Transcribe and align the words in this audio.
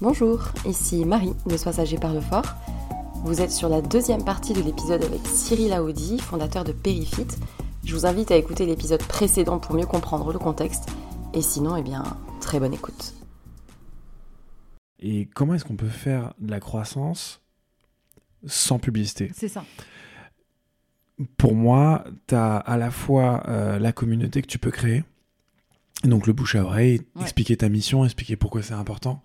Bonjour, 0.00 0.40
ici 0.66 1.04
Marie 1.04 1.34
de 1.46 1.56
Sois 1.56 1.74
Sagé 1.74 1.98
par 1.98 2.12
le 2.12 2.20
Fort. 2.20 2.42
Vous 3.22 3.40
êtes 3.40 3.52
sur 3.52 3.68
la 3.68 3.80
deuxième 3.80 4.24
partie 4.24 4.54
de 4.54 4.60
l'épisode 4.60 5.04
avec 5.04 5.24
Cyril 5.24 5.72
Audi, 5.74 6.18
fondateur 6.18 6.64
de 6.64 6.72
Perifit. 6.72 7.28
Je 7.84 7.94
vous 7.94 8.06
invite 8.06 8.32
à 8.32 8.36
écouter 8.36 8.66
l'épisode 8.66 9.04
précédent 9.04 9.60
pour 9.60 9.76
mieux 9.76 9.86
comprendre 9.86 10.32
le 10.32 10.40
contexte. 10.40 10.88
Et 11.32 11.42
sinon, 11.42 11.76
eh 11.76 11.82
bien, 11.82 12.02
très 12.40 12.58
bonne 12.58 12.74
écoute. 12.74 13.14
Et 14.98 15.28
comment 15.32 15.54
est-ce 15.54 15.64
qu'on 15.64 15.76
peut 15.76 15.86
faire 15.86 16.34
de 16.40 16.50
la 16.50 16.58
croissance 16.58 17.45
sans 18.46 18.78
publicité 18.78 19.30
C'est 19.34 19.48
ça. 19.48 19.64
Pour 21.38 21.54
moi, 21.54 22.04
tu 22.26 22.34
as 22.34 22.56
à 22.56 22.76
la 22.76 22.90
fois 22.90 23.42
euh, 23.48 23.78
la 23.78 23.92
communauté 23.92 24.42
que 24.42 24.46
tu 24.46 24.58
peux 24.58 24.70
créer, 24.70 25.02
donc 26.04 26.26
le 26.26 26.34
bouche 26.34 26.54
à 26.56 26.62
oreille, 26.64 27.00
Ouais. 27.14 27.22
expliquer 27.22 27.56
ta 27.56 27.68
mission, 27.70 28.04
expliquer 28.04 28.36
pourquoi 28.36 28.62
c'est 28.62 28.74
important, 28.74 29.22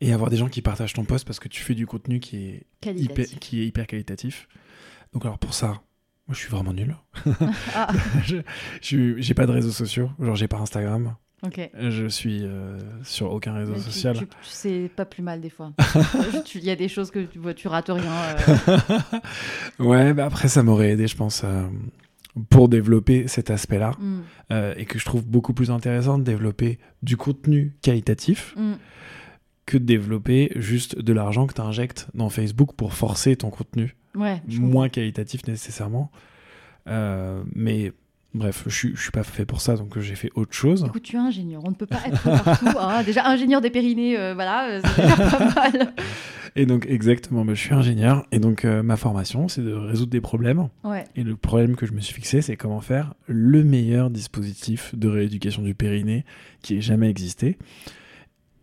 et 0.00 0.12
avoir 0.14 0.30
des 0.30 0.38
gens 0.38 0.48
qui 0.48 0.62
partagent 0.62 0.94
ton 0.94 1.04
poste 1.04 1.26
parce 1.26 1.38
que 1.38 1.48
tu 1.48 1.62
fais 1.62 1.74
du 1.74 1.86
contenu 1.86 2.20
qui 2.20 2.36
est 2.36 2.54
hyper, 2.54 2.94
Qualitatif. 2.94 3.38
qui 3.38 3.60
est 3.60 3.66
hyper 3.66 3.86
qualitatif. 3.86 4.48
Donc 5.12 5.24
alors 5.26 5.38
pour 5.38 5.52
ça, 5.52 5.66
moi 6.26 6.32
je 6.32 6.36
suis 6.36 6.48
vraiment 6.48 6.72
nul. 6.72 6.96
Ah, 7.74 7.92
je 8.24 8.36
je- 8.80 9.20
j'ai 9.20 9.34
pas 9.34 9.46
de 9.46 9.52
réseaux 9.52 9.72
sociaux, 9.72 10.10
genre 10.18 10.36
j'ai 10.36 10.48
pas 10.48 10.56
Instagram, 10.58 11.16
ok. 11.44 11.70
je 11.78 12.06
suis 12.08 12.40
euh, 12.44 12.78
sur 13.02 13.32
aucun 13.32 13.54
réseau 13.54 13.74
tu- 13.74 13.80
social. 13.80 14.16
tu- 14.16 14.26
tu- 14.26 14.36
C'est 14.42 14.90
pas 14.94 15.04
plus 15.04 15.22
mal 15.22 15.40
des 15.40 15.50
fois. 15.50 15.72
Euh, 15.96 16.42
Il 16.54 16.64
y 16.64 16.70
a 16.70 16.76
des 16.76 16.88
choses 16.88 17.10
que 17.10 17.20
tu, 17.24 17.38
vois, 17.38 17.54
tu 17.54 17.68
rates 17.68 17.88
rien. 17.90 18.12
euh, 18.12 18.88
Ouais, 19.78 20.14
bah 20.14 20.26
après 20.26 20.48
ça 20.48 20.62
m'aurait 20.62 20.90
aidé, 20.90 21.06
je 21.06 21.16
pense, 21.16 21.42
euh, 21.44 21.66
pour 22.50 22.68
développer 22.68 23.28
cet 23.28 23.50
aspect-là, 23.50 23.92
mm, 23.98 24.20
euh, 24.52 24.74
et 24.76 24.84
que 24.84 24.98
je 24.98 25.04
trouve 25.04 25.24
beaucoup 25.26 25.54
plus 25.54 25.70
intéressant 25.70 26.18
de 26.18 26.24
développer 26.24 26.78
du 27.02 27.16
contenu 27.16 27.76
qualitatif 27.82 28.54
mm. 28.56 28.72
que 29.66 29.78
de 29.78 29.84
développer 29.84 30.52
juste 30.56 30.98
de 30.98 31.12
l'argent 31.12 31.46
que 31.46 31.54
tu 31.54 31.60
injectes 31.60 32.08
dans 32.14 32.28
Facebook 32.30 32.74
pour 32.76 32.92
forcer 32.94 33.36
ton 33.36 33.50
contenu 33.50 33.96
Ouais, 34.14 34.40
je 34.48 34.56
comprends. 34.58 34.72
moins 34.72 34.88
qualitatif 34.88 35.46
nécessairement. 35.46 36.10
Euh, 36.88 37.42
mais 37.54 37.92
bref, 38.36 38.64
je 38.66 38.88
je 38.94 39.00
suis 39.02 39.10
pas 39.10 39.22
fait 39.24 39.44
pour 39.44 39.60
ça, 39.60 39.76
donc 39.76 39.98
j'ai 39.98 40.14
fait 40.14 40.30
autre 40.34 40.52
chose. 40.54 40.84
Écoute, 40.86 41.02
tu 41.02 41.16
es 41.16 41.18
ingénieur, 41.18 41.62
on 41.64 41.70
ne 41.70 41.74
peut 41.74 41.86
pas 41.86 42.00
être 42.06 42.22
partout. 42.22 42.66
hein. 42.78 43.02
Déjà, 43.06 43.26
ingénieur 43.26 43.60
des 43.60 43.70
périnées, 43.70 44.18
euh, 44.18 44.34
voilà, 44.34 44.68
euh, 44.68 44.80
c'est 44.84 45.02
déjà 45.02 45.16
pas 45.16 45.54
mal. 45.72 45.92
Et 46.58 46.64
donc 46.64 46.86
exactement, 46.88 47.44
bah, 47.44 47.52
je 47.54 47.60
suis 47.60 47.74
ingénieur, 47.74 48.24
et 48.32 48.38
donc 48.38 48.64
euh, 48.64 48.82
ma 48.82 48.96
formation, 48.96 49.48
c'est 49.48 49.62
de 49.62 49.72
résoudre 49.74 50.10
des 50.10 50.20
problèmes. 50.22 50.68
Ouais, 50.84 51.04
Et 51.14 51.22
le 51.22 51.36
problème 51.36 51.76
que 51.76 51.84
je 51.84 51.92
me 51.92 52.00
suis 52.00 52.14
fixé, 52.14 52.40
c'est 52.40 52.56
comment 52.56 52.80
faire 52.80 53.12
le 53.26 53.62
meilleur 53.62 54.08
dispositif 54.08 54.94
de 54.94 55.08
rééducation 55.08 55.62
du 55.62 55.74
périnée 55.74 56.24
qui 56.62 56.76
ait 56.76 56.80
jamais 56.80 57.10
existé. 57.10 57.58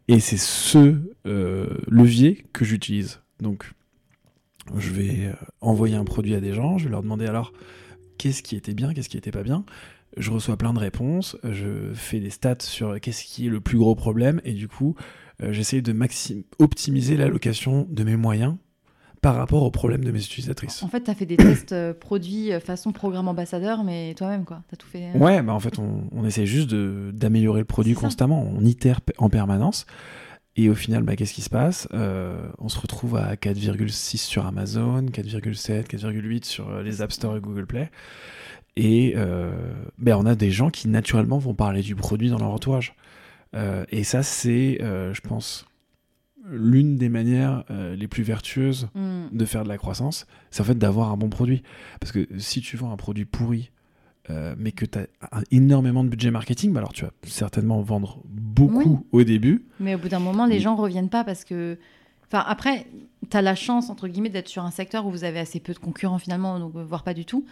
Et 0.08 0.20
c'est 0.20 0.38
ce 0.38 0.96
euh, 1.28 1.68
levier 1.88 2.46
que 2.52 2.66
j'utilise. 2.66 3.22
Donc, 3.42 3.72
je 4.78 4.92
vais 4.92 5.28
euh, 5.28 5.34
envoyer 5.62 5.96
un 5.96 6.04
produit 6.04 6.34
à 6.36 6.40
des 6.42 6.54
gens, 6.54 6.78
je 6.80 6.86
vais 6.86 6.92
leur 6.92 7.04
demander 7.04 7.26
alors 7.28 7.54
qu'est-ce 8.18 8.44
qui 8.44 8.56
était 8.56 8.74
bien, 8.74 8.94
qu'est-ce 8.94 9.10
qui 9.10 9.18
était 9.18 9.32
pas 9.32 9.44
bien. 9.44 9.66
Je 10.18 10.30
reçois 10.32 10.58
plein 10.58 10.74
de 10.74 10.80
réponses, 10.80 11.38
je 11.44 11.92
fais 11.94 12.20
des 12.20 12.30
stats 12.30 12.56
sur 12.60 13.00
qu'est-ce 13.00 13.24
qui 13.24 13.48
est 13.48 13.50
le 13.50 13.62
plus 13.62 13.78
gros 13.80 13.96
problème, 13.96 14.42
et 14.46 14.54
du 14.54 14.68
coup, 14.68 14.96
euh, 15.42 15.52
j'essaye 15.52 15.82
de 15.82 15.92
maxi- 15.94 16.46
optimiser 16.60 17.18
l'allocation 17.18 17.88
de 17.90 18.04
mes 18.04 18.16
moyens 18.16 18.56
par 19.22 19.36
rapport 19.36 19.64
aux 19.64 19.72
problèmes 19.72 20.04
de 20.04 20.12
mes 20.12 20.20
utilisatrices. 20.20 20.84
en 20.84 20.90
fait, 20.90 21.02
tu 21.06 21.10
as 21.10 21.16
fait 21.16 21.26
des 21.26 21.38
tests 21.38 21.72
euh, 21.72 21.94
produits 21.94 22.52
euh, 22.52 22.60
façon 22.60 22.92
programme 22.92 23.28
ambassadeur, 23.30 23.84
mais 23.84 24.14
toi-même, 24.16 24.44
quoi. 24.44 24.62
Tu 24.68 24.74
as 24.76 24.78
tout 24.78 24.88
fait. 24.88 25.12
Ouais, 25.16 25.42
bah 25.42 25.54
en 25.54 25.60
fait, 25.62 25.80
on, 25.80 26.04
on 26.12 26.26
essaie 26.26 26.46
juste 26.46 26.76
d'améliorer 26.76 27.62
le 27.62 27.66
produit 27.66 27.94
constamment. 27.94 28.46
On 28.56 28.64
itère 28.66 29.00
en 29.18 29.30
permanence. 29.30 29.86
Et 30.56 30.70
au 30.70 30.76
final, 30.76 31.04
bah, 31.04 31.16
qu'est-ce 31.16 31.34
qui 31.34 31.42
se 31.42 31.50
passe? 31.50 31.88
Euh, 31.94 32.48
On 32.60 32.70
se 32.70 32.80
retrouve 32.80 33.16
à 33.16 33.36
4,6 33.36 34.18
sur 34.18 34.46
Amazon, 34.46 35.04
4,7, 35.06 35.88
4,8 35.88 36.46
sur 36.46 36.70
euh, 36.70 36.84
les 36.84 37.02
App 37.02 37.12
Store 37.12 37.36
et 37.38 37.40
Google 37.40 37.66
Play. 37.66 37.90
Et 38.76 39.14
euh, 39.16 39.52
ben, 39.98 40.16
on 40.16 40.26
a 40.26 40.36
des 40.36 40.52
gens 40.52 40.70
qui 40.70 40.88
naturellement 40.88 41.40
vont 41.40 41.56
parler 41.56 41.82
du 41.82 41.96
produit 41.96 42.30
dans 42.30 42.38
leur 42.38 42.50
entourage. 42.50 42.96
Euh, 43.56 43.86
et 43.90 44.04
ça, 44.04 44.22
c'est, 44.22 44.78
je 44.80 45.22
pense, 45.22 45.66
l'une 46.46 46.98
des 46.98 47.10
manières 47.10 47.64
les 47.70 48.08
plus 48.08 48.24
vertueuses 48.24 48.90
mm. 48.94 49.30
de 49.32 49.46
faire 49.46 49.64
de 49.64 49.70
la 49.70 49.78
croissance, 49.78 50.28
c'est 50.52 50.62
en 50.62 50.66
fait 50.66 50.78
d'avoir 50.78 51.12
un 51.12 51.18
bon 51.18 51.30
produit. 51.30 51.64
Parce 52.00 52.12
que 52.12 52.28
si 52.38 52.62
tu 52.62 52.78
vends 52.78 52.92
un 52.92 52.98
produit 52.98 53.26
pourri, 53.26 53.72
euh, 54.30 54.56
mais 54.58 54.72
que 54.72 54.86
tu 54.86 55.00
as 55.00 55.08
énormément 55.52 56.04
de 56.04 56.10
budget 56.10 56.32
marketing, 56.32 56.72
bah 56.72 56.80
alors 56.80 56.94
tu 56.94 57.04
vas 57.04 57.12
certainement 57.24 57.82
vendre 57.82 58.22
beaucoup 58.26 59.06
au 59.12 59.24
début. 59.24 59.66
Mais 59.80 59.96
au 59.96 59.98
bout 59.98 60.10
d'un 60.10 60.20
moment, 60.20 60.46
les 60.46 60.60
gens 60.60 60.76
reviennent 60.76 61.10
pas 61.10 61.24
parce 61.24 61.44
que. 61.44 61.78
Enfin, 62.28 62.44
après, 62.48 62.88
tu 63.30 63.38
as 63.38 63.42
la 63.42 63.56
chance, 63.56 63.90
entre 63.90 64.08
guillemets, 64.08 64.30
d'être 64.30 64.48
sur 64.48 64.64
un 64.64 64.72
secteur 64.72 65.06
où 65.06 65.12
vous 65.12 65.24
avez 65.24 65.40
assez 65.40 65.60
peu 65.60 65.74
de 65.74 65.80
concurrents 65.80 66.20
finalement, 66.20 66.60
donc, 66.60 66.76
euh, 66.76 66.84
voire 66.84 67.04
pas 67.04 67.14
du 67.14 67.26
tout. 67.26 67.46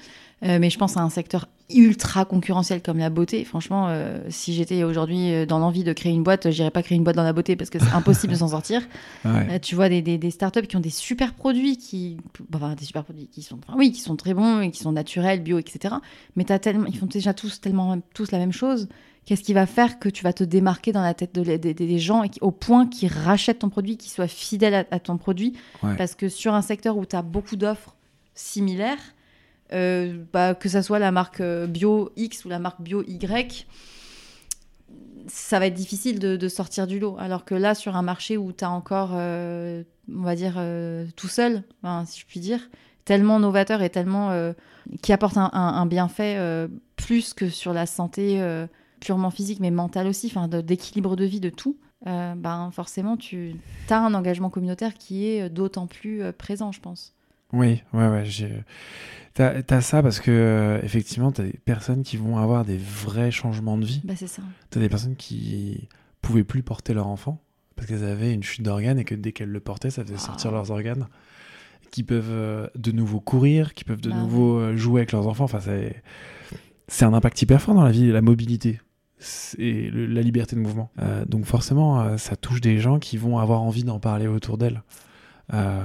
Euh, 0.44 0.58
mais 0.60 0.70
je 0.70 0.78
pense 0.78 0.98
à 0.98 1.02
un 1.02 1.10
secteur 1.10 1.48
ultra 1.70 2.26
concurrentiel 2.26 2.82
comme 2.82 2.98
la 2.98 3.10
beauté. 3.10 3.46
Franchement, 3.46 3.88
euh, 3.90 4.20
si 4.30 4.54
j'étais 4.54 4.84
aujourd'hui 4.84 5.46
dans 5.46 5.60
l'envie 5.60 5.84
de 5.84 5.94
créer 5.94 6.12
une 6.12 6.24
boîte, 6.24 6.50
j'irais 6.50 6.72
pas 6.72 6.84
créer 6.84 6.98
une 6.98 7.04
boîte 7.04 7.16
dans 7.16 7.24
la 7.24 7.32
beauté 7.32 7.56
parce 7.56 7.70
que 7.70 7.80
c'est 7.80 7.94
impossible 7.94 8.34
de 8.34 8.38
s'en 8.38 8.50
sortir. 8.50 8.82
Ouais. 9.24 9.48
Euh, 9.52 9.60
tu 9.60 9.76
vois 9.76 9.88
des, 9.88 10.02
des, 10.02 10.18
des 10.18 10.32
startups 10.32 10.66
qui 10.66 10.76
ont 10.76 10.82
des 10.82 10.90
super 10.90 11.34
produits, 11.34 11.78
qui, 11.78 12.18
enfin 12.56 12.74
des 12.74 12.86
super 12.86 13.04
produits 13.04 13.28
qui 13.28 13.44
sont, 13.44 13.60
enfin, 13.64 13.78
oui, 13.78 13.92
qui 13.92 14.02
sont 14.02 14.16
très 14.16 14.34
bons 14.34 14.62
et 14.62 14.72
qui 14.72 14.80
sont 14.80 14.92
naturels, 14.92 15.42
bio, 15.42 15.60
etc. 15.60 15.96
Mais 16.36 16.52
as 16.52 16.58
tellement, 16.58 16.88
ils 16.88 16.98
font 16.98 17.06
déjà 17.06 17.34
tous 17.34 17.62
tellement 17.62 18.00
tous 18.14 18.32
la 18.32 18.40
même 18.40 18.52
chose. 18.52 18.88
Qu'est-ce 19.26 19.44
qui 19.44 19.54
va 19.54 19.66
faire 19.68 20.00
que 20.00 20.10
tu 20.10 20.24
vas 20.24 20.34
te 20.34 20.44
démarquer 20.44 20.92
dans 20.92 21.02
la 21.04 21.14
tête 21.14 21.34
de, 21.36 21.44
des- 21.56 21.74
des 21.76 22.00
gens 22.00 22.24
et 22.24 22.30
qui- 22.30 22.40
au 22.42 22.52
point 22.52 22.88
qu'ils 22.88 23.12
rachètent 23.12 23.60
ton 23.60 23.70
produit, 23.70 23.96
qu'ils 23.98 24.12
soient 24.12 24.28
fidèles 24.28 24.74
à, 24.74 24.86
à 24.92 25.00
ton 25.00 25.18
produit? 25.18 25.54
Ouais. 25.84 25.96
Parce 25.96 26.16
que 26.16 26.28
sur 26.28 26.54
un 26.56 26.62
secteur 26.64 26.98
où 26.98 27.06
tu 27.06 27.16
as 27.16 27.22
beaucoup 27.22 27.56
d'offres 27.56 27.96
similaires, 28.34 28.98
euh, 29.74 30.22
bah, 30.34 30.56
que 30.56 30.68
ça 30.70 30.82
soit 30.84 31.00
la 31.00 31.12
marque 31.12 31.40
euh, 31.40 31.68
bio 31.68 32.12
X 32.18 32.46
ou 32.46 32.50
la 32.50 32.60
marque 32.60 32.82
bio 32.82 33.04
Y, 33.08 33.68
ça 35.28 35.60
va 35.60 35.68
être 35.68 35.76
difficile 35.76 36.20
de, 36.20 36.36
de 36.36 36.48
sortir 36.50 36.88
du 36.88 37.00
lot. 37.00 37.16
Alors 37.20 37.46
que 37.46 37.56
là, 37.56 37.76
sur 37.76 37.96
un 37.96 38.02
marché 38.02 38.38
où 38.38 38.52
tu 38.52 38.64
as 38.66 38.72
encore, 38.72 39.12
euh, 39.14 39.84
on 40.14 40.24
va 40.24 40.36
dire, 40.36 40.56
euh, 40.58 41.06
tout 41.16 41.28
seul, 41.28 41.64
ben, 41.84 42.06
si 42.06 42.20
je 42.20 42.26
puis 42.26 42.40
dire, 42.40 42.60
tellement 43.06 43.40
novateur 43.40 43.82
et 43.84 43.90
tellement 43.90 44.32
euh, 44.32 44.54
qui 45.02 45.14
apporte 45.14 45.38
un, 45.38 45.50
un- 45.54 45.74
un 45.76 45.86
bienfait 45.86 46.38
plus 46.96 47.34
que 47.34 47.50
sur 47.50 47.72
la 47.72 47.86
santé 47.86 48.42
purement 49.02 49.32
physique, 49.32 49.60
mais 49.60 49.72
mentale 49.72 50.08
aussi, 50.08 50.28
enfin, 50.28 50.48
d'équilibre 50.48 51.18
de 51.18 51.26
vie, 51.26 51.42
de 51.42 51.50
tout. 51.50 51.76
euh, 52.08 52.34
ben, 52.36 52.70
forcément, 52.72 53.18
tu 53.18 53.56
as 53.90 54.00
un 54.00 54.14
engagement 54.14 54.50
communautaire 54.50 54.94
qui 54.94 55.26
est 55.28 55.50
d'autant 55.50 55.88
plus 55.88 56.24
euh, 56.24 56.32
présent, 56.32 56.72
je 56.72 56.80
pense. 56.80 57.14
Oui, 57.54 57.82
ouais, 57.94 58.08
ouais. 58.08 58.24
T'as 59.34 59.62
as 59.70 59.82
ça 59.82 60.02
parce 60.02 60.20
que, 60.22 60.32
euh, 60.32 60.80
effectivement, 60.84 61.32
t'as 61.34 61.44
des 61.44 61.58
personnes 61.66 62.04
qui 62.04 62.16
vont 62.18 62.38
avoir 62.38 62.64
des 62.64 62.78
vrais 62.78 63.32
changements 63.32 63.78
de 63.78 63.86
vie. 63.86 64.02
Bah, 64.06 64.14
c'est 64.16 64.28
ça. 64.28 64.42
T'as 64.70 64.80
des 64.80 64.88
personnes 64.90 65.16
qui 65.18 65.90
pouvaient 66.22 66.44
plus 66.46 66.64
porter 66.64 66.94
leur 66.94 67.08
enfant 67.08 67.42
parce 67.76 67.88
qu'elles 67.88 68.04
avaient 68.06 68.34
une 68.34 68.44
chute 68.44 68.64
d'organes 68.64 69.00
et 69.00 69.04
que 69.04 69.16
dès 69.16 69.32
qu'elles 69.32 69.50
le 69.50 69.60
portaient, 69.60 69.90
ça 69.90 70.04
faisait 70.04 70.18
sortir 70.18 70.52
Ah. 70.52 70.56
leurs 70.56 70.72
organes. 70.72 71.08
Qui 71.92 72.04
peuvent 72.04 72.30
euh, 72.30 72.68
de 72.76 72.92
nouveau 72.94 73.20
courir, 73.20 73.74
qui 73.74 73.84
peuvent 73.84 74.00
de 74.00 74.10
Bah 74.12 74.16
nouveau 74.16 74.58
euh, 74.58 74.78
jouer 74.78 75.02
avec 75.02 75.12
leurs 75.12 75.28
enfants. 75.28 75.44
Enfin, 75.44 75.60
c'est 76.88 77.06
un 77.06 77.14
impact 77.14 77.42
hyper 77.42 77.62
fort 77.62 77.76
dans 77.76 77.84
la 77.84 77.92
vie, 77.92 78.10
la 78.12 78.22
mobilité 78.22 78.80
le- 79.58 80.06
la 80.08 80.22
liberté 80.22 80.56
de 80.56 80.62
mouvement. 80.62 80.90
Euh, 81.02 81.24
donc 81.26 81.46
forcément, 81.46 82.02
euh, 82.02 82.18
ça 82.18 82.36
touche 82.36 82.62
des 82.62 82.80
gens 82.80 83.00
qui 83.00 83.18
vont 83.18 83.38
avoir 83.38 83.62
envie 83.62 83.84
d'en 83.84 84.00
parler 84.00 84.28
autour 84.28 84.58
d'elles. 84.58 84.82
Euh, 85.54 85.82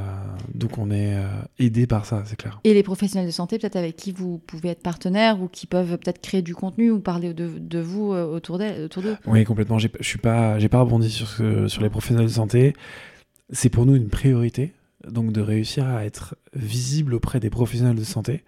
donc 0.55 0.79
on 0.79 0.91
est 0.93 1.15
euh, 1.17 1.27
aidé 1.59 1.87
par 1.89 2.07
ça, 2.07 2.23
c'est 2.25 2.37
clair. 2.37 2.61
Et 2.63 2.73
les 2.73 2.83
professionnels 2.85 3.27
de 3.27 3.33
santé, 3.33 3.59
peut-être 3.59 3.75
avec 3.77 3.97
qui 3.97 4.13
vous 4.13 4.39
pouvez 4.39 4.69
être 4.69 4.83
partenaire 4.83 5.41
ou 5.43 5.49
qui 5.49 5.67
peuvent 5.67 5.99
peut-être 5.99 6.21
créer 6.21 6.41
du 6.43 6.55
contenu 6.55 6.91
ou 6.93 7.01
parler 7.01 7.35
de, 7.35 7.51
de 7.59 7.81
vous 7.81 8.13
autour 8.13 8.59
d'eux. 8.59 9.17
Oui, 9.27 9.45
complètement. 9.45 9.79
Je 9.79 9.89
suis 10.03 10.19
pas, 10.19 10.59
j'ai 10.61 10.69
pas 10.69 10.81
rebondi 10.81 11.11
sur 11.11 11.27
ce, 11.29 11.67
sur 11.67 11.83
les 11.83 11.91
professionnels 11.91 12.27
de 12.27 12.31
santé. 12.31 12.75
C'est 13.51 13.69
pour 13.71 13.87
nous 13.87 13.97
une 13.97 14.09
priorité, 14.09 14.73
donc 15.09 15.33
de 15.33 15.41
réussir 15.41 15.87
à 15.89 16.05
être 16.05 16.37
visible 16.55 17.13
auprès 17.15 17.41
des 17.41 17.51
professionnels 17.51 17.97
de 17.97 18.05
santé. 18.05 18.45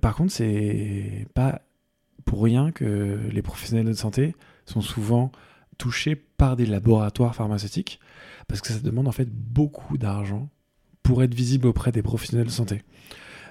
Par 0.00 0.16
contre, 0.16 0.32
c'est 0.32 1.26
pas 1.32 1.62
pour 2.24 2.42
rien 2.42 2.72
que 2.72 3.18
les 3.30 3.42
professionnels 3.42 3.86
de 3.86 3.92
santé 3.92 4.34
sont 4.66 4.80
souvent 4.80 5.30
touchés 5.78 6.14
par 6.14 6.56
des 6.56 6.66
laboratoires 6.66 7.34
pharmaceutiques, 7.34 8.00
parce 8.48 8.60
que 8.60 8.68
ça 8.68 8.78
demande 8.78 9.08
en 9.08 9.12
fait 9.12 9.28
beaucoup 9.30 9.98
d'argent 9.98 10.48
pour 11.02 11.22
être 11.22 11.34
visible 11.34 11.66
auprès 11.66 11.92
des 11.92 12.02
professionnels 12.02 12.46
de 12.46 12.52
santé. 12.52 12.82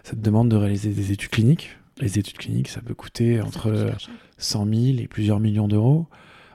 Ça 0.04 0.12
te 0.12 0.22
demande 0.22 0.50
de 0.50 0.56
réaliser 0.56 0.94
des 0.94 1.12
études 1.12 1.30
cliniques. 1.30 1.78
Les 2.00 2.18
études 2.18 2.38
cliniques, 2.38 2.70
ça 2.70 2.82
peut 2.82 2.96
coûter 2.96 3.42
entre 3.42 3.70
coûte 3.70 3.80
super 3.80 4.00
cher. 4.00 4.14
100 4.38 4.66
000 4.66 4.98
et 5.00 5.08
plusieurs 5.08 5.40
millions 5.40 5.68
d'euros 5.68 6.08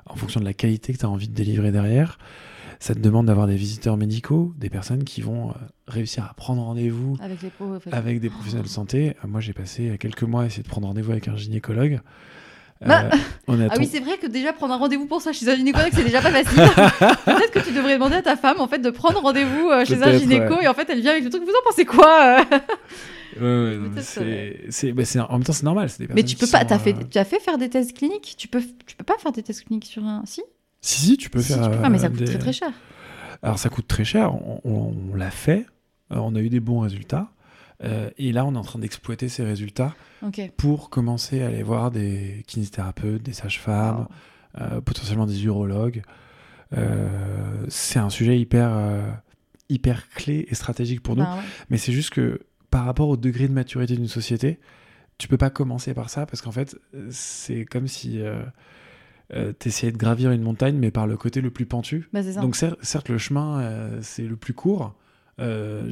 en 0.07 0.17
fonction 0.17 0.41
de 0.41 0.45
la 0.45 0.55
qualité 0.55 0.93
que 0.93 0.99
tu 0.99 1.07
as 1.07 1.11
envie 1.11 1.29
de 1.29 1.35
délivrer 1.35 1.71
derrière. 1.71 2.19
Ça 2.81 2.95
te 2.95 3.01
demande 3.01 3.27
d'avoir 3.27 3.47
des 3.49 3.57
visiteurs 3.57 3.97
médicaux, 3.97 4.53
des 4.57 4.71
personnes 4.71 5.03
qui 5.05 5.21
vont 5.21 5.51
euh, 5.51 5.55
réussir 5.89 6.25
à 6.31 6.35
prendre 6.35 6.63
rendez-vous 6.63 7.17
Avec 7.21 7.43
les 7.43 7.51
pros. 7.51 7.77
avec 7.91 8.21
des 8.21 8.31
professionnels 8.31 8.65
de 8.67 8.71
santé. 8.71 9.17
Euh, 9.25 9.29
Moi, 9.29 9.41
j'ai 9.41 9.53
passé 9.53 9.97
quelques 9.99 10.23
mois 10.23 10.43
à 10.43 10.47
essayer 10.47 10.63
de 10.63 10.69
prendre 10.69 10.87
rendez-vous 10.87 11.11
avec 11.11 11.27
un 11.29 11.37
gynécologue. 11.37 12.01
Bah, 12.87 13.11
on 13.49 13.59
Ah 13.61 13.71
ton- 13.71 13.81
oui, 13.81 13.89
c'est 13.91 13.99
vrai 13.99 14.19
que 14.19 14.29
déjà 14.29 14.53
prendre 14.53 14.73
un 14.73 14.77
rendez-vous 14.77 15.07
pour 15.07 15.21
ça 15.21 15.33
chez 15.33 15.49
un 15.49 15.57
gynécologue, 15.57 15.91
c'est 15.93 16.05
déjà 16.05 16.23
pas 16.23 16.31
facile. 16.31 16.57
Peut-être 17.25 17.51
que 17.51 17.59
tu 17.59 17.73
devrais 17.75 17.95
demander 17.95 18.15
à 18.15 18.23
ta 18.23 18.37
femme 18.37 18.61
en 18.61 18.69
fait 18.69 18.79
de 18.79 18.91
prendre 18.91 19.21
rendez-vous 19.21 19.69
euh, 19.71 19.85
chez 19.85 20.01
un 20.01 20.17
gynéco 20.17 20.55
ouais. 20.55 20.63
et 20.65 20.69
en 20.69 20.75
fait 20.75 20.89
elle 20.89 21.01
vient 21.01 21.11
avec 21.11 21.25
le 21.25 21.31
truc. 21.31 21.43
Vous 21.43 21.51
en 21.51 21.69
pensez 21.69 21.85
quoi 21.85 22.39
euh 22.39 22.59
Ouais, 23.41 24.01
c'est, 24.71 24.93
bah, 24.93 25.05
c'est- 25.05 25.19
en 25.21 25.33
même 25.33 25.43
temps, 25.45 25.53
c'est 25.53 25.65
normal. 25.65 25.89
c'est 25.91 26.07
des 26.07 26.15
Mais 26.15 26.23
tu 26.23 26.37
peux 26.37 26.47
pas. 26.47 26.61
sont, 26.61 26.67
T'as 26.67 26.79
fait, 26.79 26.95
euh, 26.95 27.03
tu 27.11 27.19
as 27.19 27.25
fait 27.25 27.41
faire 27.41 27.59
des 27.59 27.69
tests 27.69 27.97
cliniques? 27.97 28.35
Tu 28.39 28.47
peux, 28.49 28.63
tu 28.87 28.95
peux 28.97 29.05
pas 29.05 29.19
faire 29.19 29.33
des 29.33 29.43
tests 29.43 29.65
cliniques 29.65 29.85
sur 29.87 30.05
un. 30.05 30.23
Si? 30.25 30.43
Si, 30.81 31.01
si, 31.01 31.17
tu 31.17 31.31
peux 31.31 31.41
Si, 31.43 31.53
faire. 31.53 31.63
tu 31.65 31.71
peux 31.71 31.77
faire, 31.79 31.91
mais 31.91 31.99
ça 31.99 32.07
euh, 32.07 32.11
coûte 32.11 32.19
des- 32.19 32.25
très 32.27 32.39
très 32.39 32.53
cher. 32.53 32.71
Alors, 33.43 33.59
ça 33.59 33.69
coûte 33.69 33.87
très 33.89 34.05
cher. 34.05 34.35
On, 34.35 34.61
on- 34.65 34.95
on 35.13 35.15
l'a 35.15 35.31
fait. 35.31 35.67
Euh, 36.13 36.17
on 36.17 36.35
a 36.35 36.41
eu 36.41 36.49
des 36.49 36.61
bons 36.61 36.81
résultats. 36.81 37.31
Euh, 37.85 38.11
et 38.19 38.33
là, 38.33 38.45
on 38.45 38.55
est 38.55 38.59
en 38.59 38.63
train 38.63 38.79
d'exploiter 38.81 39.29
ces 39.29 39.45
résultats 39.45 39.95
pour 40.57 40.91
commencer 40.91 41.43
à 41.43 41.47
aller 41.47 41.63
voir 41.63 41.91
des 41.93 42.43
kinésithérapeutes, 42.49 43.23
des 43.23 43.33
sages-femmes, 43.33 44.09
euh, 44.61 44.81
potentiellement 44.81 45.27
des 45.27 45.45
urologues. 45.45 46.03
Euh, 46.77 47.65
c'est 47.69 47.99
un 47.99 48.11
sujet 48.11 48.39
hyper, 48.39 48.71
hyper 49.69 50.09
clé 50.11 50.47
et 50.49 50.55
stratégique 50.55 51.03
pour 51.03 51.17
nous. 51.17 51.23
Bah 51.23 51.37
ouais. 51.37 51.43
Mais 51.71 51.79
c'est 51.79 51.93
juste 51.93 52.11
que 52.11 52.41
par 52.71 52.85
rapport 52.85 53.09
au 53.09 53.17
degré 53.17 53.49
de 53.49 53.53
maturité 53.53 53.95
d'une 53.97 54.09
société, 54.09 54.59
tu 55.19 55.29
peux 55.29 55.39
pas 55.39 55.51
commencer 55.51 55.95
par 55.95 56.11
ça 56.11 56.27
parce 56.27 56.43
qu'en 56.43 56.53
fait, 56.53 56.77
c'est 57.11 57.65
comme 57.65 57.87
si 57.89 58.21
tu 59.31 59.69
essayais 59.69 59.93
de 59.93 59.97
gravir 59.99 60.31
une 60.33 60.43
montagne, 60.43 60.77
mais 60.77 60.91
par 60.91 61.07
le 61.07 61.17
côté 61.17 61.41
le 61.41 61.51
plus 61.51 61.67
pentu. 61.67 62.09
Bah, 62.13 62.23
ça. 62.23 62.41
Donc 62.41 62.57
cer- 62.57 62.77
certes, 62.83 63.09
le 63.09 63.19
chemin, 63.19 63.61
euh, 63.61 63.99
c'est 64.03 64.23
le 64.23 64.37
plus 64.37 64.55
court, 64.55 64.95
euh, 65.41 65.89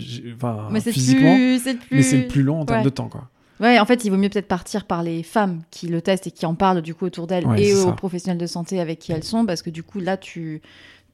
mais 0.70 0.80
physiquement, 0.80 1.36
plus, 1.36 1.62
plus. 1.62 1.96
mais 1.96 2.02
c'est 2.02 2.18
le 2.22 2.26
plus 2.28 2.42
long 2.42 2.60
en 2.60 2.66
termes 2.66 2.82
de 2.84 2.88
temps. 2.90 3.08
Quoi. 3.08 3.28
Ouais, 3.60 3.78
en 3.78 3.86
fait, 3.86 4.04
il 4.04 4.10
vaut 4.10 4.16
mieux 4.18 4.28
peut-être 4.28 4.48
partir 4.48 4.84
par 4.86 5.02
les 5.02 5.22
femmes 5.22 5.62
qui 5.70 5.86
le 5.88 6.02
testent 6.02 6.26
et 6.26 6.30
qui 6.30 6.44
en 6.46 6.54
parlent 6.54 6.82
du 6.82 6.94
coup 6.94 7.06
autour 7.06 7.26
d'elles 7.26 7.46
Ouais, 7.46 7.62
et 7.62 7.74
aux 7.74 7.84
ça. 7.86 7.92
professionnels 7.92 8.38
de 8.38 8.46
santé 8.46 8.80
avec 8.80 8.98
qui 8.98 9.12
elles 9.12 9.24
sont, 9.24 9.46
parce 9.46 9.62
que 9.62 9.70
du 9.70 9.82
coup 9.82 9.98
là, 10.00 10.16
tu, 10.18 10.60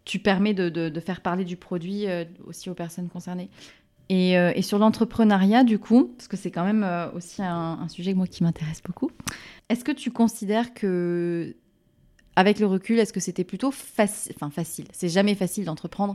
tu 0.04 0.18
permets 0.18 0.54
de, 0.54 0.68
de- 0.68 0.88
de 0.88 1.00
faire 1.00 1.20
parler 1.20 1.44
du 1.44 1.56
produit 1.56 2.08
euh, 2.08 2.24
aussi 2.46 2.68
aux 2.70 2.74
personnes 2.74 3.08
concernées. 3.08 3.48
Et, 4.08 4.36
euh, 4.36 4.50
et 4.56 4.62
sur 4.62 4.78
l'entrepreneuriat, 4.78 5.62
du 5.62 5.78
coup, 5.78 6.12
parce 6.18 6.26
que 6.28 6.36
c'est 6.36 6.50
quand 6.50 6.64
même 6.64 6.82
euh, 6.82 7.10
aussi 7.12 7.42
un, 7.42 7.78
un 7.80 7.88
sujet 7.88 8.12
moi 8.12 8.26
qui 8.26 8.42
m'intéresse 8.42 8.82
beaucoup, 8.84 9.10
est-ce 9.68 9.84
que 9.84 9.92
tu 9.92 10.10
considères 10.10 10.74
que, 10.74 11.54
avec 12.36 12.58
le 12.58 12.66
recul, 12.66 12.98
est-ce 12.98 13.12
que 13.12 13.20
c'était 13.20 13.44
plutôt 13.44 13.70
facile, 13.70 14.32
enfin 14.36 14.50
facile, 14.50 14.86
c'est 14.92 15.08
jamais 15.08 15.34
facile 15.34 15.64
d'entreprendre. 15.64 16.14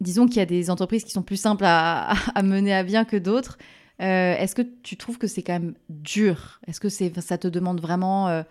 Disons 0.00 0.26
qu'il 0.26 0.36
y 0.36 0.40
a 0.40 0.46
des 0.46 0.68
entreprises 0.70 1.04
qui 1.04 1.10
sont 1.10 1.22
plus 1.22 1.38
simples 1.40 1.64
à, 1.66 2.10
à 2.34 2.42
mener 2.42 2.74
à 2.74 2.82
bien 2.82 3.04
que 3.04 3.16
d'autres. 3.16 3.56
Euh, 4.02 4.36
Est-ce 4.36 4.54
que 4.54 4.60
tu 4.82 4.98
trouves 4.98 5.16
que 5.16 5.26
c'est 5.26 5.42
quand 5.42 5.54
même 5.54 5.74
dur? 5.88 6.60
Est-ce 6.66 6.80
que 6.80 6.90
c'est, 6.90 7.18
ça 7.22 7.38
te 7.38 7.48
demande 7.48 7.80
vraiment 7.80 8.28
euh, 8.28 8.42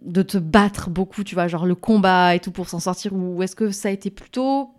de 0.00 0.22
te 0.22 0.38
battre 0.38 0.88
beaucoup, 0.88 1.24
tu 1.24 1.34
vois, 1.34 1.46
genre 1.46 1.66
le 1.66 1.74
combat 1.74 2.34
et 2.34 2.40
tout 2.40 2.50
pour 2.50 2.70
s'en 2.70 2.80
sortir? 2.80 3.12
Ou 3.12 3.42
est-ce 3.42 3.54
que 3.54 3.70
ça 3.70 3.88
a 3.88 3.92
été 3.92 4.08
plutôt 4.08 4.70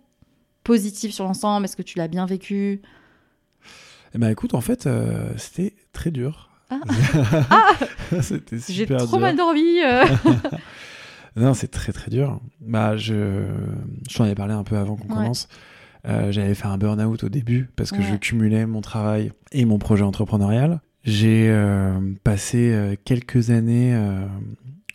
positif 0.64 1.12
sur 1.14 1.24
l'ensemble? 1.24 1.64
Est-ce 1.66 1.76
que 1.76 1.82
tu 1.82 1.96
l'as 1.98 2.08
bien 2.08 2.26
vécu? 2.26 2.82
Eh 4.14 4.18
ben 4.18 4.30
écoute, 4.30 4.54
en 4.54 4.60
fait, 4.60 4.86
euh, 4.88 5.32
c'était 5.38 5.76
très 5.92 6.10
dur. 6.10 6.50
Ah. 6.68 6.80
c'était 8.20 8.58
J'ai 8.68 8.86
trop 8.86 9.06
dur. 9.06 9.20
mal 9.20 9.36
dormi. 9.36 9.78
Non, 11.36 11.54
c'est 11.54 11.68
très 11.68 11.92
très 11.92 12.10
dur. 12.10 12.40
Bah, 12.60 12.96
je, 12.96 13.44
je 14.10 14.16
t'en 14.16 14.24
avais 14.24 14.34
parlé 14.34 14.52
un 14.54 14.64
peu 14.64 14.76
avant 14.76 14.96
qu'on 14.96 15.08
Ouais. 15.08 15.14
commence. 15.14 15.48
Euh, 16.08 16.32
J'avais 16.32 16.54
fait 16.54 16.66
un 16.66 16.78
burn-out 16.78 17.22
au 17.24 17.28
début 17.28 17.70
parce 17.76 17.90
que 17.92 17.98
Ouais. 17.98 18.02
je 18.10 18.16
cumulais 18.16 18.66
mon 18.66 18.80
travail 18.80 19.32
et 19.52 19.64
mon 19.64 19.78
projet 19.78 20.02
entrepreneurial. 20.02 20.80
J'ai 21.04 21.48
euh, 21.48 21.94
passé 22.24 22.72
euh, 22.72 22.94
quelques 23.04 23.50
années 23.50 23.94
euh, 23.94 24.26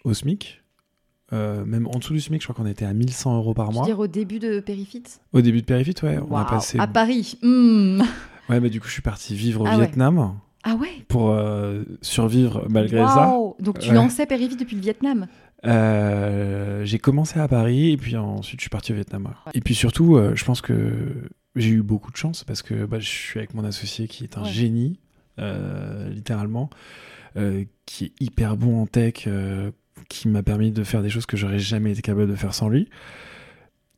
au 0.04 0.14
SMIC. 0.14 0.62
Même 1.34 1.88
en 1.94 2.00
dessous 2.00 2.14
du 2.14 2.22
SMIC, 2.22 2.42
je 2.42 2.48
crois 2.48 2.56
qu'on 2.56 2.70
était 2.70 2.86
à 2.86 2.94
1100 2.94 3.36
euros 3.38 3.54
par 3.54 3.66
Je 3.68 3.72
veux 3.72 3.76
mois. 3.78 3.86
dire 3.86 4.00
au 4.00 4.08
début 4.08 4.40
de 4.40 4.60
Périfit 4.62 5.04
Au 5.34 5.42
début 5.42 5.60
de 5.62 5.66
Périfit, 5.66 5.94
ouais, 6.04 6.20
on 6.30 6.36
a 6.38 6.46
passé. 6.46 6.78
À 6.80 6.88
Paris. 6.88 7.38
Hmm. 7.42 8.02
Ouais, 8.50 8.62
mais 8.62 8.70
du 8.70 8.80
coup, 8.80 8.88
je 8.88 8.94
suis 8.94 9.02
parti 9.02 9.36
vivre 9.36 9.62
au 9.62 9.66
Ah 9.68 9.72
ouais. 9.72 9.88
Vietnam 9.88 10.36
Ah 10.64 10.76
ouais 10.76 10.88
pour 11.10 11.38
survivre 12.02 12.66
malgré 12.70 13.06
ça. 13.06 13.28
Waouh 13.30 13.56
Donc 13.60 13.80
tu 13.80 13.94
lançais 13.94 14.26
Périfit 14.26 14.56
depuis 14.56 14.78
le 14.78 14.82
Vietnam? 14.82 15.28
Euh, 15.66 16.86
j'ai 16.86 17.00
commencé 17.00 17.40
à 17.40 17.48
Paris 17.48 17.92
et 17.92 17.98
puis 17.98 18.16
ensuite 18.16 18.60
je 18.60 18.64
suis 18.64 18.70
parti 18.70 18.92
au 18.92 18.96
Vietnam. 18.96 19.34
Et 19.54 19.62
puis 19.62 19.76
surtout, 19.76 20.16
euh, 20.16 20.36
je 20.36 20.46
pense 20.46 20.62
que 20.62 21.30
j'ai 21.56 21.70
eu 21.70 21.82
beaucoup 21.82 22.12
de 22.12 22.18
chance 22.18 22.44
parce 22.44 22.62
que 22.62 22.86
bah, 22.86 23.00
je 23.00 23.08
suis 23.08 23.40
avec 23.40 23.54
mon 23.54 23.64
associé 23.64 24.08
qui 24.08 24.24
est 24.24 24.38
un 24.38 24.44
Ouais. 24.44 24.50
génie, 24.52 25.00
euh, 25.40 26.10
littéralement, 26.10 26.70
qui 27.86 28.06
est 28.06 28.12
hyper 28.20 28.58
bon 28.58 28.82
en 28.82 28.88
tech, 28.88 29.28
qui 30.10 30.28
m'a 30.28 30.42
permis 30.44 30.72
de 30.72 30.84
faire 30.84 31.04
des 31.04 31.10
choses 31.10 31.26
que 31.28 31.38
j'aurais 31.38 31.60
jamais 31.60 31.92
été 31.92 32.02
capable 32.02 32.28
de 32.30 32.36
faire 32.36 32.54
sans 32.56 32.68
lui. 32.70 32.90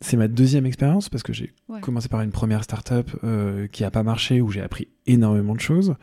C'est 0.02 0.16
ma 0.18 0.28
deuxième 0.28 0.64
expérience 0.66 1.08
parce 1.08 1.22
que 1.22 1.32
j'ai 1.32 1.52
Ouais. 1.68 1.80
commencé 1.80 2.08
par 2.08 2.20
une 2.22 2.32
première 2.32 2.64
startup 2.64 3.10
qui 3.72 3.84
a 3.84 3.90
pas 3.90 4.02
marché 4.02 4.40
où 4.42 4.50
j'ai 4.50 4.60
appris 4.60 4.88
énormément 5.06 5.54
de 5.54 5.60
choses. 5.60 5.94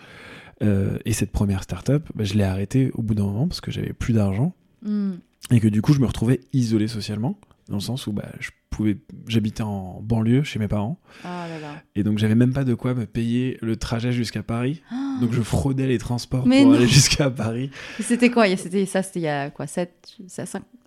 Et 0.62 1.13
cette 1.13 1.31
première 1.31 1.62
startup, 1.63 2.10
bah, 2.15 2.24
je 2.24 2.33
l'ai 2.36 2.44
arrêtée 2.44 2.89
au 2.95 3.01
bout 3.03 3.13
d'un 3.15 3.25
moment 3.25 3.48
parce 3.48 3.62
que 3.62 3.69
j'avais 3.71 3.94
plus 3.94 4.13
d'argent 4.13 4.53
Hmm. 4.83 5.13
Et 5.51 5.60
que 5.60 5.68
du 5.68 5.81
coup 5.81 5.94
je 5.94 6.00
me 6.00 6.06
retrouvais 6.06 6.42
isolé 6.54 6.88
socialement 6.88 7.39
dans 7.69 7.75
le 7.75 7.81
sens 7.81 8.07
où 8.07 8.13
bah, 8.13 8.25
je 8.39 8.50
pouvais 8.69 8.98
j'habitais 9.28 9.63
en 9.63 10.00
banlieue 10.01 10.44
chez 10.44 10.60
mes 10.60 10.68
parents 10.68 11.00
Ah 11.24 11.48
là 11.50 11.60
là. 11.60 11.75
et 11.95 12.04
donc 12.04 12.18
j'avais 12.18 12.36
même 12.36 12.54
pas 12.54 12.63
de 12.63 12.74
quoi 12.74 12.94
me 12.94 13.06
payer 13.06 13.57
le 13.62 13.75
trajet 13.75 14.12
jusqu'à 14.12 14.44
Paris 14.44 14.81
Ah. 14.92 15.18
donc 15.22 15.34
je 15.34 15.42
fraudais 15.42 15.88
les 15.88 15.98
transports 15.98 16.45
Mais 16.48 16.62
pour 16.62 16.72
non. 16.72 16.78
aller 16.78 16.88
jusqu'à 16.88 17.30
Paris 17.30 17.72
C'était 18.00 18.30
quoi? 18.30 18.45
C'était 18.56 18.86
ça, 18.86 19.04
c'était 19.04 19.19
il 19.19 19.24
y 19.24 19.28
a 19.28 19.50
quoi? 19.50 19.68
7, 19.68 19.92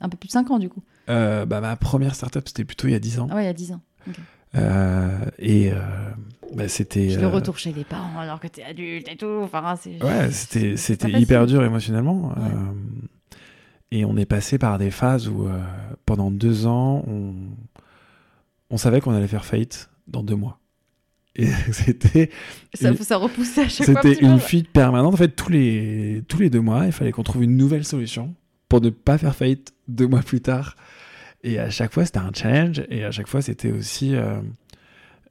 un 0.00 0.08
peu 0.08 0.17
plus 0.17 0.29
de 0.29 0.32
5 0.32 0.50
ans 0.50 0.58
du 0.58 0.69
coup? 0.69 0.82
Euh, 1.08 1.44
bah, 1.47 1.61
ma 1.61 1.76
première 1.76 2.14
startup 2.14 2.47
c'était 2.49 2.64
plutôt 2.64 2.87
il 2.88 2.93
y 2.93 2.97
a 2.97 3.00
10 3.00 3.19
ans 3.20 3.29
Ah 3.31 3.37
ouais, 3.37 3.43
il 3.44 3.47
y 3.47 3.50
a 3.50 3.55
10 3.55 3.73
ans. 3.73 3.81
Euh, 4.56 5.19
et 5.38 5.70
euh, 5.73 5.76
bah, 6.55 6.67
c'était 6.69 7.14
le 7.17 7.26
retour 7.29 7.58
chez 7.58 7.73
les 7.73 7.85
parents 7.85 8.19
alors 8.19 8.41
que 8.41 8.49
t'es 8.49 8.62
adulte 8.64 9.08
et 9.08 9.17
tout. 9.17 9.41
Enfin, 9.43 9.75
ouais 9.85 10.31
c'était 10.32 10.75
hyper 11.20 11.41
facile. 11.43 11.47
dur 11.56 11.64
émotionnellement 11.64 12.29
Ouais. 12.37 12.50
Et 13.92 14.04
on 14.04 14.16
est 14.16 14.26
passé 14.26 14.58
par 14.58 14.78
des 14.78 14.90
phases 14.90 15.28
où 15.28 15.46
euh, 15.46 15.60
pendant 16.06 16.31
deux 16.31 16.66
ans 16.66 17.04
on 17.06 17.34
on 18.72 18.76
savait 18.76 19.00
qu'on 19.00 19.12
allait 19.12 19.26
faire 19.26 19.44
faillite 19.44 19.90
dans 20.06 20.22
deux 20.22 20.37
mois 20.37 20.60
et 21.37 21.46
c'était 21.72 22.31
Ça, 22.75 23.16
repoussait 23.16 23.62
à 23.62 23.69
chaque 23.69 23.87
fois. 23.87 24.02
C'était 24.02 24.25
une 24.25 24.38
fuite 24.38 24.70
permanente. 24.70 25.14
En 25.14 25.16
fait, 25.16 25.28
tous 25.28 25.50
les, 25.50 26.23
tous 26.28 26.38
les 26.38 26.50
deux 26.50 26.61
mois, 26.61 26.87
il 26.87 26.92
fallait 26.92 27.12
qu'on 27.12 27.23
trouve 27.23 27.44
une 27.44 27.56
nouvelle 27.56 27.85
solution 27.85 28.35
pour 28.68 28.80
ne 28.80 28.90
pas 28.90 29.18
faire 29.18 29.35
faillite 29.35 29.73
deux 29.88 30.06
mois 30.06 30.23
plus 30.23 30.40
tard. 30.40 30.76
Et 31.42 31.59
à 31.59 31.70
chaque 31.70 31.92
fois, 31.92 32.04
c'était 32.04 32.18
un 32.18 32.32
challenge. 32.35 32.82
Et 32.90 33.04
à 33.04 33.11
chaque 33.11 33.28
fois, 33.28 33.42
c'était 33.42 33.70
aussi 33.70 34.14
euh, 34.14 34.40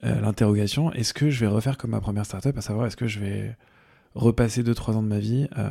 euh, 0.04 0.20
l'interrogation 0.20 0.92
est-ce 0.92 1.12
que 1.14 1.30
je 1.30 1.40
vais 1.40 1.46
refaire 1.46 1.76
comme 1.76 1.90
ma 1.90 2.00
première 2.00 2.24
startup 2.24 2.56
À 2.56 2.62
savoir, 2.62 2.86
est-ce 2.86 2.96
que 2.96 3.06
je 3.06 3.20
vais 3.20 3.56
repasser 4.14 4.62
deux, 4.62 4.74
trois 4.74 4.96
ans 4.96 5.02
de 5.02 5.08
ma 5.08 5.18
vie 5.18 5.46
euh, 5.58 5.68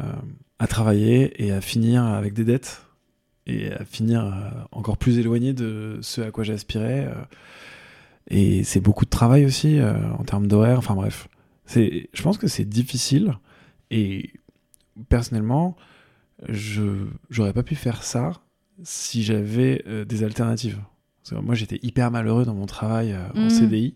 à 0.59 0.67
travailler 0.67 1.43
et 1.43 1.51
à 1.51 1.61
finir 1.61 2.03
avec 2.03 2.33
des 2.33 2.43
dettes 2.45 2.83
et 3.47 3.71
à 3.71 3.83
finir 3.85 4.25
euh, 4.25 4.49
encore 4.71 4.97
plus 4.97 5.17
éloigné 5.19 5.53
de 5.53 5.99
ce 6.01 6.21
à 6.21 6.31
quoi 6.31 6.43
j'aspirais 6.43 7.05
euh. 7.07 7.21
Et 8.31 8.63
c'est 8.63 8.79
beaucoup 8.79 9.05
de 9.05 9.09
travail 9.09 9.43
aussi 9.45 9.79
en 9.81 10.23
termes 10.23 10.45
d'horaire. 10.45 10.77
Enfin 10.77 10.93
bref, 10.93 11.27
c'est, 11.65 12.09
je 12.13 12.21
pense 12.21 12.37
que 12.37 12.47
c'est 12.47 12.63
difficile. 12.65 13.33
Et 13.89 14.33
personnellement, 15.07 15.75
je 16.47 17.07
j'aurais 17.31 17.53
pas 17.53 17.63
pu 17.63 17.73
faire 17.73 18.03
ça 18.03 18.33
si 18.83 19.23
j'avais 19.23 19.83
des 20.07 20.23
alternatives. 20.23 20.77
Parce 21.23 21.41
que 21.41 21.43
moi, 21.43 21.55
j'étais 21.55 21.79
hyper 21.81 22.11
malheureux 22.11 22.45
dans 22.45 22.53
mon 22.53 22.67
travail 22.67 23.15
en 23.33 23.45
Mhm. 23.45 23.49
CDI. 23.49 23.95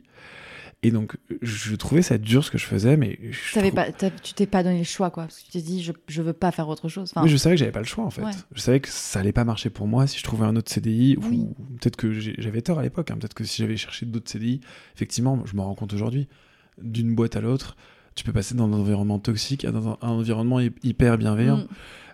Et 0.85 0.91
donc, 0.91 1.15
je 1.41 1.75
trouvais 1.75 2.01
ça 2.01 2.17
dur 2.17 2.43
ce 2.43 2.51
que 2.51 2.57
je 2.57 2.65
faisais, 2.65 2.97
mais 2.97 3.17
je, 3.31 3.59
trou- 3.59 3.71
pas, 3.71 3.85
tu 4.21 4.33
t'es 4.33 4.45
pas 4.45 4.63
donné 4.63 4.79
le 4.79 4.83
choix, 4.83 5.09
quoi. 5.11 5.23
Parce 5.23 5.39
que 5.39 5.45
tu 5.45 5.51
t'es 5.51 5.61
dit, 5.61 5.81
je, 5.81 5.93
je 6.09 6.21
veux 6.21 6.33
pas 6.33 6.51
faire 6.51 6.67
autre 6.67 6.89
chose. 6.89 7.09
Enfin, 7.15 7.23
Oui, 7.23 7.29
je 7.29 7.37
savais 7.37 7.55
que 7.55 7.59
j'avais 7.59 7.71
pas 7.71 7.79
le 7.79 7.85
choix 7.85 8.03
en 8.03 8.09
fait. 8.09 8.21
Ouais. 8.21 8.31
Je 8.53 8.59
savais 8.59 8.79
que 8.81 8.89
ça 8.89 9.19
allait 9.21 9.31
pas 9.31 9.45
marcher 9.45 9.69
pour 9.69 9.87
moi 9.87 10.07
si 10.07 10.17
je 10.19 10.23
trouvais 10.23 10.45
un 10.45 10.55
autre 10.57 10.69
CDI. 10.71 11.17
Oui. 11.21 11.37
Ou 11.39 11.55
peut-être 11.79 11.95
que 11.95 12.11
j'avais 12.11 12.61
tort 12.61 12.79
à 12.79 12.83
l'époque. 12.83 13.09
hein. 13.11 13.17
Peut-être 13.17 13.33
que 13.33 13.45
si 13.45 13.61
j'avais 13.61 13.77
cherché 13.77 14.05
d'autres 14.05 14.29
CDI, 14.29 14.59
effectivement, 14.95 15.41
je 15.45 15.55
me 15.55 15.61
rends 15.61 15.73
compte 15.75 15.93
aujourd'hui, 15.93 16.27
d'une 16.81 17.15
boîte 17.15 17.35
à 17.37 17.41
l'autre, 17.41 17.77
tu 18.15 18.23
peux 18.25 18.33
passer 18.33 18.53
dans 18.53 18.65
un 18.67 18.73
environnement 18.73 19.19
toxique 19.19 19.63
à 19.65 19.71
dans 19.71 19.87
un, 19.87 19.97
un 20.01 20.09
environnement 20.09 20.59
hy- 20.59 20.73
hyper 20.83 21.17
bienveillant. 21.17 21.57
Mm. 21.57 21.67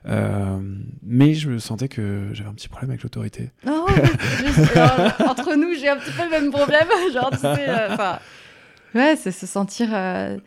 Euh, 0.05 0.59
mais 1.03 1.33
je 1.33 1.57
sentais 1.57 1.89
que 1.89 2.29
j'avais 2.31 2.49
un 2.49 2.53
petit 2.53 2.69
problème 2.69 2.91
avec 2.91 3.03
l'autorité. 3.03 3.51
Oh, 3.67 3.85
entre 5.27 5.55
nous, 5.57 5.73
j'ai 5.77 5.89
un 5.89 5.97
petit 5.97 6.11
peu 6.11 6.23
le 6.23 6.29
même 6.29 6.51
problème. 6.51 6.87
Genre, 7.13 7.29
tu 7.31 7.37
sais, 7.39 7.65
euh, 7.67 7.95
ouais, 8.95 9.15
c'est 9.15 9.31
se 9.31 9.45
sentir. 9.47 9.89
euh, 9.93 10.37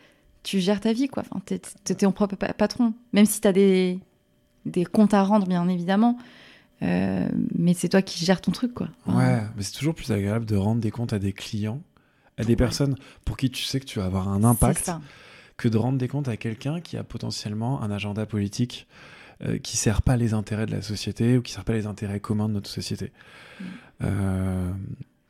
tu 0.43 0.59
gères 0.59 0.81
ta 0.81 0.91
vie, 0.93 1.07
quoi. 1.07 1.23
Enfin, 1.29 1.41
t'es, 1.45 1.61
t'es 1.83 1.95
ton 1.95 2.11
propre 2.11 2.35
pa- 2.35 2.53
patron. 2.53 2.93
Même 3.13 3.25
si 3.25 3.39
t'as 3.39 3.53
des, 3.53 3.99
des 4.65 4.83
comptes 4.85 5.13
à 5.13 5.23
rendre, 5.23 5.47
bien 5.47 5.67
évidemment. 5.69 6.17
Euh, 6.81 7.27
mais 7.55 7.73
c'est 7.73 7.87
toi 7.89 8.01
qui 8.01 8.25
gères 8.25 8.41
ton 8.41 8.51
truc, 8.51 8.73
quoi. 8.73 8.89
Enfin, 9.05 9.17
Ouais, 9.17 9.41
mais 9.55 9.63
c'est 9.63 9.71
toujours 9.71 9.95
plus 9.95 10.11
agréable 10.11 10.45
de 10.45 10.57
rendre 10.57 10.81
des 10.81 10.91
comptes 10.91 11.13
à 11.13 11.19
des 11.19 11.31
clients, 11.31 11.81
à 12.37 12.43
des 12.43 12.55
personnes 12.57 12.95
pour 13.23 13.37
qui 13.37 13.49
tu 13.49 13.63
sais 13.63 13.79
que 13.79 13.85
tu 13.85 13.99
vas 13.99 14.05
avoir 14.05 14.27
un 14.27 14.43
impact, 14.43 14.91
que 15.55 15.69
de 15.69 15.77
rendre 15.77 15.97
des 15.97 16.09
comptes 16.09 16.27
à 16.27 16.35
quelqu'un 16.35 16.81
qui 16.81 16.97
a 16.97 17.03
potentiellement 17.05 17.81
un 17.81 17.89
agenda 17.91 18.25
politique 18.25 18.87
euh, 19.45 19.59
qui 19.59 19.77
sert 19.77 20.01
pas 20.01 20.17
les 20.17 20.33
intérêts 20.33 20.65
de 20.65 20.71
la 20.71 20.81
société 20.81 21.37
ou 21.37 21.41
qui 21.41 21.53
sert 21.53 21.63
pas 21.63 21.73
les 21.73 21.85
intérêts 21.87 22.19
communs 22.19 22.49
de 22.49 22.53
notre 22.55 22.69
société. 22.69 23.13
Mm. 23.61 23.63
Euh, 24.03 24.71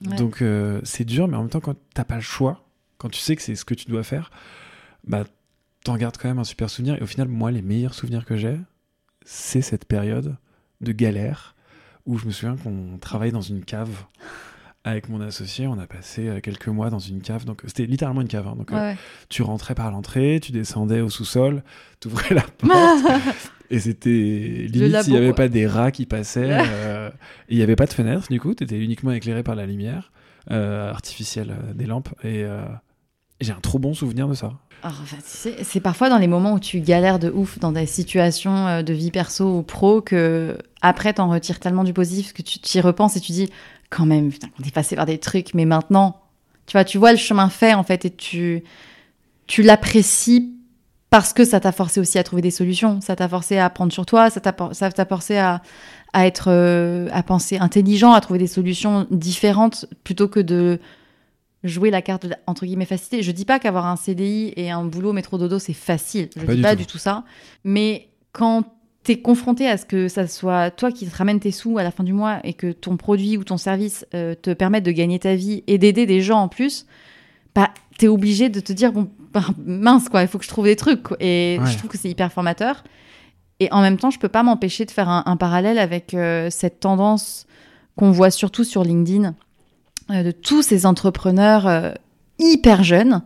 Ouais. 0.06 0.18
Donc 0.18 0.44
c'est 0.84 1.06
dur, 1.06 1.30
mais 1.30 1.38
en 1.38 1.42
même 1.44 1.50
temps, 1.50 1.62
quand 1.62 1.78
t'as 1.94 2.04
pas 2.04 2.16
le 2.16 2.22
choix, 2.22 2.63
quand 3.04 3.10
tu 3.10 3.20
sais 3.20 3.36
que 3.36 3.42
c'est 3.42 3.56
ce 3.56 3.66
que 3.66 3.74
tu 3.74 3.86
dois 3.92 4.02
faire, 4.04 4.32
bah 5.06 5.26
t'en 5.84 5.98
gardes 5.98 6.16
quand 6.18 6.30
même 6.30 6.40
un 6.40 6.46
super 6.46 6.70
souvenir. 6.70 6.96
Et 6.96 7.02
au 7.04 7.06
final, 7.06 7.28
moi, 7.28 7.52
les 7.52 7.62
meilleurs 7.62 7.94
souvenirs 7.94 8.24
que 8.26 8.38
j'ai, 8.38 8.58
c'est 9.26 9.62
cette 9.62 9.84
période 9.86 10.38
de 10.82 10.92
galère 10.94 11.56
où 12.06 12.18
je 12.18 12.26
me 12.26 12.32
souviens 12.32 12.56
qu'on 12.56 12.98
travaillait 13.00 13.34
dans 13.34 13.42
une 13.42 13.64
cave 13.66 13.90
avec 14.86 15.08
mon 15.10 15.20
associé. 15.22 15.68
On 15.68 15.78
a 15.80 15.86
passé 15.88 16.28
euh, 16.28 16.40
quelques 16.42 16.68
mois 16.70 16.90
dans 16.90 17.00
une 17.00 17.22
cave. 17.22 17.44
Donc 17.46 17.62
c'était 17.66 17.86
littéralement 17.86 18.22
une 18.22 18.28
cave. 18.30 18.48
hein. 18.48 18.56
Donc 18.58 18.72
euh, 18.72 18.76
Ouais, 18.94 18.98
tu 19.30 19.42
rentrais 19.42 19.76
par 19.76 19.92
l'entrée, 19.92 20.40
tu 20.42 20.52
descendais 20.54 21.02
au 21.02 21.10
sous-sol, 21.10 21.64
t'ouvrais 22.00 22.34
la 22.34 22.42
porte. 22.58 23.06
Et 23.70 23.80
c'était 23.80 24.10
limite 24.10 24.92
s'il 25.04 25.14
n'y 25.14 25.18
avait 25.20 25.34
pas 25.34 25.48
des 25.50 25.68
rats 25.68 25.92
qui 25.92 26.06
passaient. 26.06 26.50
euh, 26.52 27.10
et 27.50 27.54
il 27.54 27.58
n'y 27.58 27.64
avait 27.64 27.76
pas 27.78 27.86
de 27.88 27.94
fenêtre, 27.94 28.28
du 28.30 28.40
coup, 28.40 28.54
tu 28.54 28.64
étais 28.64 28.78
uniquement 28.78 29.12
éclairé 29.12 29.44
par 29.44 29.56
la 29.56 29.66
lumière 29.66 30.12
euh, 30.52 30.90
artificielle 30.92 31.52
euh, 31.52 31.74
des 31.74 31.86
lampes. 31.86 32.10
Et, 32.24 32.44
euh, 32.44 32.64
j'ai 33.42 33.52
un 33.52 33.60
trop 33.62 33.80
bon 33.80 33.94
souvenir 33.94 34.28
de 34.28 34.34
ça. 34.34 34.54
Sais, 35.24 35.58
c'est 35.64 35.80
parfois 35.80 36.10
dans 36.10 36.18
les 36.18 36.28
moments 36.28 36.54
où 36.54 36.60
tu 36.60 36.80
galères 36.82 37.18
de 37.20 37.30
ouf 37.30 37.58
dans 37.60 37.72
des 37.72 37.86
situations 37.86 38.68
euh, 38.68 38.82
de 38.84 38.94
vie 38.94 39.12
perso 39.12 39.60
ou 39.60 39.64
pro 39.64 40.02
que 40.02 40.58
après 40.82 41.14
t'en 41.14 41.30
retires 41.30 41.60
tellement 41.62 41.86
du 41.86 41.94
positif 41.94 42.34
que 42.34 42.42
tu 42.42 42.60
t'y 42.60 42.82
repenses 42.82 43.16
et 43.16 43.22
tu 43.22 43.32
dis 43.32 43.50
quand 43.90 44.06
même 44.06 44.32
on 44.60 44.64
est 44.68 44.74
passé 44.74 44.96
par 44.98 45.06
des 45.06 45.20
trucs 45.20 45.54
mais 45.54 45.64
maintenant 45.64 46.20
tu 46.66 46.74
vois 46.74 46.84
tu 46.84 46.98
vois 46.98 47.12
le 47.14 47.18
chemin 47.18 47.48
fait 47.50 47.74
en 47.74 47.84
fait 47.84 48.04
et 48.06 48.10
tu 48.10 48.64
tu 49.48 49.62
l'apprécies 49.64 50.52
parce 51.10 51.32
que 51.32 51.46
ça 51.46 51.62
t'a 51.62 51.72
forcé 51.72 52.02
aussi 52.02 52.18
à 52.20 52.24
trouver 52.24 52.42
des 52.42 52.52
solutions 52.52 53.00
ça 53.00 53.16
t'a 53.16 53.30
forcé 53.30 53.58
à 53.58 53.70
prendre 53.70 53.94
sur 53.94 54.06
toi 54.06 54.30
ça 54.30 54.42
t'a 54.42 54.52
por- 54.52 54.76
ça 54.76 54.92
t'a 54.92 55.06
forcé 55.06 55.38
à 55.38 55.62
à 56.12 56.28
être 56.28 56.50
euh, 56.50 57.08
à 57.14 57.24
penser 57.24 57.58
intelligent 57.58 58.12
à 58.12 58.20
trouver 58.20 58.40
des 58.40 58.48
solutions 58.48 59.08
différentes 59.12 59.86
plutôt 60.04 60.28
que 60.28 60.42
de 60.42 60.80
jouer 61.64 61.90
la 61.92 62.02
carte 62.02 62.24
de 62.24 62.30
la- 62.30 62.40
entre 62.48 62.66
guillemets 62.66 62.86
facilité. 62.86 63.24
Je 63.24 63.32
dis 63.32 63.46
pas 63.46 63.60
qu'avoir 63.60 63.86
un 63.86 63.96
CDI 63.96 64.54
et 64.56 64.70
un 64.72 64.84
boulot 64.84 65.14
métro 65.14 65.38
dodo 65.38 65.60
c'est 65.60 65.74
facile. 65.74 66.30
Je 66.36 66.46
Pas 66.46 66.52
dis 66.52 66.58
du 66.58 66.62
pas 66.64 66.72
tout. 66.72 66.78
du 66.82 66.86
tout 66.86 66.98
ça. 66.98 67.24
Mais 67.64 68.10
quand 68.34 68.64
t'es 69.04 69.18
confronté 69.20 69.68
à 69.68 69.78
ce 69.78 69.86
que 69.86 70.08
ça 70.08 70.28
soit 70.28 70.72
toi 70.72 70.92
qui 70.92 71.06
te 71.08 71.16
ramène 71.16 71.40
tes 71.40 71.52
sous 71.52 71.78
à 71.78 71.84
la 71.84 71.92
fin 71.92 72.04
du 72.04 72.14
mois 72.14 72.40
et 72.44 72.54
que 72.54 72.72
ton 72.72 72.96
produit 72.98 73.38
ou 73.38 73.44
ton 73.44 73.58
service 73.58 74.06
euh, 74.14 74.34
te 74.36 74.54
permette 74.54 74.84
de 74.86 74.92
gagner 74.92 75.20
ta 75.20 75.36
vie 75.36 75.64
et 75.68 75.78
d'aider 75.78 76.06
des 76.06 76.22
gens 76.22 76.40
en 76.40 76.48
plus, 76.48 76.86
bah 77.56 77.70
t'es 77.98 78.08
obligé 78.08 78.50
de 78.50 78.60
te 78.60 78.72
dire 78.74 78.92
bon 78.94 79.10
bah, 79.34 79.46
mince 79.66 80.08
quoi, 80.10 80.22
il 80.22 80.28
faut 80.28 80.38
que 80.38 80.46
je 80.46 80.50
trouve 80.50 80.66
des 80.66 80.76
trucs 80.76 81.04
quoi. 81.04 81.18
et 81.20 81.58
Ouais. 81.62 81.70
je 81.70 81.78
trouve 81.78 81.90
que 81.90 81.98
c'est 81.98 82.10
hyper 82.10 82.32
formateur. 82.32 82.84
Et 83.60 83.68
en 83.72 83.82
même 83.82 83.98
temps, 83.98 84.10
je 84.10 84.20
peux 84.20 84.30
pas 84.30 84.44
m'empêcher 84.44 84.84
de 84.86 84.92
faire 84.92 85.08
un, 85.10 85.24
un 85.26 85.38
parallèle 85.38 85.78
avec 85.80 86.14
euh, 86.14 86.50
cette 86.50 86.80
tendance 86.80 87.46
qu'on 87.96 88.12
voit 88.12 88.32
surtout 88.32 88.64
sur 88.64 88.84
LinkedIn 88.84 89.36
de 90.10 90.32
tous 90.32 90.62
ces 90.62 90.86
entrepreneurs 90.86 91.68
euh, 91.68 91.92
hyper 92.40 92.84
jeunes 92.84 93.22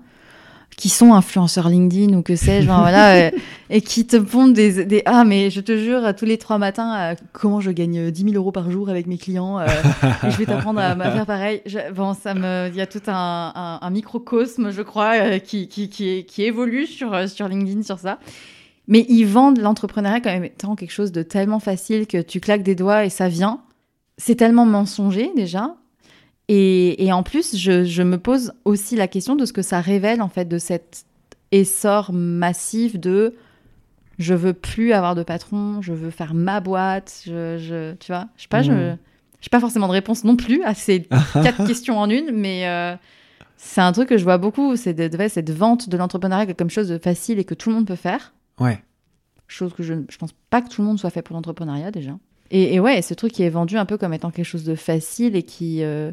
qui 0.76 0.90
sont 0.90 1.16
influenceurs 1.16 1.70
LinkedIn 1.70 2.14
ou 2.16 2.22
que 2.22 2.36
sais-je, 2.36 2.68
voilà, 2.68 3.16
euh, 3.28 3.32
et 3.72 3.82
qui 3.82 4.06
te 4.06 4.24
font 4.24 4.48
des, 4.48 4.86
des 4.86 5.02
ah 5.08 5.24
mais 5.24 5.50
je 5.50 5.60
te 5.60 5.76
jure 5.76 6.16
tous 6.16 6.26
les 6.26 6.38
trois 6.38 6.60
matins 6.60 6.96
euh, 6.96 7.16
comment 7.34 7.62
je 7.62 7.72
gagne 7.72 8.12
10 8.12 8.24
000 8.26 8.36
euros 8.36 8.52
par 8.52 8.70
jour 8.70 8.88
avec 8.90 9.08
mes 9.08 9.18
clients, 9.18 9.58
euh, 9.58 9.66
et 10.24 10.30
je 10.30 10.38
vais 10.38 10.46
t'apprendre 10.46 10.80
à, 10.80 10.92
à 10.92 11.12
faire 11.12 11.26
pareil. 11.26 11.62
Je- 11.66 11.92
bon, 11.94 12.14
ça 12.14 12.36
me, 12.36 12.68
il 12.70 12.76
y 12.76 12.82
a 12.82 12.86
tout 12.86 13.02
un, 13.08 13.52
un- 13.56 13.80
un 13.82 13.90
microcosme, 13.90 14.70
je 14.70 14.84
crois, 14.84 15.14
euh, 15.16 15.40
qui, 15.40 15.68
qui, 15.68 15.90
qui, 15.90 16.26
qui 16.26 16.44
évolue 16.44 16.86
sur 16.86 17.12
euh, 17.12 17.26
sur 17.26 17.48
LinkedIn 17.48 17.82
sur 17.82 17.98
ça. 17.98 18.20
Mais 18.88 19.04
ils 19.10 19.26
vendent 19.26 19.58
l'entrepreneuriat 19.60 20.22
comme 20.22 20.44
étant 20.44 20.76
quelque 20.76 20.94
chose 20.94 21.12
de 21.12 21.24
tellement 21.24 21.60
facile 21.60 22.06
que 22.06 22.22
tu 22.22 22.40
claques 22.40 22.64
des 22.64 22.76
doigts 22.76 23.04
et 23.04 23.10
ça 23.10 23.30
vient. 23.30 23.62
C'est 24.20 24.36
tellement 24.36 24.66
mensonger 24.66 25.32
déjà. 25.36 25.76
Et, 26.50 27.06
et 27.06 27.12
en 27.12 27.24
plus, 27.24 27.58
je, 27.58 27.84
je 27.84 28.04
me 28.04 28.18
pose 28.18 28.54
aussi 28.66 28.96
la 28.96 29.08
question 29.08 29.36
de 29.36 29.46
ce 29.46 29.52
que 29.54 29.62
ça 29.62 29.82
révèle 29.82 30.22
en 30.22 30.30
fait 30.30 30.46
de 30.46 30.58
cet 30.58 31.06
essor 31.52 32.14
massif 32.14 32.98
de 33.00 33.36
je 34.18 34.34
veux 34.34 34.54
plus 34.54 34.94
avoir 34.94 35.14
de 35.14 35.24
patron, 35.24 35.82
je 35.82 35.94
veux 35.94 36.10
faire 36.10 36.34
ma 36.34 36.60
boîte, 36.60 37.22
je, 37.26 37.58
je- 37.58 37.94
tu 37.96 38.12
vois, 38.12 38.28
je 38.38 38.44
sais 38.44 38.48
pas, 38.48 38.64
je 38.64 38.72
Mhm. 38.72 38.98
j'ai 39.42 39.50
pas 39.50 39.60
forcément 39.60 39.88
de 39.88 39.92
réponse 39.94 40.24
non 40.24 40.36
plus 40.36 40.64
à 40.64 40.74
ces 40.74 41.02
quatre 41.34 41.66
questions 41.68 42.00
en 42.00 42.10
une, 42.10 42.32
mais 42.34 42.68
euh, 42.68 42.96
c'est 43.58 43.82
un 43.82 43.92
truc 43.92 44.10
que 44.10 44.18
je 44.18 44.24
vois 44.24 44.38
beaucoup, 44.40 44.76
c'est 44.76 44.94
de, 44.94 45.28
cette 45.28 45.52
vente 45.52 45.90
de 45.90 45.98
l'entrepreneuriat 45.98 46.52
comme 46.54 46.70
chose 46.70 46.88
de 46.88 46.98
facile 46.98 47.38
et 47.40 47.44
que 47.44 47.54
tout 47.54 47.70
le 47.70 47.76
monde 47.76 47.86
peut 47.88 47.96
faire 47.96 48.34
Ouais. 48.60 48.82
chose 49.48 49.74
que 49.74 49.84
je, 49.84 49.94
je 50.10 50.18
pense 50.18 50.34
pas 50.50 50.62
que 50.62 50.70
tout 50.70 50.82
le 50.82 50.88
monde 50.88 50.98
soit 50.98 51.12
fait 51.12 51.22
pour 51.22 51.36
l'entrepreneuriat 51.36 51.92
déjà. 51.92 52.18
Et, 52.50 52.74
et 52.76 52.80
ouais, 52.80 53.02
ce 53.04 53.14
truc 53.14 53.34
qui 53.34 53.44
est 53.44 53.50
vendu 53.50 53.78
un 53.78 53.86
peu 53.86 53.98
comme 53.98 54.14
étant 54.14 54.32
quelque 54.32 54.46
chose 54.46 54.64
de 54.64 54.76
facile 54.76 55.36
et 55.36 55.44
qui, 55.44 55.84
euh, 55.84 56.12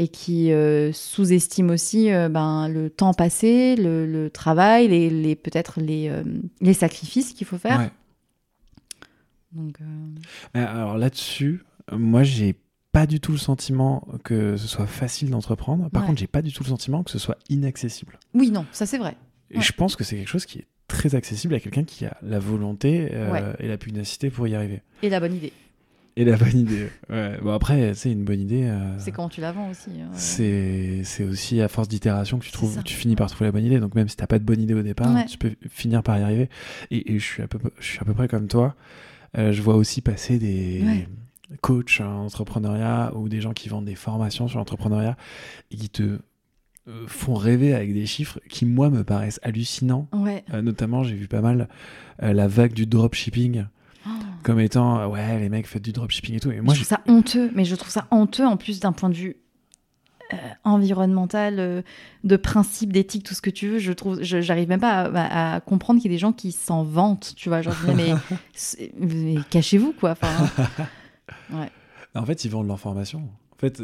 et 0.00 0.06
qui 0.08 0.52
euh, 0.52 0.92
sous-estime 0.92 1.70
aussi 1.70 2.12
euh, 2.12 2.28
ben, 2.28 2.68
le 2.68 2.88
temps 2.88 3.12
passé, 3.14 3.74
le, 3.76 4.06
le 4.06 4.30
travail, 4.30 4.86
les, 4.88 5.10
les- 5.10 5.34
peut-être 5.36 5.80
les, 5.80 6.08
euh, 6.08 6.22
les 6.60 6.72
sacrifices 6.72 7.32
qu'il 7.34 7.46
faut 7.46 7.58
faire. 7.58 7.78
ouais. 7.80 7.90
Donc, 9.52 9.78
Alors 10.54 10.98
là-dessus, 10.98 11.62
moi, 11.92 12.22
j'ai 12.22 12.54
pas 12.92 13.06
du 13.06 13.18
tout 13.20 13.32
le 13.32 13.38
sentiment 13.38 14.06
que 14.24 14.56
ce 14.56 14.66
soit 14.68 14.86
facile 14.86 15.30
d'entreprendre. 15.30 15.88
Par 15.90 16.02
Ouais. 16.02 16.08
contre, 16.08 16.20
j'ai 16.20 16.26
pas 16.26 16.42
du 16.42 16.52
tout 16.52 16.62
le 16.62 16.68
sentiment 16.68 17.02
que 17.02 17.10
ce 17.10 17.18
soit 17.18 17.38
inaccessible. 17.48 18.18
Oui, 18.34 18.50
non, 18.50 18.66
ça 18.72 18.86
c'est 18.86 18.98
vrai. 18.98 19.16
Et 19.50 19.56
Ouais. 19.58 19.62
je 19.62 19.72
pense 19.72 19.96
que 19.96 20.04
c'est 20.04 20.16
quelque 20.16 20.28
chose 20.28 20.46
qui 20.46 20.58
est 20.60 20.66
très 20.86 21.14
accessible 21.14 21.54
à 21.54 21.60
quelqu'un 21.60 21.84
qui 21.84 22.04
a 22.04 22.16
la 22.22 22.38
volonté 22.38 23.10
et 23.58 23.66
la 23.68 23.78
pugnacité 23.78 24.30
pour 24.30 24.46
y 24.48 24.54
arriver. 24.54 24.82
Et 25.02 25.08
la 25.08 25.18
bonne 25.20 25.34
idée, 25.34 25.52
Et 26.20 26.24
la 26.24 26.36
bonne 26.36 26.58
idée. 26.58 26.88
Ouais. 27.08 27.38
Bon, 27.40 27.52
après, 27.52 27.94
c'est 27.94 28.10
une 28.10 28.24
bonne 28.24 28.40
idée. 28.40 28.64
euh, 28.64 28.98
c'est 28.98 29.12
comment 29.12 29.28
tu 29.28 29.40
la 29.40 29.52
vends 29.52 29.70
aussi. 29.70 29.90
c'est 30.14 31.02
c'est 31.04 31.22
aussi 31.24 31.60
à 31.60 31.68
force 31.68 31.86
d'itération 31.88 32.38
que 32.38 32.44
tu 32.44 32.50
trouves 32.52 32.82
tu 32.82 32.94
finis 32.94 33.14
par 33.14 33.30
trouver 33.30 33.46
la 33.46 33.52
bonne 33.52 33.64
idée 33.64 33.78
donc 33.78 33.94
même 33.94 34.08
si 34.08 34.16
t'as 34.16 34.26
pas 34.26 34.38
de 34.40 34.44
bonne 34.44 34.60
idée 34.60 34.74
au 34.74 34.82
départ 34.82 35.14
Ouais. 35.14 35.26
tu 35.26 35.38
peux 35.38 35.52
finir 35.70 36.02
par 36.02 36.18
y 36.18 36.22
arriver 36.22 36.48
et, 36.90 37.12
et 37.14 37.18
je 37.18 37.24
suis 37.24 37.42
à 37.42 37.46
peu 37.48 37.58
je 37.78 37.86
suis 37.86 38.00
à 38.00 38.04
peu 38.04 38.14
près 38.14 38.26
comme 38.28 38.48
toi 38.48 38.74
Euh, 39.36 39.52
je 39.52 39.62
vois 39.62 39.76
aussi 39.76 40.00
passer 40.00 40.38
des 40.38 40.82
Ouais. 40.84 41.08
coachs 41.60 42.00
en 42.00 42.24
entrepreneuriat 42.26 43.12
ou 43.14 43.28
des 43.28 43.40
gens 43.40 43.52
qui 43.52 43.68
vendent 43.68 43.84
des 43.84 43.94
formations 43.94 44.48
sur 44.48 44.58
l'entrepreneuriat 44.58 45.16
et 45.70 45.76
qui 45.76 45.88
te 45.90 46.02
euh, 46.88 47.04
font 47.06 47.34
rêver 47.34 47.74
avec 47.74 47.92
des 47.92 48.06
chiffres 48.06 48.40
qui 48.48 48.64
moi 48.64 48.88
me 48.90 49.04
paraissent 49.04 49.38
hallucinants 49.42 50.08
Ouais. 50.12 50.44
Euh, 50.52 50.62
notamment 50.62 51.04
j'ai 51.04 51.14
vu 51.14 51.28
pas 51.28 51.42
mal 51.42 51.68
euh, 52.22 52.32
la 52.32 52.48
vague 52.48 52.72
du 52.72 52.86
dropshipping. 52.86 53.66
Comme 54.42 54.60
étant 54.60 55.00
euh, 55.00 55.06
ouais 55.06 55.38
les 55.38 55.48
mecs 55.48 55.66
faites 55.66 55.82
du 55.82 55.92
dropshipping 55.92 56.36
et 56.36 56.40
tout 56.40 56.50
et 56.50 56.60
moi 56.60 56.74
je 56.74 56.80
trouve 56.80 56.88
ça 56.88 57.00
honteux, 57.06 57.50
mais 57.54 57.64
je 57.64 57.74
trouve 57.74 57.90
ça 57.90 58.06
honteux 58.10 58.44
en 58.46 58.56
plus 58.56 58.80
d'un 58.80 58.92
point 58.92 59.08
de 59.10 59.14
vue 59.14 59.36
euh, 60.32 60.36
environnemental, 60.64 61.58
euh, 61.58 61.80
de 62.24 62.36
principe, 62.36 62.92
d'éthique, 62.92 63.24
tout 63.24 63.32
ce 63.34 63.40
que 63.40 63.48
tu 63.48 63.66
veux. 63.68 63.78
Je 63.78 63.92
trouve, 63.92 64.22
j'arrive 64.22 64.68
même 64.68 64.78
pas 64.80 65.04
à, 65.14 65.54
à 65.54 65.60
comprendre 65.60 66.00
qu'il 66.02 66.10
y 66.10 66.14
a 66.14 66.16
des 66.16 66.20
gens 66.20 66.34
qui 66.34 66.52
s'en 66.52 66.82
vantent, 66.84 67.32
tu 67.34 67.48
vois. 67.48 67.62
Genre, 67.62 67.74
mais, 67.96 68.12
mais 68.98 69.36
cachez-vous, 69.48 69.94
quoi. 69.98 70.10
Enfin, 70.10 70.28
En 72.14 72.26
fait, 72.26 72.44
ils 72.44 72.50
vendent 72.50 72.66
leur 72.66 72.78
formation. 72.80 73.20
En 73.20 73.58
fait, 73.58 73.80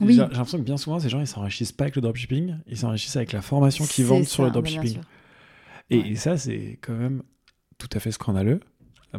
Oui. 0.00 0.14
j'ai 0.14 0.20
l'impression 0.20 0.58
que 0.58 0.64
bien 0.64 0.76
souvent, 0.76 0.98
ces 0.98 1.08
gens, 1.08 1.20
ils 1.20 1.26
s'enrichissent 1.26 1.72
pas 1.72 1.84
avec 1.84 1.96
le 1.96 2.02
dropshipping, 2.02 2.56
ils 2.66 2.76
s'enrichissent 2.76 3.16
avec 3.16 3.32
la 3.32 3.40
formation 3.42 3.84
qu'ils 3.84 4.04
vendent 4.04 4.24
sur 4.24 4.42
le 4.42 4.48
bah, 4.50 4.54
dropshipping. 4.54 4.94
sûr. 4.94 5.02
Et, 5.90 5.98
Ouais. 5.98 6.08
et 6.10 6.16
ça, 6.16 6.36
c'est 6.36 6.78
quand 6.82 6.94
même 6.94 7.22
tout 7.78 7.88
à 7.92 8.00
fait 8.00 8.10
scandaleux, 8.10 8.60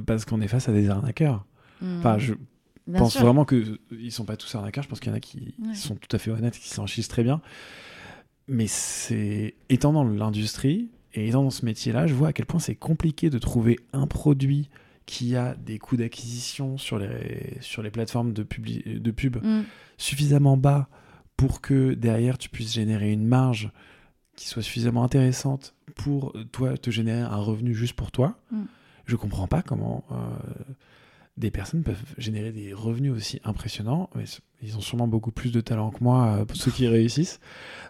parce 0.06 0.26
qu'on 0.26 0.42
est 0.42 0.48
face 0.48 0.68
à 0.70 0.74
des 0.74 0.90
arnaqueurs. 0.90 1.46
Mm. 1.82 1.98
Enfin, 2.00 2.18
je 2.18 2.34
Bien 2.88 3.00
pense 3.00 3.14
sûr. 3.14 3.22
vraiment 3.22 3.46
qu'ils 3.46 3.78
ne 3.92 4.10
sont 4.10 4.26
pas 4.26 4.38
tous 4.38 4.54
arnaqueurs, 4.56 4.84
je 4.84 4.90
pense 4.90 5.00
qu'il 5.00 5.10
y 5.10 5.14
en 5.14 5.18
a 5.18 5.20
qui 5.20 5.56
Ouais. 5.66 5.74
sont 5.76 5.96
tout 5.96 6.14
à 6.16 6.20
fait 6.20 6.32
honnêtes, 6.32 6.58
qui 6.58 6.70
s'enrichissent 6.70 7.08
très 7.08 7.24
bien. 7.24 7.42
Mais 8.48 8.68
c'est 8.68 9.56
étant 9.70 9.92
dans 9.94 10.04
l'industrie 10.04 10.90
et 11.14 11.28
étant 11.30 11.44
dans 11.44 11.50
ce 11.50 11.66
métier-là, 11.66 12.06
je 12.08 12.14
vois 12.14 12.28
à 12.30 12.34
quel 12.34 12.46
point 12.46 12.60
c'est 12.60 12.76
compliqué 12.76 13.30
de 13.30 13.40
trouver 13.40 13.80
un 13.94 14.06
produit 14.06 14.70
qui 15.08 15.36
a 15.36 15.56
des 15.56 15.78
coûts 15.80 15.98
d'acquisition 15.98 16.78
sur 16.78 16.98
les, 17.00 17.58
sur 17.62 17.82
les 17.82 17.92
plateformes 17.92 18.34
de, 18.34 18.44
publi- 18.44 19.00
de 19.02 19.12
pub 19.12 19.38
Mm. 19.44 19.64
suffisamment 19.98 20.58
bas 20.58 20.88
pour 21.38 21.62
que 21.62 21.94
derrière 21.94 22.38
tu 22.38 22.50
puisses 22.50 22.74
générer 22.74 23.12
une 23.12 23.26
marge 23.26 23.72
qui 24.36 24.48
soit 24.48 24.62
suffisamment 24.62 25.04
intéressante 25.04 25.74
pour 25.96 26.34
toi 26.52 26.78
te 26.78 26.90
générer 26.92 27.22
un 27.22 27.36
revenu 27.38 27.74
juste 27.74 27.94
pour 27.94 28.12
toi. 28.12 28.38
Mm. 28.52 28.64
Je 29.06 29.16
comprends 29.16 29.48
pas 29.48 29.62
comment 29.62 30.04
euh, 30.12 30.16
des 31.38 31.52
personnes 31.52 31.84
peuvent 31.84 32.02
générer 32.18 32.52
des 32.52 32.74
revenus 32.74 33.12
aussi 33.12 33.42
impressionnants. 33.44 34.10
Mais 34.16 34.24
ils 34.64 34.78
ont 34.78 34.82
sûrement 34.82 35.08
beaucoup 35.08 35.32
plus 35.32 35.52
de 35.52 35.60
talent 35.60 35.92
que 35.92 36.02
moi, 36.02 36.28
euh, 36.40 36.46
pour 36.46 36.56
ceux 36.56 36.72
qui 36.72 36.88
réussissent. 36.88 37.40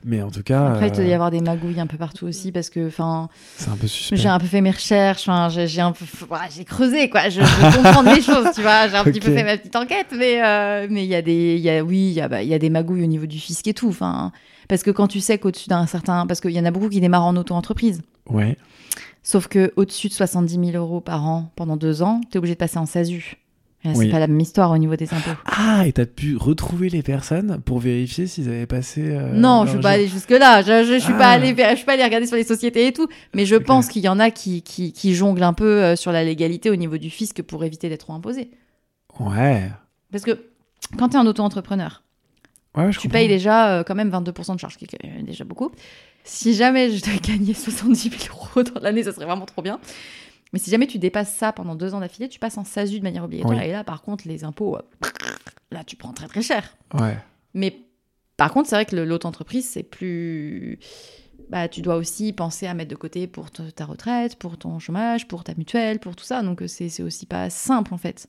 Mais 0.03 0.21
en 0.23 0.31
tout 0.31 0.41
cas. 0.41 0.65
Après, 0.71 0.87
il 0.87 0.93
doit 0.93 1.03
y 1.03 1.11
euh, 1.11 1.13
avoir 1.13 1.29
des 1.29 1.41
magouilles 1.41 1.79
un 1.79 1.85
peu 1.85 1.97
partout 1.97 2.25
aussi 2.25 2.51
parce 2.51 2.71
que, 2.71 2.87
enfin, 2.87 3.29
C'est 3.57 3.69
un 3.69 3.75
peu 3.75 3.85
suspect. 3.85 4.17
j'ai 4.17 4.29
un 4.29 4.39
peu 4.39 4.47
fait 4.47 4.61
mes 4.61 4.71
recherches, 4.71 5.29
j'ai 5.49 5.67
j'ai 5.67 5.81
un 5.81 5.91
peu, 5.91 6.05
voilà, 6.27 6.45
j'ai 6.49 6.65
creusé 6.65 7.09
quoi. 7.09 7.29
Je, 7.29 7.41
je 7.41 7.75
comprends 7.77 8.01
les 8.01 8.21
choses, 8.21 8.47
tu 8.55 8.61
vois. 8.61 8.87
J'ai 8.87 8.95
un 8.95 9.03
petit 9.03 9.19
peu 9.19 9.31
fait 9.31 9.43
ma 9.43 9.57
petite 9.57 9.75
enquête, 9.75 10.07
mais 10.17 10.43
euh, 10.43 10.87
mais 10.89 11.03
il 11.03 11.09
y 11.09 11.15
a 11.15 11.21
des, 11.21 11.57
y 11.57 11.69
a, 11.69 11.83
oui, 11.83 12.07
il 12.07 12.13
y 12.13 12.21
a, 12.21 12.27
bah, 12.27 12.41
il 12.41 12.49
y 12.49 12.53
a 12.53 12.59
des 12.59 12.71
magouilles 12.71 13.03
au 13.03 13.07
niveau 13.07 13.27
du 13.27 13.37
fisc 13.37 13.67
et 13.67 13.73
tout. 13.75 13.89
Enfin, 13.89 14.31
parce 14.67 14.81
que 14.81 14.89
quand 14.89 15.07
tu 15.07 15.19
sais 15.19 15.37
qu'au-dessus 15.37 15.69
d'un 15.69 15.85
certain, 15.85 16.25
parce 16.25 16.41
qu'il 16.41 16.51
y 16.51 16.59
en 16.59 16.65
a 16.65 16.71
beaucoup 16.71 16.89
qui 16.89 16.99
démarrent 16.99 17.25
en 17.25 17.35
auto-entreprise. 17.37 18.01
Ouais. 18.27 18.57
Sauf 19.27 19.47
que 19.47 19.73
au-dessus 19.75 20.07
de 20.07 20.13
70 20.13 20.53
000 20.71 20.77
euros 20.77 21.01
par 21.01 21.25
an 21.25 21.51
pendant 21.55 21.77
deux 21.77 22.03
ans, 22.03 22.21
tu 22.29 22.35
es 22.35 22.37
obligé 22.37 22.53
de 22.53 22.59
passer 22.59 22.77
en 22.77 22.85
SASU. 22.85 23.37
Là, 23.83 23.91
Oui. 23.95 24.05
C'est 24.05 24.11
pas 24.11 24.19
la 24.19 24.27
même 24.27 24.39
histoire 24.39 24.69
au 24.71 24.77
niveau 24.77 24.95
des 24.95 25.11
impôts. 25.13 25.31
Ah, 25.45 25.87
et 25.87 25.93
t'as 25.93 26.05
pu 26.05 26.37
retrouver 26.37 26.89
les 26.89 27.01
personnes 27.01 27.59
pour 27.65 27.79
vérifier 27.79 28.27
s'ils 28.27 28.47
avaient 28.49 28.65
passé. 28.67 29.01
euh, 29.03 29.33
non, 29.33 29.65
je 29.65 29.71
suis 29.71 29.79
pas 29.79 29.91
allée 29.91 30.07
jusque 30.07 30.29
là. 30.29 30.61
Je, 30.61 30.83
je, 30.85 30.93
je 30.93 30.99
suis 30.99 31.13
pas 31.13 31.29
Ah. 31.29 31.31
allée, 31.33 31.55
je 31.57 31.75
suis 31.75 31.85
pas 31.85 31.93
allée 31.93 32.03
regarder 32.03 32.27
sur 32.27 32.35
les 32.35 32.43
sociétés 32.43 32.85
et 32.87 32.93
tout. 32.93 33.07
Mais 33.33 33.45
je 33.47 33.55
pense 33.55 33.87
qu'il 33.87 34.03
y 34.03 34.07
en 34.09 34.19
a 34.19 34.29
qui, 34.31 34.61
qui, 34.61 34.91
qui 34.93 35.15
jonglent 35.15 35.43
un 35.43 35.53
peu 35.53 35.83
euh, 35.83 35.95
sur 35.95 36.11
la 36.11 36.23
légalité 36.23 36.69
au 36.69 36.75
niveau 36.75 36.97
du 36.97 37.09
fisc 37.09 37.41
pour 37.41 37.63
éviter 37.63 37.89
d'être 37.89 38.01
trop 38.05 38.13
imposé. 38.13 38.51
Ouais. 39.19 39.71
Parce 40.11 40.23
que 40.23 40.45
quand 40.97 41.09
tu 41.09 41.15
es 41.17 41.19
un 41.19 41.25
auto-entrepreneur, 41.27 42.03
Ouais, 42.75 42.89
tu 42.89 42.97
comprends. 42.99 43.09
payes 43.09 43.27
déjà 43.27 43.69
euh, 43.79 43.83
quand 43.83 43.95
même 43.95 44.09
22% 44.11 44.55
de 44.55 44.59
charges, 44.59 44.77
qui 44.77 44.85
est 44.85 45.23
déjà 45.23 45.45
beaucoup. 45.45 45.71
Si 46.25 46.53
jamais 46.55 46.89
je 46.91 47.01
devais 47.05 47.19
gagner 47.19 47.53
70 47.53 48.09
000 48.09 48.13
euros 48.35 48.63
dans 48.63 48.81
l'année, 48.81 49.03
ça 49.03 49.13
serait 49.13 49.25
vraiment 49.25 49.45
trop 49.45 49.61
bien. 49.61 49.79
Mais 50.53 50.59
si 50.59 50.69
jamais 50.71 50.87
tu 50.87 50.97
dépasses 50.99 51.33
ça 51.33 51.51
pendant 51.53 51.75
deux 51.75 51.93
ans 51.93 51.99
d'affilée, 51.99 52.27
tu 52.29 52.39
passes 52.39 52.57
en 52.57 52.63
SASU 52.63 52.99
de 52.99 53.03
manière 53.03 53.23
obligatoire. 53.23 53.57
Oui. 53.59 53.65
Et 53.65 53.71
là, 53.71 53.83
par 53.83 54.01
contre, 54.01 54.27
les 54.27 54.43
impôts, 54.43 54.75
euh, 54.77 54.81
là, 55.71 55.83
tu 55.83 55.95
prends 55.95 56.13
très 56.13 56.27
très 56.27 56.41
cher. 56.41 56.75
Ouais. 56.93 57.17
Mais 57.53 57.77
par 58.37 58.51
contre, 58.51 58.69
c'est 58.69 58.75
vrai 58.75 58.85
que 58.85 58.95
le- 58.95 59.05
l'auto-entreprise, 59.05 59.67
c'est 59.69 59.83
plus. 59.83 60.79
Bah, 61.49 61.67
tu 61.67 61.81
dois 61.81 61.95
aussi 61.95 62.33
penser 62.33 62.65
à 62.65 62.73
mettre 62.73 62.89
de 62.89 62.95
côté 62.95 63.27
pour 63.27 63.51
ta 63.51 63.85
retraite, 63.85 64.37
pour 64.37 64.57
ton 64.57 64.79
chômage, 64.79 65.27
pour 65.27 65.43
ta 65.43 65.53
mutuelle, 65.55 65.99
pour 65.99 66.15
tout 66.15 66.23
ça. 66.25 66.41
Donc, 66.41 66.61
euh, 66.63 66.67
c'est 66.67 66.89
c'est 66.89 67.03
aussi 67.03 67.25
pas 67.27 67.49
simple, 67.51 67.93
en 67.93 67.97
fait. 67.97 68.27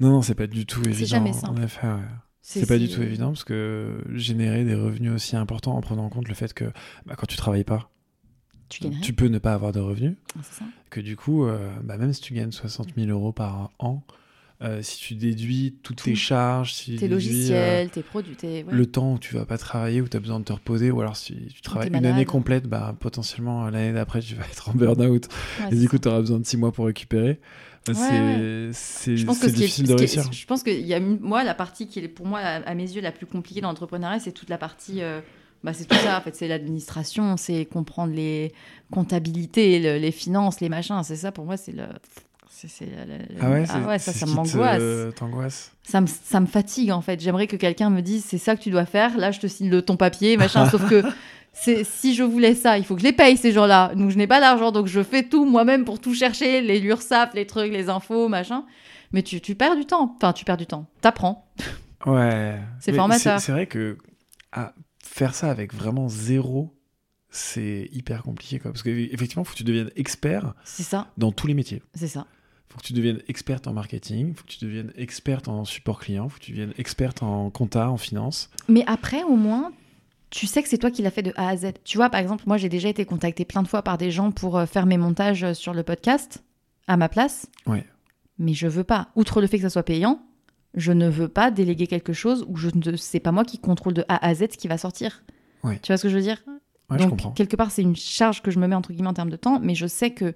Non, 0.00 0.10
non, 0.10 0.22
c'est 0.22 0.34
pas 0.34 0.46
du 0.48 0.66
tout 0.66 0.82
évident. 0.88 1.06
jamais 1.06 1.32
simple. 1.32 1.60
En 1.60 1.62
effet, 1.62 1.86
ouais. 1.86 2.00
C'est 2.44 2.66
pas 2.66 2.78
du 2.78 2.88
tout 2.88 3.00
évident 3.02 3.28
parce 3.28 3.44
que 3.44 4.02
générer 4.14 4.64
des 4.64 4.74
revenus 4.74 5.12
aussi 5.12 5.36
importants 5.36 5.76
en 5.76 5.80
prenant 5.80 6.04
en 6.06 6.08
compte 6.08 6.28
le 6.28 6.34
fait 6.34 6.52
que 6.52 6.64
bah, 7.06 7.14
quand 7.16 7.26
tu 7.26 7.36
travailles 7.36 7.62
pas, 7.64 7.88
Tu 8.68 8.90
tu 9.00 9.12
peux 9.12 9.26
ne 9.28 9.38
pas 9.38 9.54
avoir 9.54 9.70
de 9.72 9.78
revenus. 9.80 10.16
Ça. 10.42 10.64
Que 10.90 11.00
du 11.00 11.16
coup, 11.16 11.44
euh, 11.46 11.70
bah, 11.84 11.96
même 11.98 12.12
si 12.12 12.20
tu 12.20 12.34
gagnes 12.34 12.50
60 12.50 12.88
000 12.96 13.08
euros 13.10 13.32
par 13.32 13.70
an, 13.78 14.02
euh, 14.62 14.80
si 14.82 14.98
tu 14.98 15.14
déduis 15.14 15.76
toutes 15.82 15.98
Tout. 15.98 16.04
tes 16.04 16.14
charges, 16.14 16.72
si 16.74 16.96
Tes 16.96 17.08
logiciels, 17.08 17.90
tes 17.90 18.02
produits, 18.02 18.36
euh, 18.44 18.62
ouais. 18.62 18.72
le 18.72 18.86
temps 18.86 19.14
où 19.14 19.18
tu 19.18 19.34
vas 19.34 19.44
pas 19.44 19.58
travailler, 19.58 20.00
où 20.00 20.08
tu 20.08 20.16
as 20.16 20.20
besoin 20.20 20.38
de 20.40 20.44
te 20.44 20.52
reposer, 20.52 20.90
ou 20.90 21.00
alors 21.00 21.16
si 21.16 21.34
tu 21.54 21.62
travailles 21.62 21.88
une 21.92 22.06
année 22.06 22.24
complète, 22.24 22.66
bah, 22.68 22.94
potentiellement 22.98 23.68
l'année 23.70 23.92
d'après 23.92 24.20
tu 24.20 24.34
vas 24.36 24.44
être 24.44 24.68
en 24.68 24.74
burn-out 24.74 25.28
Ouais, 25.60 25.68
et 25.72 25.76
du 25.78 25.88
coup 25.88 25.98
tu 25.98 26.08
auras 26.08 26.20
besoin 26.20 26.38
de 26.40 26.46
6 26.46 26.56
mois 26.58 26.72
pour 26.72 26.86
récupérer. 26.86 27.40
Bah, 27.86 27.92
Ouais, 27.94 28.70
c'est 28.72 29.14
difficile 29.14 29.86
de 29.88 29.92
est- 29.94 29.96
réussir. 29.96 30.30
je 30.32 30.46
pense 30.46 30.62
que 30.62 30.70
il 30.70 30.86
y 30.86 30.94
a 30.94 31.00
moi 31.00 31.42
la 31.44 31.54
partie 31.54 31.88
qui 31.88 31.98
est 31.98 32.08
pour 32.08 32.26
moi 32.26 32.38
à, 32.38 32.56
à 32.62 32.74
mes 32.74 32.84
yeux 32.90 33.00
la 33.00 33.10
plus 33.12 33.26
compliquée 33.26 33.60
dans 33.60 33.68
l'entrepreneuriat, 33.68 34.20
c'est 34.20 34.32
toute 34.32 34.48
la 34.50 34.58
partie 34.58 35.02
euh, 35.02 35.20
bah, 35.64 35.72
c'est 35.72 35.86
tout 35.86 35.96
ça 35.96 36.18
en 36.18 36.20
fait, 36.20 36.34
c'est 36.36 36.46
l'administration, 36.48 37.36
c'est 37.36 37.64
comprendre 37.64 38.12
les 38.14 38.52
comptabilités, 38.92 39.80
le- 39.80 39.98
les 39.98 40.12
finances, 40.12 40.60
les 40.60 40.68
machins, 40.68 41.00
c'est 41.02 41.16
ça 41.16 41.32
pour 41.32 41.44
moi 41.44 41.56
c'est 41.56 41.72
le 41.72 41.84
Ah 43.40 43.50
ouais, 43.50 43.64
ah 43.68 43.80
ouais, 43.88 43.98
ça 43.98 44.12
ça 44.12 44.26
m'angoisse. 44.26 45.14
t'angoisse. 45.16 45.72
Ça 45.82 46.00
me, 46.00 46.06
ça 46.06 46.38
me 46.38 46.46
fatigue 46.46 46.92
en 46.92 47.00
fait. 47.00 47.20
J'aimerais 47.20 47.46
que 47.48 47.56
quelqu'un 47.56 47.90
me 47.90 48.00
dise 48.02 48.24
c'est 48.24 48.38
ça 48.38 48.54
que 48.54 48.62
tu 48.62 48.70
dois 48.70 48.86
faire. 48.86 49.16
Là, 49.18 49.30
je 49.32 49.40
te 49.40 49.46
signe 49.48 49.70
le 49.70 49.82
ton 49.82 49.96
papier, 49.96 50.36
machin. 50.36 50.68
Sauf 50.70 50.88
que 50.88 51.02
si 51.52 52.14
je 52.14 52.22
voulais 52.22 52.54
ça, 52.54 52.78
il 52.78 52.84
faut 52.84 52.94
que 52.94 53.00
je 53.00 53.06
les 53.06 53.12
paye 53.12 53.36
ces 53.36 53.52
gens-là. 53.52 53.94
Donc 53.94 54.10
je 54.10 54.16
n'ai 54.16 54.26
pas 54.26 54.40
d'argent, 54.40 54.72
donc 54.72 54.86
je 54.86 55.02
fais 55.02 55.22
tout 55.22 55.44
moi-même 55.44 55.84
pour 55.84 56.00
tout 56.00 56.14
chercher, 56.14 56.60
les 56.60 56.80
l'URSSAF, 56.80 57.34
les 57.34 57.46
trucs, 57.46 57.72
les 57.72 57.88
infos, 57.88 58.28
machin. 58.28 58.64
Mais 59.12 59.22
tu, 59.22 59.40
tu 59.40 59.54
perds 59.54 59.76
du 59.76 59.84
temps. 59.84 60.14
Enfin, 60.16 60.32
tu 60.32 60.44
perds 60.44 60.56
du 60.56 60.66
temps. 60.66 60.86
T'apprends. 61.00 61.52
Ouais. 62.06 62.58
C'est 62.80 62.92
formateur. 62.92 63.40
C'est 63.40 63.52
vrai 63.52 63.66
que 63.66 63.98
ah, 64.52 64.72
faire 65.02 65.34
ça 65.34 65.50
avec 65.50 65.74
vraiment 65.74 66.08
zéro, 66.08 66.74
c'est 67.30 67.88
hyper 67.92 68.22
compliqué. 68.22 68.58
Quoi. 68.58 68.72
Parce 68.72 68.82
qu'effectivement, 68.82 69.42
il 69.42 69.46
faut 69.46 69.52
que 69.52 69.58
tu 69.58 69.64
deviennes 69.64 69.90
expert 69.96 70.54
C'est 70.64 70.82
ça, 70.82 71.10
dans 71.16 71.32
tous 71.32 71.46
les 71.46 71.54
métiers. 71.54 71.82
c'est 71.94 72.08
ça. 72.08 72.26
faut 72.68 72.78
que 72.78 72.84
tu 72.84 72.92
deviennes 72.92 73.22
experte 73.28 73.66
en 73.66 73.72
marketing, 73.72 74.28
il 74.28 74.34
faut 74.34 74.44
que 74.44 74.50
tu 74.52 74.64
deviennes 74.64 74.92
experte 74.96 75.48
en 75.48 75.64
support 75.64 76.00
client, 76.00 76.26
il 76.26 76.30
faut 76.30 76.38
que 76.38 76.44
tu 76.44 76.52
deviennes 76.52 76.74
experte 76.76 77.22
en 77.22 77.50
compta, 77.50 77.90
en 77.90 77.96
finance. 77.96 78.50
Mais 78.68 78.84
après, 78.86 79.22
au 79.22 79.36
moins, 79.36 79.72
tu 80.32 80.46
sais 80.46 80.62
que 80.62 80.68
c'est 80.68 80.78
toi 80.78 80.90
qui 80.90 81.02
l'as 81.02 81.10
fait 81.10 81.22
de 81.22 81.32
A 81.36 81.48
à 81.48 81.56
Z. 81.58 81.72
Tu 81.84 81.98
vois, 81.98 82.08
par 82.08 82.18
exemple, 82.18 82.44
moi, 82.46 82.56
j'ai 82.56 82.70
déjà 82.70 82.88
été 82.88 83.04
contactée 83.04 83.44
plein 83.44 83.62
de 83.62 83.68
fois 83.68 83.82
par 83.82 83.98
des 83.98 84.10
gens 84.10 84.30
pour 84.32 84.56
euh, 84.56 84.64
faire 84.64 84.86
mes 84.86 84.96
montages 84.96 85.44
euh, 85.44 85.52
sur 85.54 85.74
le 85.74 85.82
podcast 85.82 86.42
à 86.88 86.96
ma 86.96 87.10
place. 87.10 87.46
Ouais. 87.66 87.84
Mais 88.38 88.54
je 88.54 88.66
veux 88.66 88.82
pas. 88.82 89.08
Outre 89.14 89.42
le 89.42 89.46
fait 89.46 89.58
que 89.58 89.62
ça 89.62 89.70
soit 89.70 89.82
payant, 89.82 90.22
je 90.74 90.90
ne 90.92 91.06
veux 91.06 91.28
pas 91.28 91.50
déléguer 91.50 91.86
quelque 91.86 92.14
chose 92.14 92.46
où 92.48 92.56
je 92.56 92.70
ne 92.74 92.96
sais 92.96 93.20
pas 93.20 93.30
moi 93.30 93.44
qui 93.44 93.58
contrôle 93.58 93.92
de 93.92 94.04
A 94.08 94.24
à 94.26 94.34
Z 94.34 94.46
ce 94.52 94.56
qui 94.56 94.68
va 94.68 94.78
sortir. 94.78 95.22
Ouais. 95.64 95.78
Tu 95.82 95.92
vois 95.92 95.98
ce 95.98 96.04
que 96.04 96.08
je 96.08 96.16
veux 96.16 96.22
dire? 96.22 96.42
Ouais, 96.88 96.96
je 96.98 97.02
Donc, 97.02 97.10
comprends. 97.10 97.30
quelque 97.32 97.54
part, 97.56 97.70
c'est 97.70 97.82
une 97.82 97.94
charge 97.94 98.40
que 98.40 98.50
je 98.50 98.58
me 98.58 98.66
mets 98.66 98.74
entre 98.74 98.92
guillemets 98.92 99.10
en 99.10 99.14
termes 99.14 99.30
de 99.30 99.36
temps, 99.36 99.60
mais 99.60 99.74
je 99.74 99.86
sais 99.86 100.12
que, 100.12 100.34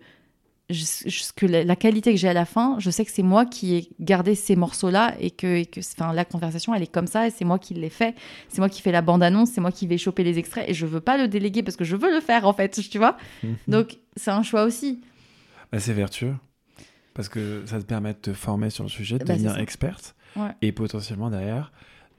je- 0.71 1.33
que 1.37 1.47
la, 1.47 1.65
la 1.65 1.77
qualité 1.77 2.13
que 2.13 2.19
j'ai 2.19 2.29
à 2.29 2.33
la 2.33 2.45
fin, 2.45 2.77
je 2.79 2.91
sais 2.91 3.05
que 3.05 3.11
c'est 3.11 3.23
moi 3.23 3.47
qui 3.47 3.75
ai 3.77 3.89
gardé 4.01 4.35
ces 4.35 4.57
morceaux-là 4.57 5.15
et 5.21 5.31
que, 5.31 5.59
et 5.59 5.67
que 5.67 5.81
enfin, 5.81 6.13
la 6.13 6.25
conversation, 6.25 6.75
elle 6.75 6.83
est 6.83 6.87
comme 6.93 7.07
ça 7.07 7.27
et 7.27 7.31
c'est 7.31 7.45
moi 7.45 7.59
qui 7.59 7.75
l'ai 7.75 7.91
fait. 7.91 8.15
C'est 8.49 8.59
moi 8.59 8.69
qui 8.69 8.83
fais 8.83 8.93
la 8.93 9.03
bande-annonce, 9.03 9.51
c'est 9.51 9.61
moi 9.61 9.71
qui 9.73 9.87
vais 9.87 9.99
choper 9.99 10.25
les 10.25 10.39
extraits 10.39 10.69
et 10.69 10.75
je 10.75 10.87
veux 10.87 11.01
pas 11.01 11.17
le 11.17 11.29
déléguer 11.29 11.63
parce 11.63 11.77
que 11.77 11.85
je 11.85 11.95
veux 11.97 12.13
le 12.13 12.21
faire 12.21 12.47
en 12.47 12.53
fait, 12.53 12.71
tu 12.91 12.99
vois. 12.99 13.17
Mhm. 13.43 13.57
Donc, 13.69 13.99
c'est 14.17 14.31
un 14.31 14.43
choix 14.43 14.65
aussi. 14.65 15.01
Bah, 15.73 15.79
c'est 15.81 15.93
vertueux. 15.95 16.35
Parce 17.15 17.29
que 17.29 17.63
ça 17.67 17.79
te 17.81 17.85
permet 17.85 18.13
de 18.13 18.19
te 18.19 18.33
former 18.35 18.69
sur 18.71 18.83
le 18.85 18.91
sujet, 18.91 19.19
de 19.19 19.25
Bah, 19.25 19.35
devenir 19.35 19.57
experte. 19.59 20.15
Ouais. 20.37 20.51
Et 20.63 20.73
potentiellement 20.73 21.31
derrière, 21.31 21.73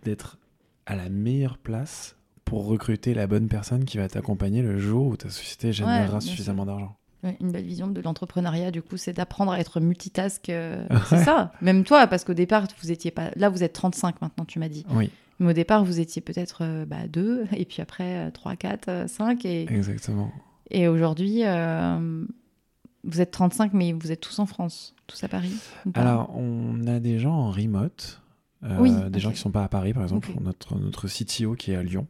d'être 0.03 0.37
à 0.85 0.95
la 0.95 1.09
meilleure 1.09 1.57
place 1.57 2.15
pour 2.45 2.65
recruter 2.65 3.13
la 3.13 3.27
bonne 3.27 3.47
personne 3.49 3.83
qui 3.85 3.97
va 3.97 4.07
t'accompagner 4.07 4.61
le 4.61 4.79
jour 4.79 5.05
où 5.07 5.17
ta 5.17 5.29
société 5.29 5.73
générera 5.73 6.21
suffisamment 6.21 6.65
d'argent. 6.65 6.97
Une 7.41 7.51
belle 7.51 7.65
vision 7.65 7.87
de 7.87 7.99
l'entrepreneuriat, 7.99 8.71
du 8.71 8.81
coup, 8.81 8.95
c'est 8.97 9.13
d'apprendre 9.13 9.51
à 9.51 9.59
être 9.59 9.79
multitask. 9.79 10.49
euh, 10.49 10.85
c'est 11.09 11.23
ça. 11.23 11.51
Même 11.61 11.83
toi, 11.83 12.07
parce 12.07 12.23
qu'au 12.23 12.33
départ, 12.33 12.65
vous 12.81 12.91
étiez 12.91 13.11
pas. 13.11 13.31
Là, 13.35 13.49
vous 13.49 13.63
êtes 13.63 13.73
35 13.73 14.21
maintenant, 14.21 14.45
tu 14.45 14.59
m'as 14.59 14.69
dit. 14.69 14.85
Oui, 14.91 15.09
Mais 15.39 15.49
au 15.49 15.53
départ, 15.53 15.83
vous 15.83 15.99
étiez 15.99 16.21
peut-être 16.21 16.59
euh, 16.61 16.85
bah, 16.85 17.07
2, 17.07 17.47
et 17.53 17.65
puis 17.65 17.81
après 17.81 18.27
euh, 18.27 18.31
3, 18.31 18.55
4, 18.55 19.09
5. 19.09 19.45
Et, 19.45 19.63
exactement. 19.63 20.31
et 20.69 20.87
aujourd'hui, 20.87 21.41
euh, 21.43 22.23
vous 23.03 23.21
êtes 23.21 23.31
35, 23.31 23.73
mais 23.73 23.93
vous 23.93 24.11
êtes 24.11 24.21
tous 24.21 24.37
en 24.39 24.45
France, 24.45 24.95
tous 25.07 25.23
à 25.23 25.27
Paris. 25.27 25.53
Alors, 25.95 26.35
on 26.37 26.85
a 26.87 26.99
des 26.99 27.19
gens 27.19 27.33
en 27.33 27.51
remote, 27.51 28.21
euh, 28.63 28.77
Oui, 28.79 28.91
des 29.09 29.19
gens 29.19 29.31
qui 29.31 29.37
sont 29.39 29.51
pas 29.51 29.63
à 29.63 29.69
Paris, 29.69 29.93
par 29.93 30.03
exemple. 30.03 30.29
Notre, 30.41 30.75
notre 30.77 31.07
CTO 31.07 31.55
qui 31.55 31.71
est 31.71 31.75
à 31.75 31.83
Lyon, 31.83 32.07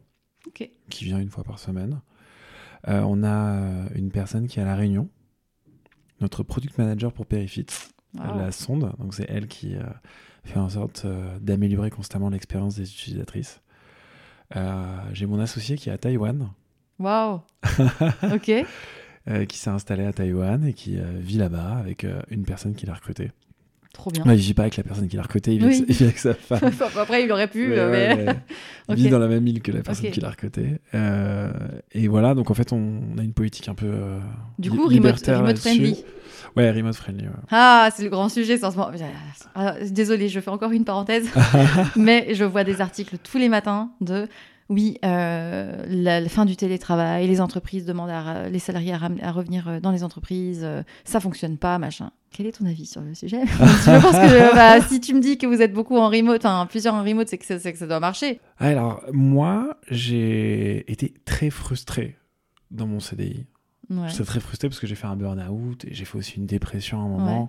qui 0.90 1.04
vient 1.04 1.18
une 1.18 1.30
fois 1.30 1.44
par 1.44 1.58
semaine. 1.58 2.00
Euh, 2.88 3.02
on 3.02 3.22
a 3.22 3.52
euh, 3.52 3.88
une 3.94 4.10
personne 4.10 4.46
qui 4.46 4.58
est 4.58 4.62
à 4.62 4.66
La 4.66 4.74
Réunion, 4.76 5.08
notre 6.20 6.42
product 6.42 6.78
manager 6.78 7.12
pour 7.12 7.26
Perifit, 7.26 7.66
Wow. 8.14 8.38
la 8.38 8.52
sonde. 8.52 8.90
Donc, 8.98 9.12
c'est 9.14 9.26
elle 9.28 9.46
qui 9.48 9.76
euh, 9.76 9.82
fait 10.42 10.58
en 10.58 10.70
sorte 10.70 11.02
euh, 11.04 11.38
d'améliorer 11.40 11.90
constamment 11.90 12.30
l'expérience 12.30 12.76
des 12.76 12.90
utilisatrices. 12.90 13.60
J'ai 15.12 15.26
mon 15.26 15.38
associé 15.40 15.76
qui 15.76 15.90
est 15.90 15.92
à 15.92 15.98
Taïwan, 15.98 16.48
Waouh. 16.98 17.42
ok. 18.32 18.50
qui 19.46 19.58
s'est 19.58 19.68
installé 19.70 20.06
à 20.06 20.12
Taïwan 20.14 20.64
et 20.64 20.72
qui 20.72 20.98
vit 21.18 21.36
là-bas 21.36 21.76
avec 21.76 22.06
une 22.30 22.44
personne 22.44 22.74
qui 22.74 22.86
l'a 22.86 22.94
recruté. 22.94 23.30
Trop 23.92 24.10
bien. 24.10 24.22
Non, 24.24 24.32
il 24.32 24.38
vit 24.38 24.54
pas 24.54 24.62
avec 24.62 24.76
la 24.76 24.82
personne 24.84 25.08
qui 25.08 25.16
l'a 25.16 25.22
recruté, 25.22 25.54
il 25.54 25.58
vit, 25.60 25.66
Oui. 25.66 25.74
avec, 25.74 25.86
sa- 25.86 25.92
il 25.92 25.96
vit 25.96 26.04
avec 26.04 26.18
sa 26.18 26.34
femme. 26.34 26.70
Après, 27.00 27.24
il 27.24 27.32
aurait 27.32 27.48
pu, 27.48 27.70
Ouais, 27.70 27.78
euh, 27.78 27.90
ouais, 27.90 28.16
mais. 28.16 28.26
ouais. 28.28 28.36
Il 28.90 28.94
vit 28.94 29.08
dans 29.10 29.18
la 29.18 29.28
même 29.28 29.46
île 29.46 29.60
que 29.60 29.70
la 29.72 29.82
personne 29.82 30.10
qui 30.10 30.20
l'a 30.20 30.30
recruté. 30.30 30.78
Euh, 30.94 31.50
et 31.92 32.08
voilà, 32.08 32.34
donc 32.34 32.50
en 32.50 32.54
fait, 32.54 32.72
on, 32.72 33.00
on 33.14 33.18
a 33.18 33.22
une 33.22 33.32
politique 33.34 33.68
un 33.68 33.74
peu. 33.74 33.86
euh, 33.86 34.18
Du 34.58 34.70
coup, 34.70 34.86
remote, 34.86 35.20
remote 35.26 35.58
friendly. 35.58 36.04
Ouais, 36.56 36.70
remote 36.70 36.94
friendly. 36.94 37.24
ouais. 37.26 37.32
Ah, 37.50 37.90
c'est 37.94 38.02
le 38.04 38.08
grand 38.08 38.28
sujet, 38.28 38.62
en 38.64 38.70
ce 38.70 38.76
moment. 38.76 38.90
Ah, 39.54 39.74
désolée, 39.90 40.28
je 40.28 40.40
fais 40.40 40.50
encore 40.50 40.72
une 40.72 40.84
parenthèse, 40.84 41.28
mais 41.96 42.34
je 42.34 42.44
vois 42.44 42.64
des 42.64 42.80
articles 42.80 43.16
tous 43.18 43.36
les 43.38 43.48
matins 43.50 43.90
de 44.00 44.26
oui, 44.68 44.98
euh, 45.04 45.84
la, 45.88 46.20
la 46.20 46.28
fin 46.28 46.44
du 46.44 46.54
télétravail, 46.56 47.26
les 47.26 47.40
entreprises 47.40 47.86
demandent 47.86 48.10
à, 48.10 48.48
les 48.50 48.58
salariés 48.58 48.92
à, 48.92 49.32
revenir 49.32 49.68
euh, 49.68 49.80
dans 49.80 49.90
les 49.90 50.04
entreprises, 50.04 50.60
euh, 50.62 50.82
ça 51.04 51.20
fonctionne 51.20 51.56
pas, 51.56 51.78
machin. 51.78 52.10
Quel 52.30 52.46
est 52.46 52.52
ton 52.58 52.66
avis 52.66 52.84
sur 52.84 53.00
le 53.00 53.14
sujet? 53.14 53.40
Je 53.46 54.00
pense 54.02 54.12
que 54.12 54.54
bah, 54.54 54.80
si 54.86 55.00
tu 55.00 55.14
me 55.14 55.20
dis 55.20 55.38
que 55.38 55.46
vous 55.46 55.62
êtes 55.62 55.72
beaucoup 55.72 55.96
en 55.96 56.08
remote, 56.10 56.44
enfin 56.44 56.66
plusieurs 56.66 56.94
en 56.94 57.02
remote, 57.02 57.28
c'est 57.28 57.38
que, 57.38 57.46
ça- 57.46 57.58
c'est 57.58 57.72
que 57.72 57.78
ça 57.78 57.86
doit 57.86 58.00
marcher. 58.00 58.40
Alors, 58.58 59.02
moi, 59.12 59.78
j'ai 59.90 60.90
été 60.92 61.14
très 61.24 61.48
frustré 61.48 62.18
dans 62.70 62.86
mon 62.86 63.00
CDI. 63.00 63.46
Ouais. 63.88 64.08
J'étais 64.10 64.24
très 64.24 64.40
frustré 64.40 64.68
parce 64.68 64.80
que 64.80 64.86
j'ai 64.86 64.94
fait 64.96 65.06
un 65.06 65.16
burn-out 65.16 65.86
et 65.86 65.94
j'ai 65.94 66.04
fait 66.04 66.18
aussi 66.18 66.36
une 66.36 66.44
dépression 66.46 67.00
à 67.00 67.04
un 67.04 67.08
moment. 67.08 67.48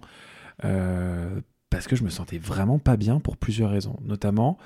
Euh, 0.63 1.41
parce 1.69 1.85
que 1.87 1.97
je 1.97 2.03
me 2.03 2.09
sentais 2.09 2.37
vraiment 2.37 2.79
pas 2.79 2.95
bien 2.95 3.19
pour 3.19 3.35
plusieurs 3.35 3.69
raisons. 3.71 3.97
Notamment, 4.01 4.57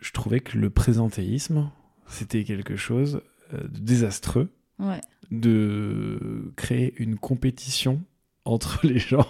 je 0.00 0.12
trouvais 0.12 0.40
que 0.40 0.56
le 0.58 0.70
présentéisme, 0.70 1.70
c'était 2.06 2.44
quelque 2.44 2.76
chose 2.76 3.20
euh, 3.54 3.62
de 3.62 3.78
désastreux, 3.80 4.50
Ouais. 4.78 5.00
de 5.30 6.52
créer 6.56 6.94
une 6.98 7.16
compétition 7.16 8.02
entre 8.44 8.86
les 8.86 8.98
gens 8.98 9.26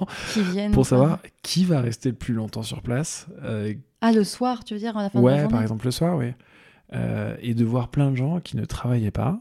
viennent. 0.52 0.72
pour 0.72 0.84
savoir 0.86 1.18
qui 1.42 1.64
va 1.64 1.80
rester 1.80 2.10
le 2.10 2.14
plus 2.16 2.34
longtemps 2.34 2.62
sur 2.62 2.82
place. 2.82 3.26
euh, 3.42 3.74
Ah, 4.00 4.12
le 4.12 4.24
soir, 4.24 4.64
tu 4.64 4.74
veux 4.74 4.80
dire, 4.80 4.96
à 4.96 5.02
la 5.02 5.10
fin 5.10 5.20
de 5.20 5.24
la 5.26 5.32
ouais, 5.32 5.38
journée 5.40 5.52
par 5.52 5.62
exemple 5.62 5.84
le 5.86 5.90
soir, 5.90 6.16
oui. 6.16 6.32
Euh, 6.92 7.36
et 7.40 7.54
de 7.54 7.64
voir 7.64 7.88
plein 7.88 8.10
de 8.10 8.16
gens 8.16 8.40
qui 8.40 8.56
ne 8.56 8.64
travaillaient 8.64 9.10
pas, 9.10 9.40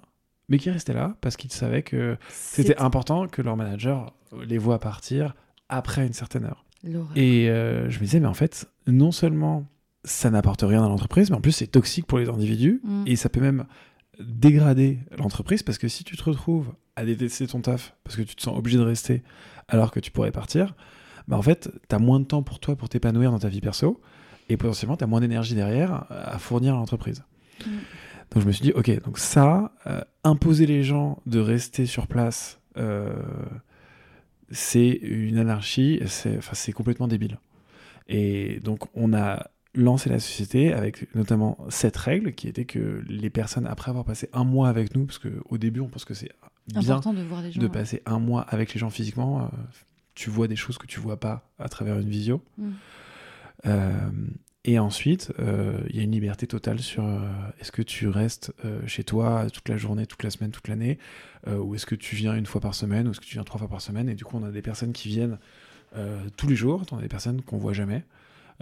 mais 0.50 0.58
qui 0.58 0.70
restaient 0.72 0.94
là 0.94 1.16
parce 1.22 1.38
qu'ils 1.38 1.52
savaient 1.52 1.84
que 1.84 2.18
c'était 2.30 2.78
important 2.78 3.28
que 3.28 3.42
leur 3.42 3.56
manager 3.58 4.14
les 4.48 4.58
voit 4.58 4.80
partir 4.80 5.36
après 5.70 6.06
une 6.08 6.14
certaine 6.14 6.46
heure. 6.46 6.66
Et 7.16 7.50
euh, 7.50 7.90
je 7.90 7.98
me 8.00 8.04
disais, 8.06 8.20
mais 8.20 8.28
en 8.28 8.34
fait, 8.36 8.68
non 8.88 9.12
seulement 9.12 9.66
ça 10.06 10.30
n'apporte 10.30 10.62
rien 10.62 10.84
à 10.86 10.88
l'entreprise, 10.88 11.30
mais 11.30 11.36
en 11.36 11.42
plus 11.42 11.52
c'est 11.52 11.68
toxique 11.68 12.06
pour 12.08 12.18
les 12.18 12.30
individus 12.30 12.82
Mm. 12.84 13.04
et 13.08 13.16
ça 13.16 13.30
peut 13.30 13.42
même 13.42 13.66
dégrader 14.20 15.00
l'entreprise 15.18 15.64
parce 15.64 15.78
que 15.78 15.88
si 15.88 16.04
tu 16.04 16.16
te 16.16 16.24
retrouves 16.24 16.74
à 16.96 17.04
détester 17.06 17.48
ton 17.48 17.62
taf 17.62 17.96
parce 18.04 18.16
que 18.16 18.22
tu 18.22 18.36
te 18.36 18.42
sens 18.42 18.58
obligé 18.58 18.78
de 18.78 18.84
rester 18.84 19.24
alors 19.68 19.92
que 19.92 20.00
tu 20.00 20.12
pourrais 20.12 20.32
partir, 20.32 20.76
bah 21.28 21.38
en 21.38 21.42
fait, 21.42 21.70
tu 21.90 21.96
as 21.96 22.00
moins 22.00 22.20
de 22.20 22.26
temps 22.26 22.44
pour 22.44 22.60
toi 22.60 22.76
pour 22.76 22.88
t'épanouir 22.88 23.32
dans 23.32 23.40
ta 23.40 23.50
vie 23.50 23.62
perso 23.62 24.00
et 24.48 24.58
potentiellement 24.58 24.96
tu 24.96 25.04
as 25.04 25.08
moins 25.08 25.20
d'énergie 25.22 25.56
derrière 25.56 26.06
à 26.10 26.38
fournir 26.40 26.76
à 26.76 26.78
l'entreprise. 26.78 27.24
Mm. 27.66 27.70
Donc 28.32 28.44
je 28.44 28.48
me 28.48 28.52
suis 28.52 28.64
dit, 28.64 28.72
ok, 28.74 29.04
donc 29.04 29.18
ça, 29.18 29.74
euh, 29.88 30.02
imposer 30.24 30.66
les 30.66 30.84
gens 30.84 31.22
de 31.26 31.40
rester 31.40 31.86
sur 31.86 32.08
place, 32.08 32.60
euh, 32.78 33.14
c'est 34.52 34.88
une 34.90 35.38
anarchie, 35.38 36.02
c'est 36.06 36.72
complètement 36.72 37.08
débile. 37.08 37.40
Et 38.08 38.60
donc 38.64 38.88
on 38.94 39.14
a 39.14 39.48
lancé 39.76 40.10
la 40.10 40.20
société 40.20 40.74
avec 40.74 41.14
notamment 41.16 41.58
cette 41.70 41.98
règle 41.98 42.34
qui 42.34 42.48
était 42.48 42.66
que 42.66 43.04
les 43.08 43.30
personnes, 43.30 43.68
après 43.68 43.90
avoir 43.90 44.06
passé 44.06 44.30
un 44.34 44.44
mois 44.44 44.70
avec 44.70 44.96
nous, 44.96 45.06
parce 45.06 45.20
qu'au 45.20 45.58
début 45.58 45.82
on 45.82 45.88
pense 45.88 46.06
que 46.06 46.14
c'est 46.14 46.32
bien 46.68 46.82
Important 46.82 47.14
de 47.14 47.22
voir 47.22 47.42
les 47.42 47.52
gens. 47.52 47.62
de 47.62 47.66
ouais. 47.66 47.72
passer 47.72 48.02
un 48.06 48.20
mois 48.20 48.42
avec 48.42 48.74
les 48.74 48.80
gens 48.80 48.90
physiquement, 48.90 49.44
euh, 49.44 49.48
tu 50.16 50.30
vois 50.30 50.48
des 50.48 50.56
choses 50.56 50.78
que 50.78 50.88
tu 50.88 51.00
vois 51.00 51.20
pas 51.20 51.52
à 51.60 51.70
travers 51.70 52.00
une 52.00 52.10
visio. 52.10 52.42
Mm. 52.58 52.72
Euh, 53.68 54.10
et 54.68 54.80
ensuite, 54.80 55.32
euh, 55.38 55.80
il 55.92 55.96
y 55.96 56.00
a 56.00 56.02
une 56.02 56.12
liberté 56.12 56.48
totale 56.48 56.80
sur 56.80 57.06
euh, 57.06 57.20
est-ce 57.60 57.72
que 57.72 57.84
tu 57.84 58.08
restes 58.08 58.52
euh, 58.66 58.80
chez 58.88 59.04
toi 59.04 59.48
toute 59.52 59.70
la 59.70 59.78
journée, 59.78 60.08
toute 60.08 60.24
la 60.24 60.32
semaine, 60.32 60.50
toute 60.50 60.68
l'année, 60.68 60.98
ou 61.48 61.76
est-ce 61.76 61.86
que 61.86 61.94
tu 61.94 62.16
viens 62.16 62.34
une 62.34 62.48
fois 62.48 62.60
par 62.60 62.74
semaine, 62.74 63.08
ou 63.08 63.12
est-ce 63.12 63.20
que 63.20 63.26
tu 63.26 63.36
viens 63.36 63.44
trois 63.44 63.60
fois 63.60 63.68
par 63.68 63.80
semaine. 63.80 64.10
Et 64.10 64.16
du 64.16 64.26
coup, 64.26 64.36
on 64.36 64.44
a 64.44 64.50
des 64.50 64.64
personnes 64.64 64.94
qui 64.94 65.10
viennent 65.10 65.38
tous 66.38 66.48
les 66.48 66.56
jours, 66.56 66.84
on 66.92 66.98
a 66.98 67.02
des 67.04 67.08
personnes 67.08 67.44
qu'on 67.44 67.60
voit 67.60 67.74
jamais. 67.74 68.04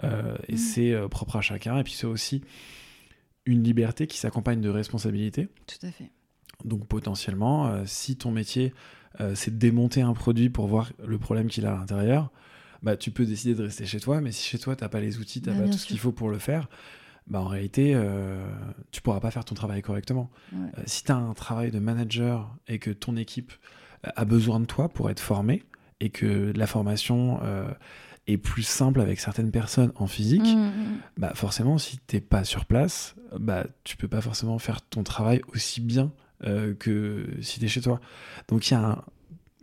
Euh, 0.02 0.36
et 0.48 0.54
Mm. 0.54 0.58
c'est 0.58 0.92
euh, 0.92 1.08
propre 1.08 1.36
à 1.36 1.40
chacun. 1.40 1.78
Et 1.78 1.84
puis 1.84 1.92
c'est 1.92 2.06
aussi 2.06 2.42
une 3.46 3.62
liberté 3.62 4.06
qui 4.06 4.18
s'accompagne 4.18 4.60
de 4.60 4.68
responsabilité. 4.70 5.48
Tout 5.66 5.86
à 5.86 5.90
fait. 5.90 6.10
Donc 6.64 6.86
potentiellement, 6.86 7.68
euh, 7.68 7.82
si 7.86 8.16
ton 8.16 8.30
métier 8.30 8.72
euh, 9.20 9.34
c'est 9.36 9.52
de 9.52 9.58
démonter 9.58 10.02
un 10.02 10.12
produit 10.14 10.50
pour 10.50 10.66
voir 10.66 10.90
le 11.06 11.18
problème 11.18 11.46
qu'il 11.48 11.66
a 11.66 11.74
à 11.74 11.78
l'intérieur, 11.78 12.32
bah, 12.82 12.96
tu 12.96 13.12
peux 13.12 13.24
décider 13.24 13.54
de 13.54 13.62
rester 13.62 13.86
chez 13.86 14.00
toi, 14.00 14.20
mais 14.20 14.32
si 14.32 14.42
chez 14.48 14.58
toi, 14.58 14.74
tu 14.74 14.82
n'as 14.82 14.88
pas 14.88 15.00
les 15.00 15.18
outils, 15.18 15.40
tu 15.40 15.48
n'as 15.50 15.54
Bah, 15.54 15.64
pas 15.64 15.70
tout 15.70 15.78
ce 15.78 15.86
qu'il 15.86 15.98
faut 16.00 16.10
pour 16.12 16.30
le 16.30 16.38
faire, 16.38 16.68
bah, 17.28 17.40
en 17.40 17.46
réalité, 17.46 17.92
euh, 17.94 18.44
tu 18.90 19.00
pourras 19.02 19.20
pas 19.20 19.30
faire 19.30 19.44
ton 19.44 19.54
travail 19.54 19.82
correctement. 19.82 20.30
Ouais. 20.52 20.68
Si 20.86 21.04
tu 21.04 21.12
as 21.12 21.16
un 21.16 21.32
travail 21.34 21.70
de 21.70 21.78
manager 21.78 22.54
et 22.66 22.78
que 22.80 22.90
ton 22.90 23.16
équipe 23.16 23.52
a 24.02 24.24
besoin 24.24 24.58
de 24.58 24.66
toi 24.66 24.88
pour 24.88 25.08
être 25.10 25.20
formée, 25.20 25.62
et 26.00 26.10
que 26.10 26.52
la 26.56 26.66
formation 26.66 27.38
est 28.26 28.38
plus 28.38 28.62
simple 28.62 29.00
avec 29.00 29.20
certaines 29.20 29.50
personnes 29.50 29.92
en 29.96 30.06
physique, 30.06 30.44
Mm, 30.44 30.68
mm. 30.68 30.98
bah 31.18 31.32
forcément, 31.34 31.78
si 31.78 31.98
t'es 31.98 32.20
pas 32.20 32.44
sur 32.44 32.64
place, 32.64 33.14
bah 33.38 33.66
tu 33.84 33.96
peux 33.96 34.08
pas 34.08 34.20
forcément 34.20 34.58
faire 34.58 34.80
ton 34.82 35.02
travail 35.02 35.42
aussi 35.52 35.80
bien 35.80 36.12
euh, 36.44 36.74
que 36.74 37.26
si 37.40 37.60
t'es 37.60 37.68
chez 37.68 37.80
toi. 37.80 38.00
Donc 38.48 38.68
il 38.68 38.74
y 38.74 38.76
a 38.76 38.84
un 38.84 39.04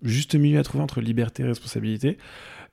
juste 0.03 0.35
milieu 0.35 0.59
à 0.59 0.63
trouver 0.63 0.83
entre 0.83 1.01
liberté 1.01 1.43
et 1.43 1.45
responsabilité. 1.45 2.17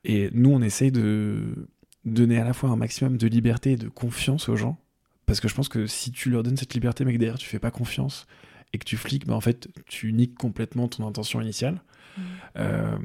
Et 0.05 0.31
nous, 0.33 0.51
on 0.51 0.63
essaye 0.63 0.93
de 0.93 1.69
donner 2.05 2.39
à 2.39 2.45
la 2.45 2.53
fois 2.53 2.71
un 2.71 2.77
maximum 2.77 3.17
de 3.17 3.27
liberté 3.27 3.73
et 3.73 3.77
de 3.77 3.89
confiance 3.89 4.49
aux 4.49 4.57
gens. 4.57 4.79
Parce 5.27 5.41
que 5.41 5.49
je 5.49 5.55
pense 5.55 5.69
que 5.69 5.87
si 5.87 6.11
tu 6.11 6.31
leur 6.31 6.43
donnes 6.43 6.57
cette 6.57 6.73
liberté, 6.73 7.05
mais 7.05 7.13
que 7.13 7.19
derrière 7.19 7.39
tu 7.39 7.49
fais 7.49 7.59
pas 7.59 7.71
confiance 7.71 8.27
et 8.73 8.79
que 8.79 8.85
tu 8.85 8.97
fliques, 8.97 9.27
bah 9.27 9.35
en 9.35 9.41
fait, 9.41 9.69
tu 9.87 10.13
niques 10.13 10.37
complètement 10.37 10.89
ton 10.89 11.07
intention 11.07 11.41
initiale. 11.41 11.83
Mm. 12.17 12.23
Euh, 12.57 12.99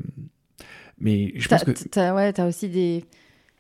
mais 1.04 1.32
je 1.36 1.48
pense 1.48 1.64
que. 1.64 1.72
t'as- 1.72 2.16
ouais, 2.16 2.34
t'as 2.34 2.48
aussi 2.48 2.68
des. 2.70 3.06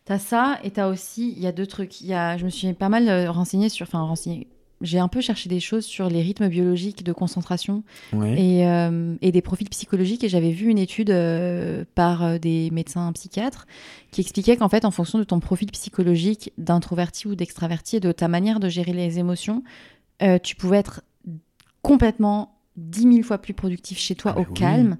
T'as 0.05 0.19
ça 0.19 0.59
et 0.63 0.71
t'as 0.71 0.89
aussi. 0.89 1.33
Il 1.37 1.41
y 1.43 1.47
a 1.47 1.51
deux 1.51 1.67
trucs. 1.67 2.01
Y 2.01 2.13
a, 2.13 2.37
je 2.37 2.45
me 2.45 2.49
suis 2.49 2.73
pas 2.73 2.89
mal 2.89 3.07
euh, 3.07 3.29
renseignée 3.31 3.69
sur. 3.69 3.85
Enfin, 3.85 4.01
renseignée. 4.01 4.47
J'ai 4.81 4.99
un 4.99 5.07
peu 5.07 5.21
cherché 5.21 5.47
des 5.47 5.61
choses 5.61 5.85
sur 5.85 6.09
les 6.09 6.21
rythmes 6.21 6.49
biologiques 6.49 7.05
de 7.05 7.13
concentration 7.13 7.83
Ouais. 8.11 8.33
et, 8.37 8.67
euh, 8.67 9.15
et 9.21 9.31
des 9.31 9.41
profils 9.41 9.69
psychologiques. 9.69 10.25
Et 10.25 10.29
j'avais 10.29 10.51
vu 10.51 10.67
une 10.69 10.77
étude 10.77 11.09
euh, 11.09 11.85
par 11.95 12.37
des 12.37 12.69
médecins 12.71 13.09
psychiatres 13.13 13.65
qui 14.11 14.19
expliquait 14.19 14.57
qu'en 14.57 14.67
fait, 14.67 14.83
en 14.83 14.91
fonction 14.91 15.19
de 15.19 15.23
ton 15.23 15.39
profil 15.39 15.71
psychologique 15.71 16.51
d'introverti 16.57 17.27
ou 17.29 17.35
d'extraverti 17.35 17.95
et 17.95 17.99
de 18.01 18.11
ta 18.11 18.27
manière 18.27 18.59
de 18.59 18.67
gérer 18.67 18.91
les 18.91 19.19
émotions, 19.19 19.63
euh, 20.21 20.37
tu 20.37 20.57
pouvais 20.57 20.79
être 20.79 21.01
complètement 21.81 22.55
dix 22.75 23.05
mille 23.05 23.23
fois 23.23 23.37
plus 23.37 23.53
productif 23.53 23.97
chez 23.99 24.15
toi 24.15 24.33
Ah, 24.35 24.39
au 24.41 24.45
oui. 24.47 24.53
calme. 24.53 24.97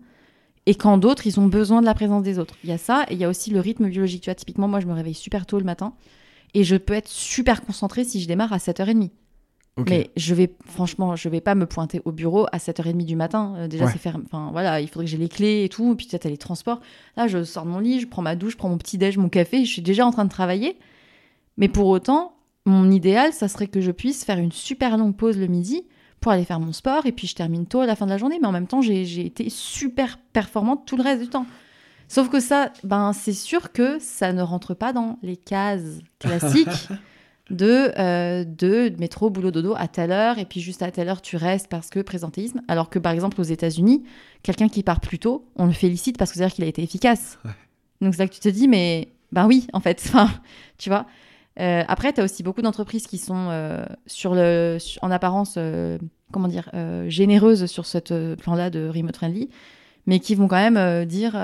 Et 0.66 0.76
quand 0.76 0.98
d'autres, 0.98 1.28
ils 1.28 1.40
ont 1.40 1.48
besoin 1.48 1.82
de 1.82 1.86
la 1.86 1.94
présence 1.94 2.24
des 2.24 2.40
autres. 2.40 2.56
Il 2.64 2.70
y 2.70 2.74
a 2.74 2.78
ça, 2.78 3.06
et 3.10 3.14
il 3.14 3.20
y 3.20 3.24
a 3.26 3.30
aussi 3.30 3.52
le 3.52 3.60
rythme 3.60 3.90
biologique. 3.90 4.22
Tu 4.24 4.30
vois, 4.30 4.36
typiquement, 4.36 4.68
moi, 4.68 4.80
je 4.80 4.88
me 4.88 4.94
réveille 4.94 5.14
super 5.14 5.46
tôt 5.46 5.58
le 5.60 5.66
matin, 5.66 5.94
et 6.54 6.64
je 6.64 6.76
peux 6.76 6.94
être 6.94 7.10
super 7.10 7.62
concentrée 7.66 8.04
si 8.06 8.22
je 8.22 8.28
démarre 8.28 8.54
à 8.54 8.58
7h30. 8.60 9.10
Ok. 9.76 9.90
Mais 9.90 10.12
je 10.16 10.36
vais, 10.36 10.56
franchement, 10.66 11.16
je 11.16 11.28
vais 11.30 11.42
pas 11.42 11.56
me 11.56 11.66
pointer 11.66 12.00
au 12.06 12.12
bureau 12.12 12.46
à 12.52 12.60
7h30 12.60 13.06
du 13.06 13.16
matin. 13.16 13.56
Euh, 13.58 13.68
déjà, 13.68 13.86
Ouais. 13.86 13.92
c'est 13.92 13.98
faire. 13.98 14.18
Enfin, 14.24 14.50
voilà, 14.52 14.80
il 14.80 14.88
faudrait 14.88 15.06
que 15.06 15.12
j'ai 15.12 15.18
les 15.18 15.28
clés 15.30 15.64
et 15.64 15.70
tout. 15.70 15.94
Et 15.94 15.96
puis, 15.96 16.06
peut-être 16.06 16.26
les 16.26 16.38
transports. 16.38 16.80
Là, 17.18 17.28
je 17.28 17.44
sors 17.44 17.66
de 17.66 17.70
mon 17.72 17.80
lit, 17.80 18.00
je 18.00 18.08
prends 18.08 18.22
ma 18.22 18.36
douche, 18.36 18.52
je 18.54 18.58
prends 18.58 18.70
mon 18.70 18.78
petit-déj, 18.78 19.18
mon 19.18 19.30
café. 19.30 19.66
Je 19.66 19.72
suis 19.72 19.82
déjà 19.82 20.06
en 20.06 20.12
train 20.12 20.26
de 20.26 20.30
travailler. 20.30 20.78
Mais 21.58 21.68
pour 21.70 21.88
autant, 21.88 22.36
mon 22.68 22.90
idéal, 22.92 23.34
ça 23.34 23.48
serait 23.48 23.68
que 23.68 23.82
je 23.82 23.90
puisse 23.92 24.24
faire 24.24 24.38
une 24.38 24.52
super 24.52 24.96
longue 24.98 25.16
pause 25.16 25.38
le 25.40 25.48
midi 25.48 25.84
pour 26.24 26.32
aller 26.32 26.46
faire 26.46 26.62
mon 26.62 26.72
sport. 26.72 27.06
Et 27.06 27.12
puis, 27.12 27.28
je 27.28 27.36
termine 27.36 27.68
tôt 27.68 27.82
à 27.82 27.86
la 27.86 27.96
fin 27.96 28.06
de 28.06 28.12
la 28.12 28.18
journée. 28.18 28.40
Mais 28.42 28.48
en 28.48 28.52
même 28.52 28.66
temps, 28.66 28.82
j'ai 28.82 29.26
été 29.26 29.50
super 29.50 30.18
performante 30.32 30.88
tout 30.88 30.96
le 30.96 31.04
reste 31.04 31.22
du 31.22 31.28
temps. 31.28 31.46
Sauf 32.08 32.30
que 32.30 32.40
ça, 32.40 32.72
ben, 32.84 33.12
c'est 33.12 33.34
sûr 33.34 33.72
que 33.72 34.00
ça 34.00 34.34
ne 34.34 34.42
rentre 34.42 34.74
pas 34.74 34.94
dans 34.94 35.20
les 35.22 35.36
cases 35.36 36.00
classiques 36.20 36.88
de, 37.50 37.92
euh, 38.00 38.46
de 38.46 38.94
métro, 39.00 39.30
boulot, 39.30 39.52
dodo 39.52 39.74
à 39.78 39.88
telle 39.88 40.12
heure, 40.12 40.38
et 40.38 40.46
puis 40.46 40.62
juste 40.62 40.82
à 40.82 40.92
telle 40.92 41.10
heure 41.10 41.22
tu 41.22 41.38
restes 41.38 41.68
parce 41.68 41.90
que 41.90 42.00
présentéisme. 42.00 42.62
Alors 42.68 42.90
que 42.90 43.00
par 43.00 43.12
exemple 43.12 43.42
aux 43.42 43.46
États-Unis, 43.46 44.04
quelqu'un 44.44 44.70
qui 44.70 44.84
part 44.84 45.00
plus 45.00 45.20
tôt, 45.20 45.46
on 45.56 45.66
le 45.66 45.72
félicite 45.72 46.18
parce 46.18 46.32
que 46.32 46.38
c'est-à-dire 46.38 46.56
qu'il 46.56 46.64
a 46.64 46.68
été 46.68 46.84
efficace. 46.84 47.40
Ouais. 47.44 47.52
Donc 48.02 48.14
c'est 48.14 48.24
là 48.24 48.28
que 48.28 48.34
tu 48.34 48.40
te 48.40 48.50
dis, 48.50 48.68
mais 48.68 49.10
ben 49.32 49.48
oui, 49.48 49.68
en 49.74 49.80
fait, 49.80 50.02
Enfin, 50.08 50.30
tu 50.78 50.90
vois. 50.90 51.06
Euh, 51.60 51.84
après, 51.88 52.14
tu 52.14 52.22
as 52.22 52.24
aussi 52.24 52.42
beaucoup 52.44 52.62
d'entreprises 52.62 53.06
qui 53.08 53.18
sont 53.18 53.48
euh, 53.50 53.86
sur 54.08 54.34
le, 54.34 54.78
sur- 54.80 55.04
en 55.04 55.12
apparence, 55.12 55.56
euh, 55.58 55.98
comment 56.32 56.48
dire, 56.48 56.70
généreuses 57.08 57.66
sur 57.68 57.86
ce 57.86 58.34
plan-là 58.36 58.70
de 58.70 58.90
remote 58.94 59.16
friendly, 59.16 59.50
mais 60.08 60.20
qui 60.20 60.34
vont 60.36 60.48
quand 60.48 60.56
même 60.72 61.06
dire. 61.06 61.36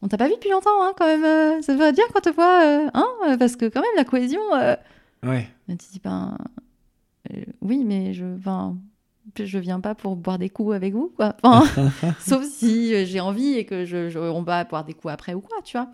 on 0.00 0.08
t'a 0.08 0.16
pas 0.16 0.26
vu 0.28 0.34
depuis 0.34 0.50
longtemps, 0.50 0.82
hein, 0.82 0.92
quand 0.96 1.06
même. 1.06 1.62
ça 1.62 1.74
être 1.74 1.94
bien 1.94 2.04
quand 2.12 2.18
on 2.26 2.30
te 2.30 2.34
voit, 2.34 2.90
hein, 2.94 3.36
parce 3.38 3.56
que 3.56 3.66
quand 3.66 3.80
même 3.82 3.90
la 3.96 4.04
cohésion, 4.04 4.40
Ouais. 5.22 5.46
tu 5.68 5.74
dis, 5.76 6.00
ben, 6.02 6.36
oui, 7.60 7.84
mais 7.84 8.12
je, 8.14 8.24
enfin, 8.38 8.76
je 9.38 9.58
viens 9.58 9.80
pas 9.80 9.94
pour 9.94 10.16
boire 10.16 10.38
des 10.38 10.48
coups 10.50 10.74
avec 10.74 10.94
vous, 10.94 11.12
quoi. 11.14 11.36
Enfin, 11.42 11.64
sauf 12.20 12.44
si 12.44 13.04
j'ai 13.06 13.20
envie 13.20 13.54
et 13.54 13.64
que 13.64 13.84
je, 13.84 14.08
je- 14.08 14.18
on 14.18 14.42
va 14.42 14.64
boire 14.64 14.84
des 14.84 14.94
coups 14.94 15.12
après 15.12 15.34
ou 15.34 15.40
quoi, 15.40 15.58
tu 15.62 15.76
vois. 15.76 15.88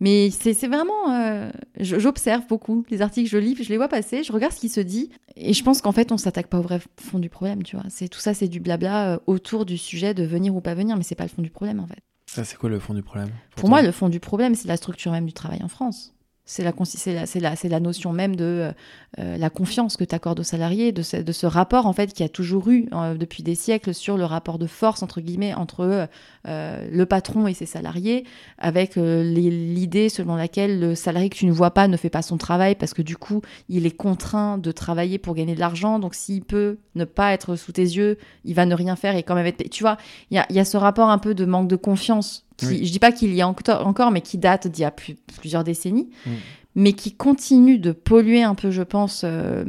Mais 0.00 0.30
c'est 0.30 0.68
vraiment, 0.68 1.12
euh, 1.12 1.50
j'observe 1.80 2.46
beaucoup 2.46 2.84
les 2.88 3.02
articles, 3.02 3.28
je 3.28 3.38
lis, 3.38 3.56
je 3.60 3.68
les 3.68 3.76
vois 3.76 3.88
passer, 3.88 4.22
je 4.22 4.32
regarde 4.32 4.52
ce 4.52 4.60
qui 4.60 4.68
se 4.68 4.80
dit, 4.80 5.10
et 5.36 5.52
je 5.52 5.64
pense 5.64 5.82
qu'en 5.82 5.92
fait, 5.92 6.12
on 6.12 6.16
s'attaque 6.16 6.46
pas 6.46 6.58
au 6.58 6.62
vrai 6.62 6.80
fond 7.00 7.18
du 7.18 7.28
problème, 7.28 7.62
tu 7.64 7.76
vois. 7.76 7.84
C'est 7.88 8.08
tout 8.08 8.20
ça, 8.20 8.34
c'est 8.34 8.48
du 8.48 8.60
blabla 8.60 9.14
euh, 9.14 9.18
autour 9.26 9.66
du 9.66 9.76
sujet 9.76 10.14
de 10.14 10.24
venir 10.24 10.54
ou 10.54 10.60
pas 10.60 10.74
venir, 10.74 10.96
mais 10.96 11.02
c'est 11.02 11.16
pas 11.16 11.24
le 11.24 11.30
fond 11.30 11.42
du 11.42 11.50
problème, 11.50 11.80
en 11.80 11.86
fait. 11.86 12.02
Ça, 12.26 12.44
c'est 12.44 12.56
quoi 12.56 12.68
le 12.68 12.78
fond 12.78 12.94
du 12.94 13.02
problème? 13.02 13.30
Pour 13.56 13.68
moi, 13.68 13.82
le 13.82 13.90
fond 13.90 14.08
du 14.08 14.20
problème, 14.20 14.54
c'est 14.54 14.68
la 14.68 14.76
structure 14.76 15.10
même 15.12 15.26
du 15.26 15.32
travail 15.32 15.62
en 15.62 15.68
France. 15.68 16.14
C'est 16.50 16.64
la, 16.64 16.72
la, 16.72 17.24
la, 17.40 17.54
la 17.62 17.80
notion 17.80 18.14
même 18.14 18.34
de 18.34 18.44
euh, 18.44 18.72
euh, 19.18 19.36
la 19.36 19.50
confiance 19.50 19.98
que 19.98 20.04
tu 20.04 20.14
accordes 20.14 20.40
aux 20.40 20.44
salariés, 20.44 20.92
de 20.92 21.02
ce, 21.02 21.18
de 21.18 21.32
ce 21.32 21.44
rapport 21.44 21.84
en 21.84 21.92
fait 21.92 22.14
qui 22.14 22.22
a 22.22 22.30
toujours 22.30 22.70
eu 22.70 22.88
euh, 22.94 23.16
depuis 23.16 23.42
des 23.42 23.54
siècles 23.54 23.92
sur 23.92 24.16
le 24.16 24.24
rapport 24.24 24.58
de 24.58 24.66
force 24.66 25.02
entre 25.02 25.20
guillemets 25.20 25.52
entre 25.52 26.08
le 26.46 27.04
patron 27.04 27.46
et 27.46 27.52
ses 27.52 27.66
salariés, 27.66 28.24
avec 28.56 28.96
l'idée 28.96 30.08
selon 30.08 30.36
laquelle 30.36 30.80
le 30.80 30.94
salarié 30.94 31.28
que 31.28 31.36
tu 31.36 31.44
ne 31.44 31.52
vois 31.52 31.72
pas 31.72 31.86
ne 31.86 31.98
fait 31.98 32.08
pas 32.08 32.22
son 32.22 32.38
travail 32.38 32.74
parce 32.76 32.94
que 32.94 33.02
du 33.02 33.18
coup 33.18 33.42
il 33.68 33.84
est 33.84 33.90
contraint 33.90 34.56
de 34.56 34.72
travailler 34.72 35.18
pour 35.18 35.34
gagner 35.34 35.54
de 35.54 35.60
l'argent. 35.60 35.98
Donc 35.98 36.14
s'il 36.14 36.42
peut 36.42 36.78
ne 36.94 37.04
pas 37.04 37.34
être 37.34 37.56
sous 37.56 37.72
tes 37.72 37.82
yeux, 37.82 38.16
il 38.44 38.54
va 38.54 38.64
ne 38.64 38.74
rien 38.74 38.96
faire 38.96 39.16
et 39.16 39.22
quand 39.22 39.34
même 39.34 39.44
être. 39.44 39.68
Tu 39.68 39.82
vois, 39.82 39.98
il 40.30 40.36
y 40.36 40.38
a, 40.38 40.46
y 40.48 40.58
a 40.58 40.64
ce 40.64 40.78
rapport 40.78 41.10
un 41.10 41.18
peu 41.18 41.34
de 41.34 41.44
manque 41.44 41.68
de 41.68 41.76
confiance 41.76 42.47
qui, 42.58 42.66
Oui. 42.66 42.84
je 42.86 42.92
dis 42.92 42.98
pas 42.98 43.12
qu'il 43.12 43.32
y 43.32 43.40
a 43.40 43.48
encore, 43.48 44.10
mais 44.10 44.20
qui 44.20 44.36
date 44.36 44.66
d'il 44.68 44.82
y 44.82 44.84
a 44.84 44.90
plus- 44.90 45.16
plusieurs 45.38 45.64
décennies, 45.64 46.10
Mm. 46.26 46.30
mais 46.74 46.92
qui 46.92 47.12
continue 47.14 47.78
de 47.78 47.92
polluer 47.92 48.42
un 48.42 48.54
peu, 48.54 48.70
je 48.70 48.82
pense, 48.82 49.22
euh, 49.24 49.64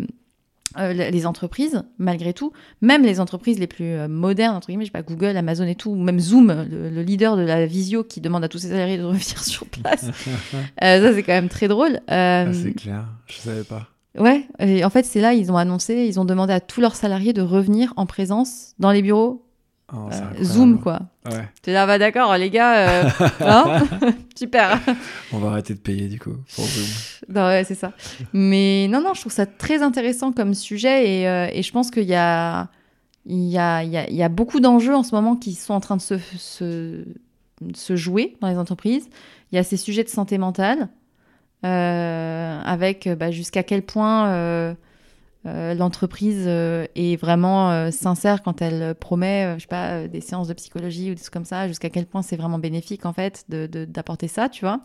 euh, 0.78 0.94
les 0.94 1.26
entreprises, 1.26 1.82
malgré 1.98 2.32
tout. 2.34 2.52
Même 2.82 3.04
les 3.04 3.20
entreprises 3.20 3.58
les 3.58 3.66
plus 3.68 3.86
euh, 3.86 4.08
modernes, 4.08 4.56
entre 4.56 4.68
guillemets, 4.68 4.86
je 4.86 4.90
sais 4.90 4.92
pas, 4.92 5.02
Google, 5.02 5.36
Amazon 5.38 5.66
et 5.66 5.74
tout, 5.76 5.90
ou 5.92 5.96
même 5.96 6.20
Zoom, 6.20 6.66
le, 6.70 6.90
le 6.90 7.02
leader 7.02 7.38
de 7.38 7.42
la 7.42 7.66
visio 7.66 8.04
qui 8.04 8.22
demande 8.22 8.44
à 8.44 8.48
tous 8.50 8.60
ses 8.60 8.68
salariés 8.70 8.98
de 8.98 9.04
revenir 9.04 9.24
sur 9.44 9.66
place. 9.68 10.06
Ça, 10.82 11.14
c'est 11.14 11.24
quand 11.24 11.34
même 11.34 11.50
très 11.50 11.68
drôle. 11.68 12.00
Ah, 12.08 12.46
c'est 12.54 12.74
clair, 12.74 13.06
je 13.28 13.38
savais 13.38 13.64
pas. 13.64 13.88
Ouais, 14.18 14.48
et 14.60 14.84
en 14.84 14.90
fait, 14.90 15.06
c'est 15.06 15.22
là, 15.22 15.34
ils 15.34 15.52
ont 15.52 15.58
annoncé, 15.58 16.06
ils 16.08 16.20
ont 16.20 16.26
demandé 16.26 16.52
à 16.52 16.60
tous 16.60 16.82
leurs 16.82 16.96
salariés 16.96 17.32
de 17.34 17.42
revenir 17.44 17.94
en 17.96 18.06
présence 18.08 18.74
dans 18.80 18.92
les 18.92 19.02
bureaux 19.04 19.46
Oh, 19.94 20.10
euh. 20.12 20.44
Zoom, 20.44 20.80
quoi. 20.80 21.00
Ouais. 21.26 21.48
T'es 21.62 21.74
là, 21.74 21.88
bah 21.88 21.98
d'accord, 21.98 22.36
les 22.38 22.50
gars, 22.50 23.04
euh, 23.04 23.10
hein 23.42 23.84
super. 24.36 24.80
On 25.32 25.40
va 25.40 25.50
arrêter 25.50 25.74
de 25.74 25.80
payer 25.80 26.08
du 26.08 26.20
coup 26.20 26.36
pour 26.56 26.66
Zoom. 26.66 26.86
Non, 27.30 27.42
ouais, 27.48 27.64
c'est 27.64 27.76
ça. 27.76 27.94
Mais 28.34 28.88
non, 28.90 29.02
non, 29.02 29.14
je 29.14 29.22
trouve 29.22 29.32
ça 29.32 29.46
très 29.46 29.82
intéressant 29.82 30.32
comme 30.32 30.54
sujet 30.54 31.22
et, 31.22 31.28
euh, 31.28 31.48
et 31.52 31.64
je 31.64 31.72
pense 31.72 31.90
qu'il 31.90 32.04
y 32.04 32.16
a, 32.16 32.70
il 33.26 33.48
y, 33.48 33.58
a, 33.58 33.84
il 33.84 33.90
y, 33.90 33.98
a, 33.98 34.10
il 34.10 34.16
y 34.16 34.24
a 34.24 34.30
beaucoup 34.30 34.60
d'enjeux 34.60 34.96
en 34.96 35.04
ce 35.04 35.16
moment 35.16 35.36
qui 35.36 35.54
sont 35.54 35.74
en 35.74 35.80
train 35.80 35.98
de 35.98 36.02
se, 36.02 36.18
se, 36.38 37.06
se 37.74 37.96
jouer 37.96 38.38
dans 38.42 38.48
les 38.48 38.58
entreprises. 38.58 39.10
Il 39.52 39.56
y 39.56 39.60
a 39.60 39.64
ces 39.64 39.78
sujets 39.78 40.04
de 40.04 40.10
santé 40.10 40.38
mentale 40.38 40.90
avec 41.64 43.10
bah, 43.18 43.32
jusqu'à 43.32 43.64
quel 43.64 43.82
point 43.82 44.76
euh, 45.46 45.74
l'entreprise 45.74 46.44
euh, 46.48 46.86
est 46.96 47.16
vraiment 47.16 47.72
euh, 47.72 47.92
sincère 47.92 48.44
quand 48.44 48.62
elle 48.62 48.94
promet, 48.96 49.56
je 49.58 49.62
sais 49.62 49.68
pas, 49.68 50.08
des 50.08 50.22
séances 50.22 50.48
de 50.50 50.54
psychologie 50.54 51.12
ou 51.12 51.16
des 51.16 51.22
trucs 51.22 51.34
comme 51.34 51.46
ça, 51.46 51.68
jusqu'à 51.68 51.90
quel 51.90 52.06
point 52.06 52.22
c'est 52.22 52.36
vraiment 52.36 52.60
bénéfique 52.60 53.06
en 53.06 53.14
fait 53.14 53.46
de- 53.50 53.68
de- 53.68 53.86
d'apporter 53.86 54.28
ça, 54.28 54.50
tu 54.50 54.66
vois. 54.66 54.82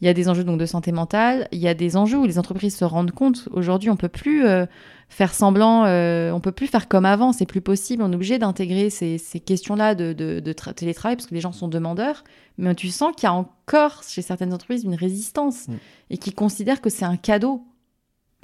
Il 0.00 0.06
y 0.06 0.08
a 0.08 0.14
des 0.14 0.28
enjeux 0.28 0.44
donc 0.44 0.60
de 0.60 0.66
santé 0.66 0.92
mentale, 0.92 1.48
il 1.50 1.58
y 1.58 1.66
a 1.66 1.74
des 1.74 1.96
enjeux 1.96 2.18
où 2.18 2.24
les 2.24 2.38
entreprises 2.38 2.76
se 2.76 2.84
rendent 2.84 3.10
compte. 3.10 3.48
Aujourd'hui, 3.50 3.90
on 3.90 3.96
peut 3.96 4.08
plus 4.08 4.44
faire 5.08 5.34
semblant, 5.34 5.82
on 6.32 6.38
peut 6.40 6.52
plus 6.52 6.68
faire 6.68 6.86
comme 6.86 7.04
avant, 7.04 7.32
c'est 7.32 7.46
plus 7.46 7.60
possible. 7.60 8.04
On 8.04 8.12
est 8.12 8.14
obligé 8.14 8.38
d'intégrer 8.38 8.90
ces, 8.90 9.18
ces 9.18 9.40
questions-là 9.40 9.96
de, 9.96 10.12
de- 10.12 10.38
de 10.38 10.52
tra- 10.52 10.72
télétravail 10.72 11.16
parce 11.16 11.26
que 11.26 11.34
les 11.34 11.40
gens 11.40 11.50
sont 11.50 11.66
demandeurs. 11.66 12.22
Mais 12.58 12.72
tu 12.76 12.88
sens 12.90 13.12
qu'il 13.16 13.24
y 13.24 13.26
a 13.26 13.32
encore 13.34 14.04
chez 14.06 14.22
certaines 14.22 14.54
entreprises 14.54 14.84
une 14.84 14.94
résistance 14.94 15.66
Mm. 15.66 15.74
et 16.10 16.18
qui 16.18 16.32
considèrent 16.32 16.80
que 16.80 16.90
c'est 16.90 17.04
un 17.04 17.16
cadeau. 17.16 17.64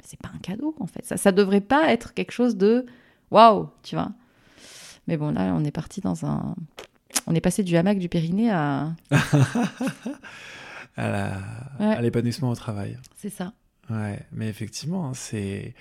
C'est 0.05 0.19
pas 0.21 0.29
un 0.33 0.39
cadeau 0.39 0.75
en 0.79 0.87
fait. 0.87 1.03
Ça, 1.05 1.17
ça 1.17 1.31
devrait 1.31 1.61
pas 1.61 1.91
être 1.91 2.13
quelque 2.13 2.31
chose 2.31 2.55
de 2.57 2.85
waouh, 3.31 3.69
tu 3.83 3.95
vois. 3.95 4.11
Mais 5.07 5.17
bon, 5.17 5.31
là, 5.33 5.53
on 5.55 5.63
est 5.63 5.71
parti 5.71 6.01
dans 6.01 6.25
un. 6.25 6.55
On 7.27 7.33
est 7.35 7.41
passé 7.41 7.63
du 7.63 7.75
hamac 7.75 7.97
du 7.99 8.07
Périnée 8.09 8.51
à. 8.51 8.93
à 10.97 11.09
la- 11.09 11.37
Ouais. 11.79 11.95
à 11.95 12.01
l'épanouissement 12.01 12.49
au 12.49 12.55
travail. 12.55 12.97
C'est 13.17 13.29
ça. 13.29 13.53
Ouais, 13.89 14.19
mais 14.31 14.47
effectivement, 14.47 15.07
hein, 15.09 15.13
c'est. 15.13 15.73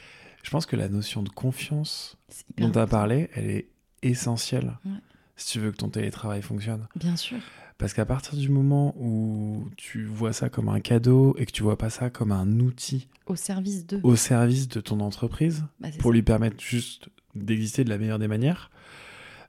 Je 0.42 0.50
pense 0.50 0.66
que 0.66 0.76
la 0.76 0.88
notion 0.88 1.22
de 1.22 1.28
confiance 1.30 2.16
dont 2.58 2.70
tu 2.70 2.78
as 2.78 2.86
parlé, 2.86 3.30
elle 3.34 3.48
est 3.50 3.68
essentielle 4.02 4.76
Ouais. 4.84 4.90
si 5.36 5.52
tu 5.52 5.58
veux 5.60 5.70
que 5.70 5.76
ton 5.76 5.88
télétravail 5.88 6.42
fonctionne. 6.42 6.86
Bien 6.96 7.16
sûr. 7.16 7.38
Parce 7.78 7.92
qu'à 7.92 8.04
partir 8.06 8.36
du 8.38 8.48
moment 8.48 8.94
où 8.96 9.68
tu 9.76 10.04
vois 10.04 10.32
ça 10.32 10.48
comme 10.48 10.68
un 10.68 10.80
cadeau 10.80 11.34
et 11.38 11.44
que 11.46 11.50
tu 11.52 11.62
vois 11.62 11.76
pas 11.76 11.90
ça 11.90 12.08
comme 12.08 12.30
un 12.32 12.60
outil 12.60 13.08
Au 13.26 13.34
service 13.36 13.84
d'eux. 13.86 14.00
au 14.04 14.14
service 14.16 14.68
de 14.68 14.80
ton 14.80 15.00
entreprise 15.00 15.64
Bah, 15.80 15.88
pour 15.98 16.10
ça. 16.10 16.14
lui 16.14 16.22
permettre 16.22 16.62
juste 16.62 17.08
d'exister 17.34 17.82
de 17.84 17.90
la 17.90 17.98
meilleure 17.98 18.20
des 18.20 18.28
manières, 18.28 18.70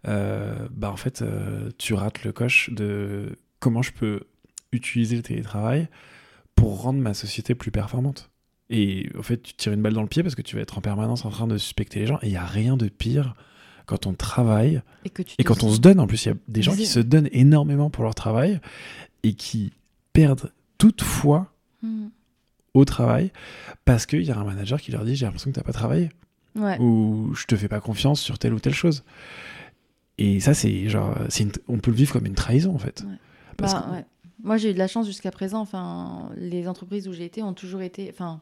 euh, 0.07 0.67
bah 0.71 0.91
en 0.91 0.95
fait, 0.97 1.21
euh, 1.21 1.69
tu 1.77 1.93
rates 1.93 2.23
le 2.23 2.31
coche 2.31 2.69
de 2.71 3.37
comment 3.59 3.81
je 3.81 3.91
peux 3.91 4.21
utiliser 4.71 5.15
le 5.15 5.21
télétravail 5.21 5.87
pour 6.55 6.81
rendre 6.81 6.99
ma 6.99 7.13
société 7.13 7.53
plus 7.55 7.71
performante. 7.71 8.31
Et 8.71 9.09
en 9.17 9.21
fait, 9.21 9.41
tu 9.43 9.53
tires 9.53 9.73
une 9.73 9.81
balle 9.81 9.93
dans 9.93 10.01
le 10.01 10.07
pied 10.07 10.23
parce 10.23 10.33
que 10.35 10.41
tu 10.41 10.55
vas 10.55 10.61
être 10.63 10.77
en 10.77 10.81
permanence 10.81 11.25
en 11.25 11.29
train 11.29 11.45
de 11.47 11.57
suspecter 11.57 11.99
les 11.99 12.07
gens. 12.07 12.17
Et 12.23 12.27
il 12.27 12.31
n'y 12.31 12.37
a 12.37 12.45
rien 12.45 12.75
de 12.77 12.87
pire 12.87 13.35
quand 13.85 14.07
on 14.07 14.13
travaille 14.13 14.81
Et, 15.05 15.09
que 15.09 15.23
quand 15.43 15.63
on 15.63 15.71
se 15.71 15.79
donne. 15.79 15.99
En 15.99 16.07
plus, 16.07 16.25
il 16.25 16.29
y 16.29 16.31
a 16.31 16.35
des 16.47 16.61
gens 16.61 16.75
qui 16.75 16.85
se 16.85 16.99
donnent 16.99 17.29
énormément 17.31 17.89
pour 17.89 18.03
leur 18.03 18.15
travail 18.15 18.59
et 19.23 19.33
qui 19.33 19.71
perdent 20.13 20.51
toute 20.77 21.01
foi 21.01 21.51
Hmm. 21.81 22.07
au 22.73 22.85
travail 22.85 23.31
parce 23.83 24.05
qu'il 24.05 24.23
y 24.23 24.31
a 24.31 24.37
un 24.37 24.43
manager 24.45 24.79
qui 24.81 24.91
leur 24.91 25.03
dit 25.05 25.15
J'ai 25.15 25.25
l'impression 25.25 25.51
que 25.51 25.55
tu 25.55 25.59
n'as 25.59 25.63
pas 25.65 25.73
travaillé 25.73 26.09
Ouais. 26.55 26.79
ou 26.79 27.33
je 27.35 27.45
te 27.45 27.55
fais 27.55 27.67
pas 27.67 27.81
confiance 27.81 28.21
sur 28.21 28.39
telle 28.39 28.53
ou 28.53 28.59
telle 28.59 28.73
chose. 28.73 29.03
Et 30.17 30.39
ça, 30.39 30.53
c'est 30.53 30.87
genre, 30.87 31.13
c'est 31.29 31.43
une- 31.43 31.51
on 31.67 31.77
peut 31.79 31.91
le 31.91 31.97
vivre 31.97 32.13
comme 32.13 32.25
une 32.25 32.33
trahison 32.35 32.73
en 32.73 32.77
fait. 32.79 33.01
Ouais. 33.05 33.15
Parce 33.57 33.73
Bah, 33.73 33.85
que- 33.87 33.91
ouais. 33.95 34.05
Moi, 34.43 34.57
j'ai 34.57 34.71
eu 34.71 34.73
de 34.73 34.77
la 34.79 34.87
chance 34.87 35.05
jusqu'à 35.05 35.31
présent. 35.31 35.59
Enfin, 35.59 36.29
les 36.37 36.67
entreprises 36.67 37.07
où 37.07 37.13
j'ai 37.13 37.25
été 37.25 37.43
ont 37.43 37.53
toujours 37.53 37.81
été. 37.81 38.09
Enfin, 38.09 38.41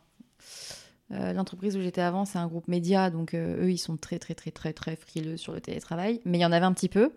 euh, 1.11 1.33
l'entreprise 1.33 1.75
où 1.75 1.81
j'étais 1.81 2.01
avant, 2.01 2.25
c'est 2.25 2.39
un 2.39 2.47
groupe 2.47 2.67
média, 2.67 3.09
donc 3.09 3.33
euh, 3.33 3.65
eux, 3.65 3.71
ils 3.71 3.77
sont 3.77 3.97
très, 3.97 4.19
très, 4.19 4.33
très, 4.33 4.51
très, 4.51 4.73
très 4.73 4.95
frileux 4.95 5.37
sur 5.37 5.53
le 5.53 5.61
télétravail. 5.61 6.21
Mais 6.25 6.37
il 6.37 6.41
y 6.41 6.45
en 6.45 6.51
avait 6.51 6.65
un 6.65 6.73
petit 6.73 6.89
peu. 6.89 7.11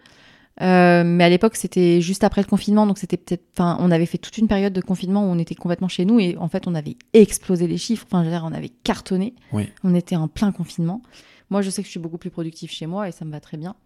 Euh, 0.63 1.05
mais 1.05 1.25
à 1.25 1.29
l'époque, 1.29 1.57
c'était 1.57 2.01
juste 2.01 2.25
après 2.25 2.41
le 2.41 2.47
confinement, 2.47 2.87
donc 2.87 2.99
c'était 2.99 3.17
peut-être. 3.17 3.45
Enfin, 3.55 3.77
on 3.81 3.91
avait 3.91 4.07
fait 4.07 4.19
toute 4.19 4.39
une 4.39 4.49
période 4.49 4.73
de 4.73 4.81
confinement 4.81 5.23
où 5.23 5.27
on 5.27 5.39
était 5.39 5.55
complètement 5.55 5.89
chez 5.89 6.05
nous 6.05 6.19
et 6.19 6.37
en 6.39 6.49
fait, 6.49 6.67
on 6.67 6.75
avait 6.75 6.97
explosé 7.13 7.67
les 7.67 7.79
chiffres. 7.79 8.07
Enfin, 8.09 8.23
je 8.23 8.29
veux 8.29 8.35
dire, 8.35 8.45
on 8.45 8.55
avait 8.55 8.71
cartonné. 8.71 9.35
Oui. 9.53 9.69
On 9.85 9.95
était 9.95 10.17
en 10.17 10.29
plein 10.29 10.53
confinement. 10.53 11.03
Moi, 11.51 11.63
je 11.63 11.71
sais 11.71 11.83
que 11.83 11.87
je 11.87 11.91
suis 11.91 12.01
beaucoup 12.01 12.19
plus 12.19 12.31
productive 12.31 12.71
chez 12.71 12.87
moi 12.87 13.09
et 13.09 13.13
ça 13.13 13.25
me 13.25 13.31
va 13.31 13.41
très 13.41 13.57
bien. 13.57 13.77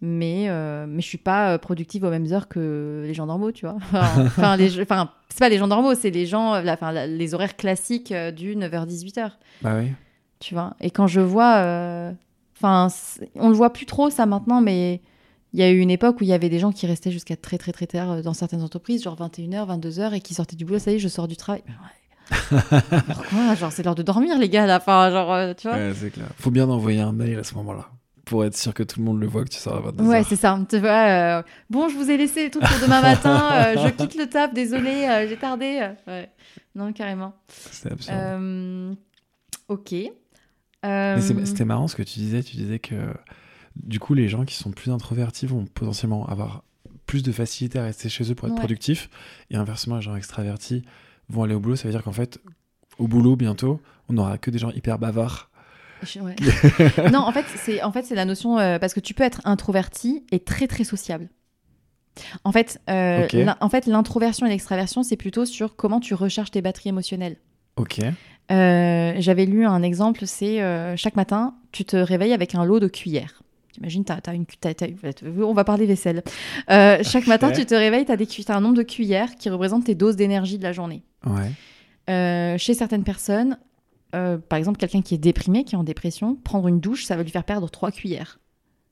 Mais, 0.00 0.46
euh, 0.48 0.86
mais 0.88 1.02
je 1.02 1.06
suis 1.08 1.18
pas 1.18 1.54
euh, 1.54 1.58
productive 1.58 2.04
aux 2.04 2.10
mêmes 2.10 2.32
heures 2.32 2.46
que 2.48 3.02
les 3.06 3.14
gens 3.14 3.26
normaux, 3.26 3.50
tu 3.50 3.66
vois. 3.66 3.76
Enfin, 3.92 4.56
les, 4.56 4.80
enfin 4.80 5.10
c'est 5.28 5.40
pas 5.40 5.48
les 5.48 5.58
gens 5.58 5.66
normaux, 5.66 5.94
c'est 5.94 6.10
les 6.10 6.24
gens, 6.26 6.60
la- 6.60 6.74
enfin, 6.74 6.92
la- 6.92 7.06
les 7.08 7.34
horaires 7.34 7.56
classiques 7.56 8.12
euh, 8.12 8.30
du 8.30 8.54
9h-18h, 8.56 9.32
Bah 9.62 9.74
oui. 9.78 9.90
tu 10.38 10.54
vois. 10.54 10.74
Et 10.80 10.90
quand 10.92 11.06
je 11.08 11.20
vois, 11.20 11.56
euh, 11.56 12.12
enfin, 12.56 12.86
on 13.34 13.48
le 13.48 13.54
voit 13.54 13.72
plus 13.72 13.86
trop 13.86 14.08
ça 14.10 14.24
maintenant, 14.24 14.60
mais 14.60 15.00
il 15.52 15.58
y 15.58 15.62
a 15.64 15.70
eu 15.70 15.78
une 15.78 15.90
époque 15.90 16.20
où 16.20 16.24
il 16.24 16.28
y 16.28 16.32
avait 16.32 16.48
des 16.48 16.58
gens 16.60 16.70
qui 16.70 16.86
restaient 16.86 17.10
jusqu'à 17.10 17.34
très 17.36 17.58
très 17.58 17.72
très 17.72 17.86
tard 17.88 18.12
euh, 18.12 18.22
dans 18.22 18.34
certaines 18.34 18.62
entreprises, 18.62 19.02
genre 19.02 19.16
21h, 19.16 19.66
22h, 19.80 20.14
et 20.14 20.20
qui 20.20 20.32
sortaient 20.34 20.54
du 20.56 20.64
boulot, 20.64 20.78
ça 20.78 20.92
y 20.92 20.94
est, 20.94 20.98
je 21.00 21.08
sors 21.08 21.26
du 21.26 21.36
travail. 21.36 21.62
Pourquoi 22.50 23.54
Genre, 23.56 23.72
c'est 23.72 23.82
l'heure 23.82 23.94
de 23.94 24.02
dormir, 24.02 24.38
les 24.38 24.48
gars, 24.48 24.66
là. 24.66 24.76
Enfin, 24.76 25.10
genre, 25.10 25.32
euh, 25.32 25.54
tu 25.54 25.66
vois. 25.68 25.76
Ouais, 25.76 25.92
c'est 25.94 26.10
clair. 26.10 26.26
Faut 26.36 26.50
bien 26.50 26.68
envoyer 26.68 27.00
un 27.00 27.12
mail 27.12 27.38
à 27.38 27.44
ce 27.44 27.54
moment-là 27.56 27.88
pour 28.28 28.44
être 28.44 28.56
sûr 28.56 28.72
que 28.74 28.82
tout 28.82 29.00
le 29.00 29.04
monde 29.06 29.20
le 29.20 29.26
voit 29.26 29.44
que 29.44 29.48
tu 29.50 29.58
sors 29.58 29.76
à 29.76 29.80
22 29.80 30.04
Ouais, 30.04 30.22
c'est 30.24 30.36
ça. 30.36 30.58
Tu 30.68 30.78
vois, 30.78 31.08
euh, 31.38 31.42
bon, 31.70 31.88
je 31.88 31.94
vous 31.96 32.10
ai 32.10 32.16
laissé 32.16 32.50
tout 32.50 32.60
pour 32.60 32.78
demain 32.82 33.00
matin. 33.02 33.50
euh, 33.52 33.86
je 33.86 33.88
quitte 33.94 34.14
le 34.16 34.26
taf, 34.28 34.52
désolé, 34.54 35.06
euh, 35.08 35.26
j'ai 35.28 35.36
tardé. 35.36 35.88
ouais. 36.06 36.30
Non, 36.74 36.92
carrément. 36.92 37.34
C'est 37.48 37.90
absurde. 37.92 38.96
Ok. 39.68 39.94
C'était 41.20 41.64
marrant 41.64 41.88
ce 41.88 41.96
que 41.96 42.02
tu 42.02 42.18
disais. 42.20 42.42
Tu 42.42 42.56
disais 42.56 42.78
que 42.78 42.94
du 43.76 43.98
coup, 44.00 44.14
les 44.14 44.28
gens 44.28 44.44
qui 44.44 44.54
sont 44.54 44.70
plus 44.70 44.90
introvertis 44.90 45.46
vont 45.46 45.64
potentiellement 45.66 46.26
avoir 46.28 46.62
plus 47.06 47.22
de 47.22 47.32
facilité 47.32 47.78
à 47.78 47.84
rester 47.84 48.08
chez 48.08 48.30
eux 48.30 48.34
pour 48.34 48.48
être 48.48 48.54
Ouais. 48.54 48.60
productifs. 48.60 49.08
Et 49.50 49.56
inversement, 49.56 49.96
les 49.96 50.02
gens 50.02 50.14
extravertis 50.16 50.82
vont 51.28 51.42
aller 51.42 51.54
au 51.54 51.60
boulot. 51.60 51.76
Ça 51.76 51.84
veut 51.88 51.92
dire 51.92 52.02
qu'en 52.02 52.12
fait, 52.12 52.38
au 52.98 53.08
boulot, 53.08 53.36
bientôt, 53.36 53.80
on 54.08 54.14
n'aura 54.14 54.38
que 54.38 54.50
des 54.50 54.58
gens 54.58 54.70
hyper 54.70 54.98
bavards. 54.98 55.50
Je- 56.02 56.20
ouais. 56.20 56.36
non, 57.12 57.20
en 57.20 57.32
fait, 57.32 57.44
c'est 57.56 57.82
en 57.82 57.92
fait 57.92 58.04
c'est 58.04 58.14
la 58.14 58.24
notion 58.24 58.58
euh, 58.58 58.78
parce 58.78 58.94
que 58.94 59.00
tu 59.00 59.14
peux 59.14 59.24
être 59.24 59.40
introverti 59.44 60.24
et 60.32 60.40
très 60.40 60.66
très 60.66 60.84
sociable. 60.84 61.28
En 62.44 62.50
fait, 62.52 62.80
euh, 62.90 63.26
en 63.60 63.68
fait, 63.68 63.86
l'introversion 63.86 64.46
et 64.46 64.48
l'extraversion, 64.50 65.02
c'est 65.04 65.16
plutôt 65.16 65.44
sur 65.44 65.76
comment 65.76 66.00
tu 66.00 66.14
recharges 66.14 66.50
tes 66.50 66.62
batteries 66.62 66.88
émotionnelles. 66.88 67.36
Ok. 67.76 68.00
Euh, 68.50 69.12
J'avais 69.18 69.46
lu 69.46 69.64
un 69.66 69.82
exemple, 69.82 70.26
c'est 70.26 70.60
chaque 70.96 71.14
matin, 71.16 71.54
tu 71.70 71.84
te 71.84 71.96
réveilles 71.96 72.32
avec 72.32 72.54
un 72.56 72.64
lot 72.64 72.80
de 72.80 72.88
cuillères. 72.88 73.42
T'imagines, 73.72 74.04
t'as, 74.04 74.20
t'as 74.20 74.34
une, 74.34 74.46
t'as- 74.46 74.74
on 75.44 75.52
va 75.52 75.62
parler 75.62 75.86
vaisselle. 75.86 76.24
Euh, 76.70 76.98
chaque 77.04 77.28
matin, 77.28 77.52
tu 77.52 77.64
te 77.66 77.74
réveilles, 77.76 78.04
cu- 78.26 78.42
t'as 78.44 78.56
un 78.56 78.60
nombre 78.60 78.76
de 78.76 78.82
cuillères 78.82 79.36
qui 79.36 79.48
représentent 79.50 79.84
tes 79.84 79.94
doses 79.94 80.16
d'énergie 80.16 80.58
de 80.58 80.64
la 80.64 80.72
journée. 80.72 81.04
Ouais. 81.24 81.52
Euh, 82.10 82.58
chez 82.58 82.74
certaines 82.74 83.04
personnes, 83.04 83.58
euh, 84.14 84.38
par 84.38 84.58
exemple, 84.58 84.78
quelqu'un 84.78 85.02
qui 85.02 85.14
est 85.14 85.18
déprimé, 85.18 85.64
qui 85.64 85.74
est 85.74 85.78
en 85.78 85.84
dépression, 85.84 86.34
prendre 86.36 86.68
une 86.68 86.80
douche, 86.80 87.04
ça 87.04 87.16
va 87.16 87.22
lui 87.22 87.30
faire 87.30 87.44
perdre 87.44 87.68
trois 87.68 87.90
cuillères. 87.90 88.38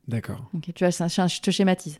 D'accord. 0.08 0.50
Tu 0.74 0.84
vois, 0.84 0.90
je 0.90 1.40
te 1.40 1.50
schématise. 1.50 1.98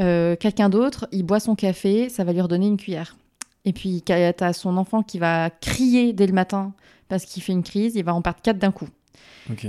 Euh, 0.00 0.36
quelqu'un 0.36 0.68
d'autre, 0.68 1.08
il 1.12 1.24
boit 1.24 1.40
son 1.40 1.54
café, 1.54 2.08
ça 2.08 2.24
va 2.24 2.32
lui 2.32 2.40
redonner 2.40 2.66
une 2.66 2.76
cuillère. 2.76 3.16
Et 3.64 3.72
puis, 3.72 4.02
tu 4.04 4.12
as 4.12 4.52
son 4.52 4.76
enfant 4.76 5.02
qui 5.02 5.18
va 5.18 5.50
crier 5.50 6.12
dès 6.12 6.26
le 6.26 6.32
matin 6.32 6.72
parce 7.08 7.24
qu'il 7.24 7.42
fait 7.42 7.52
une 7.52 7.62
crise, 7.62 7.96
il 7.96 8.04
va 8.04 8.14
en 8.14 8.22
perdre 8.22 8.40
quatre 8.42 8.58
d'un 8.58 8.70
coup. 8.70 8.88
Ok. 9.50 9.66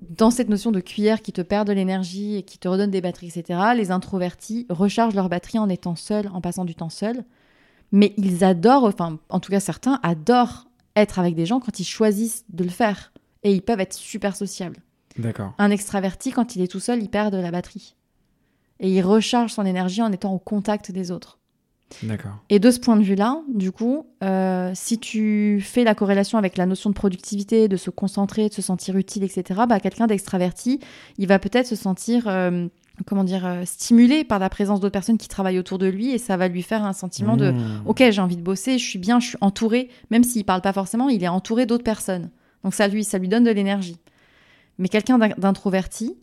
Dans 0.00 0.30
cette 0.30 0.48
notion 0.48 0.70
de 0.70 0.80
cuillère 0.80 1.22
qui 1.22 1.32
te 1.32 1.40
perd 1.40 1.66
de 1.66 1.72
l'énergie 1.72 2.36
et 2.36 2.42
qui 2.44 2.58
te 2.58 2.68
redonne 2.68 2.90
des 2.90 3.00
batteries, 3.00 3.32
etc., 3.34 3.60
les 3.76 3.90
introvertis 3.90 4.66
rechargent 4.70 5.14
leur 5.14 5.28
batterie 5.28 5.58
en 5.58 5.68
étant 5.68 5.96
seuls, 5.96 6.28
en 6.32 6.40
passant 6.40 6.64
du 6.64 6.76
temps 6.76 6.88
seul. 6.88 7.24
Mais 7.90 8.14
ils 8.16 8.44
adorent, 8.44 8.84
enfin, 8.84 9.18
en 9.28 9.40
tout 9.40 9.50
cas 9.50 9.60
certains, 9.60 9.98
adorent 10.02 10.67
être 11.00 11.18
avec 11.18 11.34
des 11.34 11.46
gens 11.46 11.60
quand 11.60 11.80
ils 11.80 11.84
choisissent 11.84 12.44
de 12.50 12.64
le 12.64 12.70
faire. 12.70 13.12
Et 13.42 13.52
ils 13.52 13.62
peuvent 13.62 13.80
être 13.80 13.94
super 13.94 14.36
sociables. 14.36 14.78
D'accord. 15.18 15.54
Un 15.58 15.70
extraverti, 15.70 16.30
quand 16.32 16.56
il 16.56 16.62
est 16.62 16.68
tout 16.68 16.80
seul, 16.80 17.02
il 17.02 17.08
perd 17.08 17.32
de 17.32 17.40
la 17.40 17.50
batterie. 17.50 17.94
Et 18.80 18.90
il 18.90 19.02
recharge 19.02 19.52
son 19.52 19.66
énergie 19.66 20.02
en 20.02 20.12
étant 20.12 20.32
au 20.32 20.38
contact 20.38 20.92
des 20.92 21.10
autres. 21.10 21.38
D'accord. 22.02 22.36
Et 22.50 22.58
de 22.58 22.70
ce 22.70 22.78
point 22.78 22.96
de 22.96 23.02
vue-là, 23.02 23.40
du 23.48 23.72
coup, 23.72 24.06
euh, 24.22 24.72
si 24.74 24.98
tu 24.98 25.60
fais 25.62 25.84
la 25.84 25.94
corrélation 25.94 26.38
avec 26.38 26.56
la 26.56 26.66
notion 26.66 26.90
de 26.90 26.94
productivité, 26.94 27.66
de 27.66 27.76
se 27.76 27.90
concentrer, 27.90 28.48
de 28.48 28.54
se 28.54 28.62
sentir 28.62 28.96
utile, 28.96 29.24
etc., 29.24 29.62
bah, 29.68 29.80
quelqu'un 29.80 30.06
d'extraverti, 30.06 30.80
il 31.16 31.26
va 31.26 31.38
peut-être 31.38 31.66
se 31.66 31.76
sentir, 31.76 32.28
euh, 32.28 32.68
comment 33.06 33.24
dire, 33.24 33.46
euh, 33.46 33.64
stimulé 33.64 34.24
par 34.24 34.38
la 34.38 34.48
présence 34.50 34.80
d'autres 34.80 34.92
personnes 34.92 35.18
qui 35.18 35.28
travaillent 35.28 35.58
autour 35.58 35.78
de 35.78 35.86
lui 35.86 36.10
et 36.10 36.18
ça 36.18 36.36
va 36.36 36.48
lui 36.48 36.62
faire 36.62 36.84
un 36.84 36.92
sentiment 36.92 37.36
de 37.36 37.50
Mmh. 37.52 37.82
Ok, 37.86 38.02
j'ai 38.10 38.20
envie 38.20 38.36
de 38.36 38.42
bosser, 38.42 38.78
je 38.78 38.84
suis 38.84 38.98
bien, 38.98 39.20
je 39.20 39.28
suis 39.28 39.38
entouré, 39.40 39.88
même 40.10 40.24
s'il 40.24 40.44
parle 40.44 40.60
pas 40.60 40.72
forcément, 40.72 41.08
il 41.08 41.22
est 41.22 41.28
entouré 41.28 41.66
d'autres 41.66 41.84
personnes. 41.84 42.30
Donc 42.64 42.74
ça 42.74 42.88
lui, 42.88 43.04
ça 43.04 43.18
lui 43.18 43.28
donne 43.28 43.44
de 43.44 43.50
l'énergie. 43.50 43.96
Mais 44.78 44.88
quelqu'un 44.88 45.18
d'in- 45.18 45.34
d'introverti, 45.38 46.16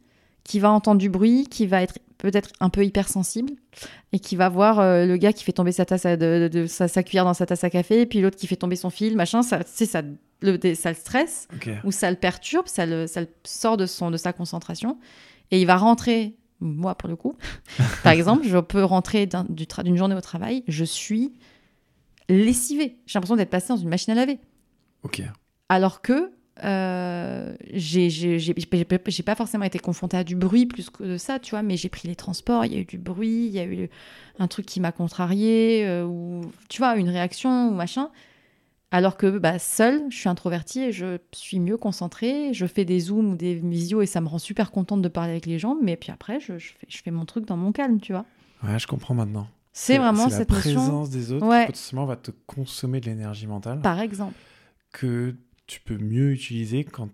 qui 0.44 0.60
va 0.60 0.70
entendre 0.72 1.00
du 1.00 1.10
bruit, 1.10 1.48
qui 1.50 1.66
va 1.66 1.82
être 1.82 1.98
peut-être 2.20 2.52
un 2.60 2.70
peu 2.70 2.86
hypersensible, 2.86 3.54
et 4.14 4.20
qui 4.20 4.36
va 4.36 4.48
voir 4.48 4.80
euh, 4.80 5.06
le 5.06 5.18
gars 5.18 5.34
qui 5.34 5.44
fait 5.44 5.52
tomber 5.52 5.72
sa 5.72 5.86
tasse 5.86 6.06
à- 6.06 6.16
de, 6.18 6.48
de- 6.52 6.62
de- 6.62 6.68
sa, 6.68 6.88
sa 6.88 7.04
cuillère 7.04 7.26
dans 7.26 7.34
sa 7.34 7.46
tasse 7.46 7.64
à 7.64 7.70
café, 7.70 8.02
et 8.02 8.06
puis 8.06 8.22
l'autre 8.22 8.38
qui 8.38 8.48
fait 8.48 8.56
tomber 8.56 8.76
son 8.76 8.90
fil, 8.90 9.16
machin, 9.16 9.42
ça, 9.42 9.60
sais, 9.66 9.86
ça, 9.86 10.02
le, 10.42 10.58
ça 10.76 10.90
le 10.90 10.96
stresse, 10.96 11.48
ou 11.84 11.92
ça 11.92 12.10
le 12.12 12.16
perturbe, 12.18 12.68
ça 12.68 12.86
le, 12.86 13.08
ça 13.08 13.22
le 13.22 13.28
sort 13.44 13.76
de, 13.78 13.86
son, 13.86 14.12
de 14.12 14.18
sa 14.18 14.34
concentration, 14.34 14.98
et 15.52 15.60
il 15.60 15.66
va 15.68 15.76
rentrer, 15.78 16.36
moi 16.66 16.96
pour 16.96 17.10
le 17.10 17.16
coup, 17.16 17.36
par 18.04 18.14
exemple, 18.14 18.46
je 18.48 18.58
peux 18.58 18.84
rentrer 18.84 19.28
du 19.50 19.66
d'une 19.84 19.98
journée 19.98 20.16
au 20.16 20.22
travail, 20.22 20.64
je 20.68 20.84
suis 20.84 21.34
lessivée. 22.30 22.98
J'ai 23.06 23.18
l'impression 23.18 23.36
d'être 23.36 23.50
passée 23.50 23.70
dans 23.70 23.78
une 23.78 23.90
machine 23.90 24.12
à 24.14 24.16
laver. 24.16 24.40
Ok. 25.04 25.22
Alors 25.70 26.02
que 26.02 26.32
euh, 26.64 27.54
j'ai 27.74 29.24
pas 29.26 29.36
forcément 29.36 29.66
été 29.66 29.80
confrontée 29.80 30.18
à 30.18 30.24
du 30.24 30.36
bruit 30.36 30.66
plus 30.66 30.90
que 30.90 31.04
de 31.04 31.18
ça, 31.18 31.40
tu 31.40 31.52
vois, 31.52 31.64
mais 31.64 31.76
j'ai 31.76 31.90
pris 31.90 32.08
les 32.08 32.16
transports, 32.16 32.66
il 32.66 32.74
y 32.74 32.76
a 32.78 32.80
eu 32.80 32.86
du 32.86 32.98
bruit, 32.98 33.48
il 33.48 33.52
y 33.52 33.60
a 33.60 33.66
eu 33.66 33.90
un 34.40 34.48
truc 34.48 34.66
qui 34.66 34.80
m'a 34.80 34.92
contrarié, 34.92 35.86
euh, 35.86 36.06
ou 36.06 36.42
tu 36.70 36.80
vois, 36.80 36.96
une 36.96 37.10
réaction 37.10 37.70
ou 37.70 37.74
machin. 37.74 38.10
Alors 38.96 39.18
que 39.18 39.38
bah, 39.40 39.60
seule, 39.60 40.04
je 40.10 40.16
suis 40.18 40.30
introvertie 40.30 40.80
et 40.80 40.92
je 40.94 41.18
suis 41.34 41.60
mieux 41.60 41.76
concentrée, 41.76 42.54
je 42.54 42.66
fais 42.66 42.86
des 42.86 43.02
zooms 43.02 43.34
ou 43.34 43.36
des 43.36 43.56
visios 43.56 44.02
et 44.02 44.06
ça 44.06 44.22
me 44.22 44.28
rend 44.30 44.38
super 44.40 44.72
contente 44.72 45.02
de 45.02 45.10
parler 45.10 45.32
avec 45.32 45.46
les 45.46 45.60
gens, 45.60 45.76
mais 45.84 45.98
puis 45.98 46.12
après, 46.12 46.40
je, 46.40 46.58
je 46.58 46.70
fais, 46.72 46.88
je 46.88 46.98
fais 47.04 47.12
mon 47.12 47.26
truc 47.26 47.44
dans 47.46 47.58
mon 47.58 47.74
calme, 47.74 48.00
tu 48.00 48.14
vois. 48.14 48.24
Ouais, 48.64 48.80
je 48.80 48.88
comprends 48.88 49.14
maintenant. 49.14 49.50
C'est 49.74 49.98
vraiment 49.98 50.28
la 50.28 50.38
cette 50.38 50.50
notion, 50.50 50.80
présence 50.80 51.10
des 51.10 51.34
autres 51.34 51.46
Ouais. 51.46 51.64
qui 51.64 51.66
potentiellement 51.74 52.06
va 52.06 52.16
te 52.16 52.32
consommer 52.48 53.02
de 53.02 53.08
l'énergie 53.08 53.48
mentale 53.48 53.82
par 53.82 54.00
exemple. 54.00 54.36
que 54.94 55.36
tu 55.68 55.82
peux 55.82 55.98
mieux 55.98 56.32
utiliser 56.32 56.86
quand 56.86 57.10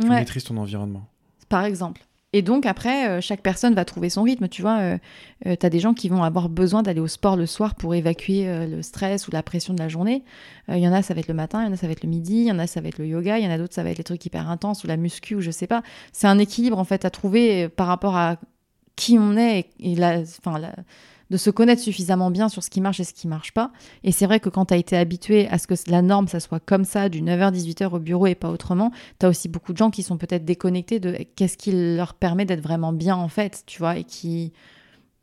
tu 0.00 0.08
Ouais. 0.08 0.16
maîtrises 0.18 0.42
ton 0.42 0.56
environnement. 0.56 1.06
par 1.48 1.64
exemple. 1.64 2.02
Et 2.36 2.42
donc 2.42 2.66
après, 2.66 3.08
euh, 3.08 3.20
chaque 3.22 3.40
personne 3.40 3.72
va 3.72 3.86
trouver 3.86 4.10
son 4.10 4.22
rythme. 4.22 4.46
Tu 4.48 4.60
vois, 4.60 4.78
euh, 4.80 4.98
euh, 5.46 5.56
t'as 5.56 5.70
des 5.70 5.80
gens 5.80 5.94
qui 5.94 6.10
vont 6.10 6.22
avoir 6.22 6.50
besoin 6.50 6.82
d'aller 6.82 7.00
au 7.00 7.06
sport 7.06 7.34
le 7.34 7.46
soir 7.46 7.74
pour 7.74 7.94
évacuer 7.94 8.46
euh, 8.46 8.66
le 8.66 8.82
stress 8.82 9.26
ou 9.26 9.30
la 9.30 9.42
pression 9.42 9.72
de 9.72 9.78
la 9.78 9.88
journée. 9.88 10.22
Il 10.68 10.76
y 10.76 10.86
en 10.86 10.92
a, 10.92 11.00
ça 11.00 11.14
va 11.14 11.20
être 11.20 11.28
le 11.28 11.34
matin, 11.34 11.62
il 11.62 11.66
y 11.66 11.70
en 11.70 11.72
a, 11.72 11.76
ça 11.76 11.86
va 11.86 11.94
être 11.94 12.02
le 12.02 12.10
midi, 12.10 12.34
il 12.40 12.46
y 12.48 12.52
en 12.52 12.58
a, 12.58 12.66
ça 12.66 12.82
va 12.82 12.88
être 12.88 12.98
le 12.98 13.06
yoga, 13.06 13.38
il 13.38 13.44
y 13.44 13.48
en 13.48 13.50
a 13.50 13.56
d'autres, 13.56 13.72
ça 13.72 13.82
va 13.82 13.88
être 13.88 13.96
les 13.96 14.04
trucs 14.04 14.26
hyper 14.26 14.50
intenses 14.50 14.84
ou 14.84 14.86
la 14.86 14.98
muscu 14.98 15.34
ou 15.34 15.40
je 15.40 15.50
sais 15.50 15.66
pas. 15.66 15.82
C'est 16.12 16.26
un 16.26 16.38
équilibre 16.38 16.78
en 16.78 16.84
fait 16.84 17.06
à 17.06 17.10
trouver 17.10 17.70
par 17.70 17.86
rapport 17.86 18.16
à 18.18 18.36
qui 18.96 19.18
on 19.18 19.38
est 19.38 19.70
de 21.30 21.36
se 21.36 21.50
connaître 21.50 21.82
suffisamment 21.82 22.30
bien 22.30 22.48
sur 22.48 22.62
ce 22.62 22.70
qui 22.70 22.80
marche 22.80 23.00
et 23.00 23.04
ce 23.04 23.12
qui 23.12 23.26
marche 23.28 23.52
pas. 23.52 23.72
Et 24.04 24.12
c'est 24.12 24.26
vrai 24.26 24.38
que 24.40 24.48
quand 24.48 24.66
tu 24.66 24.74
as 24.74 24.76
été 24.76 24.96
habitué 24.96 25.48
à 25.48 25.58
ce 25.58 25.66
que 25.66 25.74
la 25.90 26.02
norme, 26.02 26.28
ça 26.28 26.38
soit 26.40 26.60
comme 26.60 26.84
ça, 26.84 27.08
du 27.08 27.20
9h-18h 27.22 27.88
au 27.94 27.98
bureau 27.98 28.26
et 28.26 28.34
pas 28.34 28.50
autrement, 28.50 28.90
tu 29.18 29.26
as 29.26 29.28
aussi 29.28 29.48
beaucoup 29.48 29.72
de 29.72 29.78
gens 29.78 29.90
qui 29.90 30.02
sont 30.02 30.18
peut-être 30.18 30.44
déconnectés 30.44 31.00
de 31.00 31.16
qu'est-ce 31.34 31.56
qui 31.56 31.72
leur 31.96 32.14
permet 32.14 32.44
d'être 32.44 32.62
vraiment 32.62 32.92
bien 32.92 33.16
en 33.16 33.28
fait, 33.28 33.62
tu 33.66 33.78
vois, 33.78 33.96
et 33.98 34.04
qui... 34.04 34.52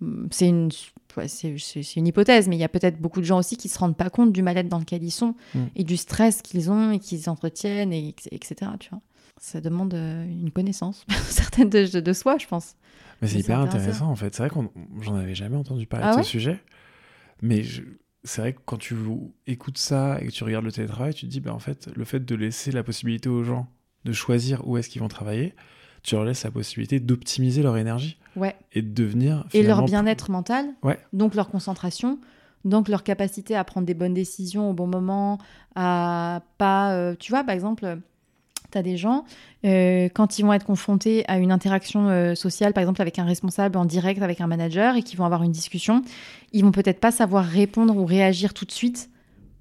mm, 0.01 0.27
C'est 0.31 0.47
une, 0.49 0.69
ouais, 1.17 1.27
c'est, 1.27 1.57
c'est- 1.57 1.83
c'est 1.83 1.99
une 1.99 2.07
hypothèse, 2.07 2.47
mais 2.47 2.55
il 2.57 2.59
y 2.59 2.63
a 2.65 2.69
peut-être 2.69 2.99
beaucoup 2.99 3.19
de 3.21 3.25
gens 3.25 3.37
aussi 3.39 3.55
qui 3.57 3.69
se 3.69 3.79
rendent 3.79 3.95
pas 3.97 4.09
compte 4.09 4.33
du 4.33 4.41
mal-être 4.41 4.67
dans 4.69 4.79
lequel 4.79 5.03
ils 5.03 5.11
sont 5.11 5.35
Mm. 5.55 5.59
et 5.75 5.83
du 5.83 5.95
stress 5.97 6.41
qu'ils 6.41 6.69
ont 6.69 6.91
et 6.91 6.99
qu'ils 6.99 7.29
entretiennent, 7.29 7.93
et, 7.93 8.15
etc. 8.31 8.71
Tu 8.79 8.89
vois. 8.89 8.99
Ça 9.41 9.61
demande 9.61 9.93
euh, 9.93 10.25
une 10.25 10.51
connaissance 10.51 11.05
certaine 11.29 11.69
de, 11.69 11.99
de 11.99 12.13
soi, 12.13 12.37
je 12.37 12.47
pense. 12.47 12.75
Mais 13.21 13.27
c'est 13.27 13.39
hyper 13.39 13.59
intéressant. 13.59 13.77
intéressant 13.79 14.07
en 14.11 14.15
fait. 14.15 14.35
C'est 14.35 14.43
vrai 14.43 14.49
qu'on 14.49 14.69
j'en 15.01 15.15
avais 15.15 15.35
jamais 15.35 15.55
entendu 15.55 15.85
parler 15.87 16.05
Ah 16.07 16.11
de 16.11 16.17
ouais 16.17 16.23
ce 16.23 16.29
sujet. 16.29 16.59
Mais 17.41 17.63
je- 17.63 17.83
c'est 18.23 18.41
vrai 18.41 18.53
que 18.53 18.59
quand 18.65 18.77
tu 18.77 18.95
écoutes 19.47 19.77
ça 19.77 20.17
et 20.21 20.27
que 20.27 20.31
tu 20.31 20.43
regardes 20.43 20.63
le 20.65 20.71
télétravail, 20.71 21.13
tu 21.13 21.25
te 21.25 21.31
dis, 21.31 21.41
bah, 21.41 21.53
en 21.53 21.59
fait, 21.59 21.89
le 21.95 22.05
fait 22.05 22.23
de 22.23 22.35
laisser 22.35 22.71
la 22.71 22.83
possibilité 22.83 23.27
aux 23.29 23.43
gens 23.43 23.67
de 24.05 24.13
choisir 24.13 24.65
où 24.67 24.77
est-ce 24.77 24.87
qu'ils 24.89 25.01
vont 25.01 25.07
travailler, 25.09 25.53
tu 26.03 26.15
leur 26.15 26.23
laisses 26.25 26.43
la 26.43 26.51
possibilité 26.51 26.99
d'optimiser 26.99 27.63
leur 27.63 27.77
énergie 27.77 28.17
Ouais. 28.35 28.55
et 28.71 28.81
de 28.81 28.93
devenir. 28.93 29.45
Et 29.53 29.63
leur 29.63 29.83
bien-être 29.83 30.31
mental, 30.31 30.65
Ouais. 30.83 30.97
donc 31.13 31.35
leur 31.35 31.49
concentration, 31.49 32.19
donc 32.65 32.87
leur 32.87 33.03
capacité 33.03 33.55
à 33.55 33.63
prendre 33.65 33.85
des 33.85 33.93
bonnes 33.93 34.13
décisions 34.13 34.69
au 34.69 34.73
bon 34.73 34.87
moment, 34.87 35.37
à 35.75 36.41
pas... 36.57 36.93
euh, 36.93 37.15
tu 37.19 37.31
vois, 37.31 37.43
par 37.43 37.53
exemple, 37.55 37.99
tu 38.73 38.77
as 38.77 38.83
des 38.83 38.97
gens, 38.97 39.23
euh, 39.65 40.09
quand 40.13 40.37
ils 40.37 40.43
vont 40.43 40.53
être 40.53 40.65
confrontés 40.65 41.23
à 41.27 41.37
une 41.37 41.51
interaction 41.51 42.09
euh, 42.09 42.35
sociale, 42.35 42.73
par 42.73 42.81
exemple 42.81 43.01
avec 43.01 43.19
un 43.19 43.25
responsable 43.25 43.77
en 43.77 43.85
direct, 43.85 44.21
avec 44.21 44.41
un 44.41 44.47
manager, 44.47 44.95
et 44.95 45.03
qu'ils 45.03 45.17
vont 45.17 45.25
avoir 45.25 45.43
une 45.43 45.51
discussion, 45.51 46.01
ils 46.51 46.63
vont 46.63 46.71
peut-être 46.71 46.99
pas 46.99 47.11
savoir 47.11 47.45
répondre 47.45 47.95
ou 47.95 48.05
réagir 48.05 48.53
tout 48.53 48.65
de 48.65 48.71
suite 48.71 49.09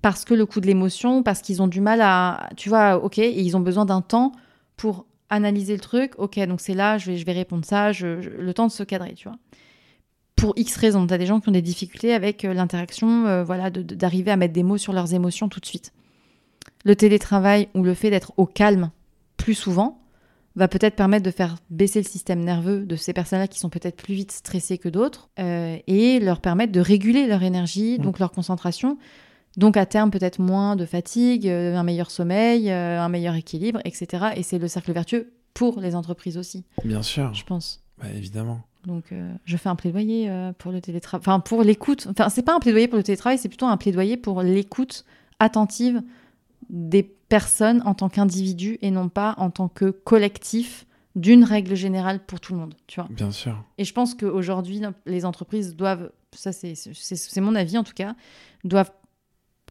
parce 0.03 0.25
que 0.25 0.35
le 0.35 0.47
coup 0.47 0.61
de 0.61 0.67
l'émotion, 0.67 1.23
parce 1.23 1.43
qu'ils 1.43 1.63
ont 1.63 1.69
du 1.69 1.81
mal 1.81 2.01
à... 2.03 2.49
Tu 2.57 2.69
vois, 2.69 2.97
ok, 2.97 3.19
ils 3.19 3.57
ont 3.57 3.61
besoin 3.61 3.85
d'un 3.85 4.01
temps 4.01 4.33
pour 4.77 5.07
analyser 5.31 5.75
le 5.75 5.81
truc. 5.81 6.15
Ok, 6.19 6.41
donc 6.41 6.61
c'est 6.61 6.75
là, 6.75 6.99
je 6.99 7.13
vais, 7.13 7.17
je 7.17 7.25
vais 7.25 7.33
répondre 7.33 7.65
ça, 7.65 7.93
le 7.93 8.53
temps 8.53 8.67
de 8.67 8.73
se 8.73 8.83
cadrer, 8.83 9.15
tu 9.15 9.29
vois 9.29 9.39
pour 10.35 10.55
X 10.57 10.75
raisons. 10.77 11.07
Tu 11.07 11.15
as 11.15 11.19
des 11.19 11.27
gens 11.27 11.39
qui 11.39 11.51
ont 11.51 11.53
des 11.53 11.63
difficultés 11.63 12.15
avec 12.15 12.45
euh, 12.45 12.53
l'interaction, 12.53 13.45
voilà, 13.45 13.71
d'arriver 13.71 14.33
à 14.33 14.37
mettre 14.37 14.53
des 14.53 14.65
mots 14.65 14.79
sur 14.79 14.93
leurs 14.93 15.15
émotions 15.15 15.49
tout 15.49 15.61
de 15.61 15.67
suite. 15.67 15.93
Le 16.85 16.97
télétravail 16.97 17.69
ou 17.75 17.83
le 17.83 17.95
fait 17.95 18.11
d'être 18.11 18.33
au 18.37 18.47
calme 18.47 18.91
plus 19.43 19.55
souvent 19.55 19.99
va 20.55 20.69
peut-être 20.69 20.95
permettre 20.95 21.25
de 21.25 21.31
faire 21.31 21.57
baisser 21.71 22.01
le 22.01 22.07
système 22.07 22.41
nerveux 22.41 22.85
de 22.85 22.97
ces 22.97 23.13
personnes-là 23.13 23.49
qui 23.49 23.59
sont 23.59 23.71
peut-être 23.71 23.97
plus 23.97 24.15
vite 24.15 24.33
stressées 24.33 24.79
que 24.79 24.89
d'autres 24.89 25.31
euh, 25.39 25.79
et 25.87 26.21
leur 26.21 26.41
permettre 26.41 26.73
de 26.73 26.81
réguler 26.81 27.27
leur 27.27 27.43
énergie, 27.43 27.97
Mm. 27.99 28.03
donc 28.03 28.19
leur 28.19 28.31
concentration. 28.33 28.99
Donc 29.57 29.77
à 29.77 29.87
terme 29.87 30.11
peut-être 30.11 30.39
moins 30.41 30.77
de 30.77 30.87
fatigue, 30.87 31.49
euh, 31.49 31.77
un 31.77 31.83
meilleur 31.83 32.11
sommeil, 32.11 32.71
euh, 32.71 33.01
un 33.01 33.09
meilleur 33.09 33.35
équilibre, 33.35 33.81
etc. 33.85 34.27
Et 34.37 34.43
c'est 34.43 34.59
le 34.59 34.69
cercle 34.69 34.93
vertueux 34.93 35.33
pour 35.55 35.81
les 35.81 35.95
entreprises 35.95 36.39
aussi, 36.39 36.65
Bien 36.85 37.03
sûr, 37.03 37.35
je 37.35 37.45
pense. 37.45 37.83
Bah, 37.99 38.07
évidemment. 38.15 38.61
Donc, 38.87 39.13
euh, 39.13 39.33
je 39.45 39.57
fais 39.57 39.69
un 39.69 39.77
plaidoyer 39.77 40.29
euh, 40.31 40.53
pour 40.57 40.73
le 40.73 40.81
télétravail. 40.81 41.23
Enfin, 41.23 41.41
pour 41.41 41.63
l'écoute. 41.63 42.07
Enfin, 42.11 42.29
c'est 42.29 42.43
pas 42.43 42.55
un 42.55 42.61
plaidoyer 42.61 42.89
pour 42.89 42.97
le 42.97 43.03
télétravail, 43.05 43.39
c'est 43.39 43.49
plutôt 43.49 43.67
un 43.67 43.77
plaidoyer 43.77 44.17
pour 44.17 44.43
l'écoute 44.43 45.05
attentive 45.39 46.03
des 46.71 47.03
personnes 47.03 47.83
en 47.87 47.95
tant 47.95 48.09
qu'individus 48.09 48.79
et 48.83 48.91
non 48.91 49.09
pas 49.09 49.35
en 49.39 49.51
tant 49.51 49.69
que 49.69 49.91
collectif 49.91 50.87
d'une 51.15 51.45
règle 51.45 51.75
générale 51.75 52.25
pour 52.25 52.41
tout 52.41 52.53
le 52.55 52.59
monde. 52.61 52.75
Tu 52.87 53.01
vois. 53.01 53.09
Bien 53.11 53.31
sûr. 53.31 53.63
Et 53.79 53.85
je 53.85 53.93
pense 53.93 54.15
qu'aujourd'hui, 54.15 54.81
les 55.07 55.25
entreprises 55.25 55.77
doivent, 55.77 56.11
ça 56.35 56.53
c'est 56.53 57.41
mon 57.41 57.55
avis 57.55 57.77
en 57.79 57.85
tout 57.85 57.93
cas, 57.95 58.15
doivent 58.65 58.93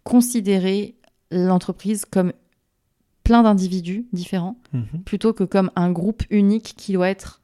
considérer 0.04 0.96
l'entreprise 1.32 2.06
comme 2.06 2.34
plein 3.24 3.44
d'individus 3.44 4.08
différents 4.14 4.58
Mhm. 4.74 5.04
plutôt 5.06 5.34
que 5.34 5.44
comme 5.44 5.72
un 5.76 5.92
groupe 5.92 6.24
unique 6.30 6.74
qui 6.78 6.94
doit 6.94 7.10
être 7.10 7.42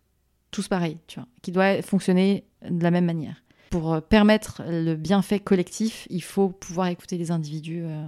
tous 0.52 0.68
pareils, 0.68 0.98
tu 1.08 1.20
vois, 1.20 1.28
qui 1.42 1.52
doit 1.52 1.82
fonctionner 1.82 2.46
de 2.70 2.82
la 2.82 2.92
même 2.92 3.06
manière. 3.06 3.44
Pour 3.70 3.94
euh, 3.94 4.02
permettre 4.02 4.64
le 4.68 4.96
bienfait 4.96 5.40
collectif, 5.40 6.08
il 6.10 6.24
faut 6.24 6.50
pouvoir 6.50 6.88
écouter 6.88 7.18
les 7.18 7.32
individus 7.32 7.84
euh, 7.84 8.06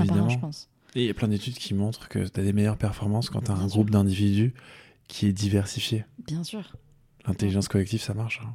à 0.00 0.04
part 0.04 0.30
je 0.30 0.38
pense. 0.38 0.68
Et 0.94 1.02
il 1.02 1.06
y 1.06 1.10
a 1.10 1.14
plein 1.14 1.28
d'études 1.28 1.54
qui 1.54 1.74
montrent 1.74 2.08
que 2.08 2.18
tu 2.28 2.40
as 2.40 2.42
des 2.42 2.52
meilleures 2.52 2.76
performances 2.76 3.30
quand 3.30 3.40
tu 3.42 3.50
as 3.50 3.54
un 3.54 3.66
groupe 3.66 3.90
d'individus 3.90 4.52
qui 5.08 5.26
est 5.26 5.32
diversifié. 5.32 6.04
Bien 6.26 6.44
sûr. 6.44 6.62
L'intelligence 7.26 7.68
collective, 7.68 8.00
ça 8.02 8.14
marche. 8.14 8.40
hein. 8.44 8.52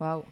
Waouh. 0.00 0.22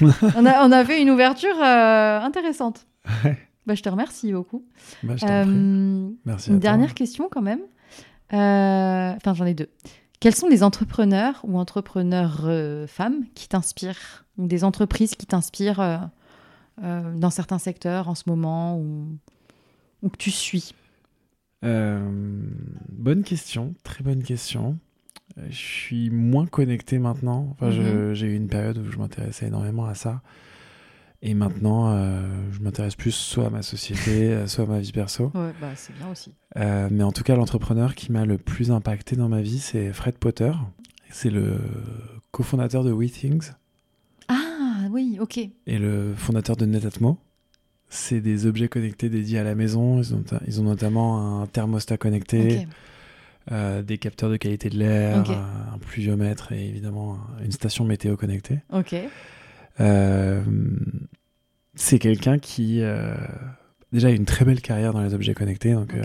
on, 0.36 0.44
a, 0.46 0.66
on 0.66 0.72
a 0.72 0.84
fait 0.84 1.00
une 1.00 1.10
ouverture 1.10 1.56
euh, 1.62 2.20
intéressante. 2.20 2.86
Ouais. 3.24 3.38
Bah, 3.66 3.74
je 3.74 3.82
te 3.82 3.88
remercie 3.88 4.32
beaucoup. 4.32 4.64
Bah, 5.02 5.16
je. 5.16 5.24
Euh, 5.26 6.10
Merci 6.24 6.50
Une 6.50 6.56
toi. 6.56 6.60
dernière 6.60 6.94
question 6.94 7.28
quand 7.30 7.42
même. 7.42 7.60
Euh, 8.32 9.12
Enfin, 9.16 9.34
j'en 9.34 9.44
ai 9.46 9.54
deux. 9.54 9.70
Quels 10.20 10.34
sont 10.34 10.48
les 10.48 10.62
entrepreneurs 10.62 11.40
ou 11.44 11.58
entrepreneurs 11.58 12.48
femmes 12.88 13.24
qui 13.34 13.48
t'inspirent 13.48 14.24
Ou 14.38 14.46
des 14.46 14.64
entreprises 14.64 15.14
qui 15.14 15.26
t'inspirent 15.26 16.08
dans 16.82 17.30
certains 17.30 17.58
secteurs 17.58 18.08
en 18.08 18.14
ce 18.14 18.24
moment 18.26 18.78
ou, 18.78 19.08
ou 20.06 20.08
que 20.08 20.16
tu 20.16 20.30
suis 20.30 20.72
Euh, 21.64 22.08
bonne 22.90 23.22
question, 23.24 23.74
très 23.82 24.04
bonne 24.04 24.22
question. 24.22 24.78
Euh, 25.38 25.46
Je 25.50 25.56
suis 25.56 26.10
moins 26.10 26.46
connecté 26.46 26.98
maintenant. 26.98 27.48
Enfin, 27.52 27.70
Mhm. 27.70 28.14
j'ai 28.14 28.26
eu 28.28 28.34
une 28.36 28.46
période 28.48 28.78
où 28.78 28.90
je 28.90 28.98
m'intéressais 28.98 29.46
énormément 29.48 29.84
à 29.86 29.94
ça. 29.94 30.22
Et 31.22 31.34
maintenant, 31.34 31.88
euh, 31.88 32.28
je 32.52 32.60
m'intéresse 32.60 32.94
plus 32.94 33.10
soit 33.14 33.46
à 33.46 33.50
ma 33.50 33.62
société, 33.62 34.46
soit 34.46 34.64
à 34.64 34.66
ma 34.68 34.78
vie 34.80 34.92
perso. 34.92 35.32
Ouais, 35.34 35.52
bah, 35.60 35.72
c'est 35.74 35.96
bien 35.96 36.08
aussi. 36.10 36.32
Euh, 36.56 36.88
mais 36.90 37.02
en 37.02 37.10
tout 37.12 37.24
cas, 37.24 37.34
l'entrepreneur 37.36 37.94
qui 37.94 38.12
m'a 38.12 38.24
le 38.26 38.38
plus 38.38 38.70
impacté 38.70 39.16
dans 39.16 39.28
ma 39.28 39.40
vie, 39.40 39.58
c'est 39.58 39.92
Fred 39.92 40.18
Potter. 40.18 40.52
C'est 41.10 41.30
le 41.30 41.58
cofondateur 42.30 42.84
de 42.84 42.92
WeThings. 42.92 43.52
Ah, 44.28 44.88
oui, 44.90 45.16
ok. 45.20 45.38
et 45.38 45.78
le 45.78 46.14
fondateur 46.16 46.56
de 46.56 46.66
Netatmo. 46.66 47.18
C'est 47.88 48.20
des 48.20 48.46
objets 48.46 48.68
connectés 48.68 49.08
dédiés 49.08 49.38
à 49.38 49.44
la 49.44 49.54
maison. 49.54 50.00
Ils 50.00 50.14
ont, 50.14 50.24
ils 50.46 50.60
ont 50.60 50.64
notamment 50.64 51.42
un 51.42 51.46
thermostat 51.46 51.96
connecté, 51.96 52.66
euh, 53.52 53.82
des 53.82 53.98
capteurs 53.98 54.30
de 54.30 54.36
qualité 54.36 54.68
de 54.70 54.78
l'air, 54.78 55.30
un, 55.30 55.78
pluviomètre 55.78 56.52
et 56.52 56.66
évidemment 56.66 57.18
une 57.44 57.52
station 57.52 57.84
météo 57.84 58.16
connectée. 58.16 58.60
Ok. 58.72 58.94
Euh, 59.80 60.42
c'est 61.74 61.98
quelqu'un 61.98 62.38
qui 62.38 62.80
euh, 62.80 63.14
déjà 63.92 64.08
a 64.08 64.10
une 64.10 64.24
très 64.24 64.44
belle 64.44 64.60
carrière 64.60 64.92
dans 64.92 65.02
les 65.02 65.14
objets 65.14 65.34
connectés. 65.34 65.72
Donc, 65.72 65.94
euh, 65.94 66.04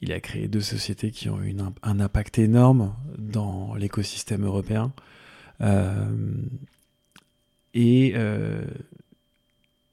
il 0.00 0.12
a 0.12 0.20
créé 0.20 0.48
deux 0.48 0.60
sociétés 0.60 1.10
qui 1.10 1.28
ont 1.28 1.40
eu 1.40 1.48
une 1.48 1.70
un 1.82 2.00
impact 2.00 2.38
énorme 2.38 2.94
dans 3.18 3.74
l'écosystème 3.74 4.44
européen. 4.44 4.92
Et, 7.74 8.14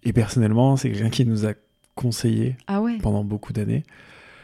et 0.04 0.14
personnellement, 0.14 0.78
c'est 0.78 0.92
quelqu'un 0.92 1.10
qui 1.10 1.26
nous 1.26 1.46
a 1.46 1.54
conseillé 1.96 2.56
Ah 2.68 2.82
ouais. 2.82 2.98
pendant 3.00 3.24
beaucoup 3.24 3.54
d'années. 3.54 3.84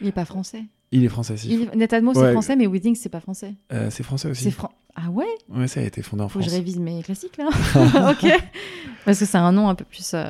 Il 0.00 0.06
est 0.08 0.12
pas 0.12 0.24
français. 0.24 0.64
Il 0.92 1.04
est 1.04 1.08
français 1.08 1.34
aussi. 1.34 1.48
Il 1.52 1.78
Netatmo, 1.78 2.12
c'est 2.14 2.20
Ouais. 2.20 2.32
français, 2.32 2.54
mais 2.56 2.66
Withings, 2.66 2.94
c'est 2.94 3.08
pas 3.08 3.20
français. 3.20 3.54
Euh, 3.72 3.88
c'est 3.90 4.02
français 4.02 4.28
aussi. 4.30 4.50
fran... 4.50 4.70
Ah 4.94 5.10
ouais? 5.10 5.26
Ouais, 5.48 5.66
ça 5.68 5.80
a 5.80 5.82
été 5.82 6.00
fondé 6.02 6.22
en 6.22 6.28
Faut 6.28 6.38
que 6.38 6.44
je 6.44 6.50
révise 6.50 6.78
mes 6.78 7.02
classiques 7.02 7.36
là. 7.38 7.48
ok. 8.12 8.30
Parce 9.04 9.18
que 9.18 9.24
c'est 9.24 9.38
un 9.38 9.52
nom 9.52 9.68
un 9.68 9.74
peu 9.74 9.84
plus 9.84 10.14
euh, 10.14 10.24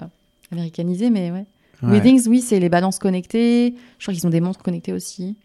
américanisé, 0.50 1.10
mais 1.10 1.30
ouais. 1.30 1.44
Ouais. 1.82 1.92
Withings, 2.00 2.26
oui, 2.28 2.40
c'est 2.40 2.58
les 2.58 2.68
balances 2.68 2.98
connectées. 2.98 3.74
Je 3.98 4.04
crois 4.04 4.14
qu'ils 4.14 4.26
ont 4.26 4.30
des 4.30 4.40
montres 4.40 4.62
connectées 4.62 4.92
aussi. 4.92 5.36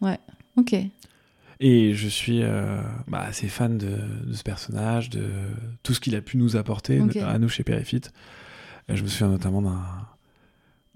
Ouais. 0.00 0.18
Ok. 0.56 0.74
Et 1.62 1.92
je 1.94 2.08
suis 2.08 2.42
euh, 2.42 2.80
bah, 3.08 3.20
assez 3.20 3.48
fan 3.48 3.76
de, 3.76 3.96
de 4.26 4.32
ce 4.32 4.42
personnage, 4.42 5.10
de 5.10 5.26
tout 5.82 5.92
ce 5.92 6.00
qu'il 6.00 6.14
a 6.14 6.22
pu 6.22 6.36
nous 6.38 6.56
apporter 6.56 7.00
Ok. 7.00 7.16
à 7.16 7.38
nous 7.38 7.48
chez 7.48 7.64
Perifit. 7.64 8.02
Je 8.92 9.02
me 9.02 9.08
souviens 9.08 9.28
notamment 9.28 9.62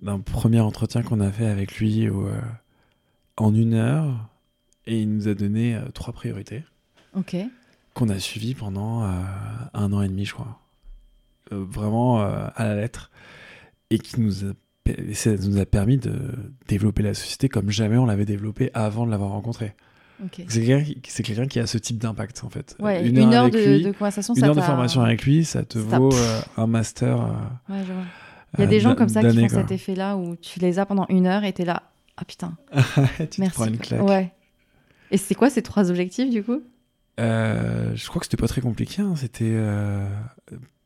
d'un 0.03 0.20
premier 0.20 0.61
entretien 0.61 1.03
qu'on 1.03 1.20
a 1.20 1.30
fait 1.30 1.47
avec 1.47 1.78
lui 1.78 2.09
où, 2.09 2.26
euh, 2.26 2.40
en 3.36 3.55
une 3.55 3.74
heure 3.74 4.28
et 4.86 5.01
il 5.01 5.11
nous 5.14 5.28
a 5.28 5.34
donné 5.34 5.76
euh, 5.76 5.88
trois 5.92 6.12
priorités 6.12 6.64
Ok. 7.14 7.36
qu'on 7.95 8.09
a 8.09 8.18
suivies 8.18 8.55
pendant 8.55 9.05
euh, 9.05 9.09
un 9.72 9.92
an 9.92 10.03
et 10.03 10.09
demi, 10.09 10.24
je 10.24 10.34
crois. 10.34 10.61
Vraiment 11.51 12.20
à 12.20 12.64
la 12.64 12.74
lettre. 12.74 13.11
Et 13.90 13.99
qui 13.99 14.20
nous 14.20 14.45
a, 14.47 14.53
ça 15.12 15.36
nous 15.36 15.59
a 15.59 15.66
permis 15.66 15.99
de 15.99 16.32
développer 16.66 17.03
la 17.03 17.14
société 17.14 17.49
comme 17.49 17.70
jamais 17.70 17.99
on 17.99 18.07
l'avait 18.07 18.24
développée 18.24 18.70
avant 18.74 19.05
de 19.07 19.11
l'avoir 19.11 19.30
rencontré. 19.30 19.74
C'est 20.49 21.23
quelqu'un 21.23 21.47
qui, 21.47 21.59
a 21.61 21.67
ce 21.67 21.79
type 21.79 21.99
d'impact 21.99 22.43
en 22.45 22.51
fait. 22.51 22.77
Ouais, 22.79 23.07
une, 23.07 23.19
heure, 23.19 23.43
avec 23.43 23.55
de, 23.55 23.59
lui, 23.59 23.83
de 23.83 23.93
conversation, 23.93 24.35
une 24.35 24.41
ça 24.41 24.47
heure 24.49 24.55
de 24.55 24.61
formation 24.61 25.03
avec 25.03 25.25
lui, 25.25 25.45
ça 25.45 25.65
te 25.65 25.79
ça- 25.79 25.99
vaut 25.99 26.12
euh, 26.15 26.41
un 26.57 26.67
master. 26.67 27.21
euh, 27.21 27.73
Ouais, 27.73 27.81
je 27.87 27.93
vois. 27.93 28.03
Il 28.57 28.61
y 28.61 28.62
a 28.62 28.67
euh, 28.67 28.71
des 28.71 28.81
gens 28.81 28.95
comme 28.95 29.09
ça 29.09 29.23
qui 29.23 29.41
font 29.41 29.49
cet 29.49 29.73
effet-là 29.73 30.17
où 30.17 30.37
tu 30.37 30.61
les 30.61 30.79
as 30.79 30.87
pendant 30.87 31.07
une 31.09 31.27
heure 31.27 31.45
et 31.45 31.53
t'es 31.53 31.65
là. 31.65 31.83
Ah 32.17 32.25
putain, 32.25 32.57
tu 33.19 33.27
te 33.27 33.41
merci. 33.41 33.55
prends 33.55 33.67
une 33.67 33.79
claque. 33.79 34.03
Ouais. 34.03 34.33
Et 35.11 35.17
c'est 35.17 35.35
quoi 35.35 35.51
ces 35.51 35.62
trois 35.62 35.91
objectifs 35.91 36.31
du 36.31 36.43
coup? 36.45 36.62
Je 37.19 38.07
crois 38.09 38.21
que 38.21 38.27
c'était 38.27 38.41
pas 38.41 38.49
très 38.49 38.61
compliqué. 38.61 39.03
hein, 39.03 39.15
C'était 39.17 39.57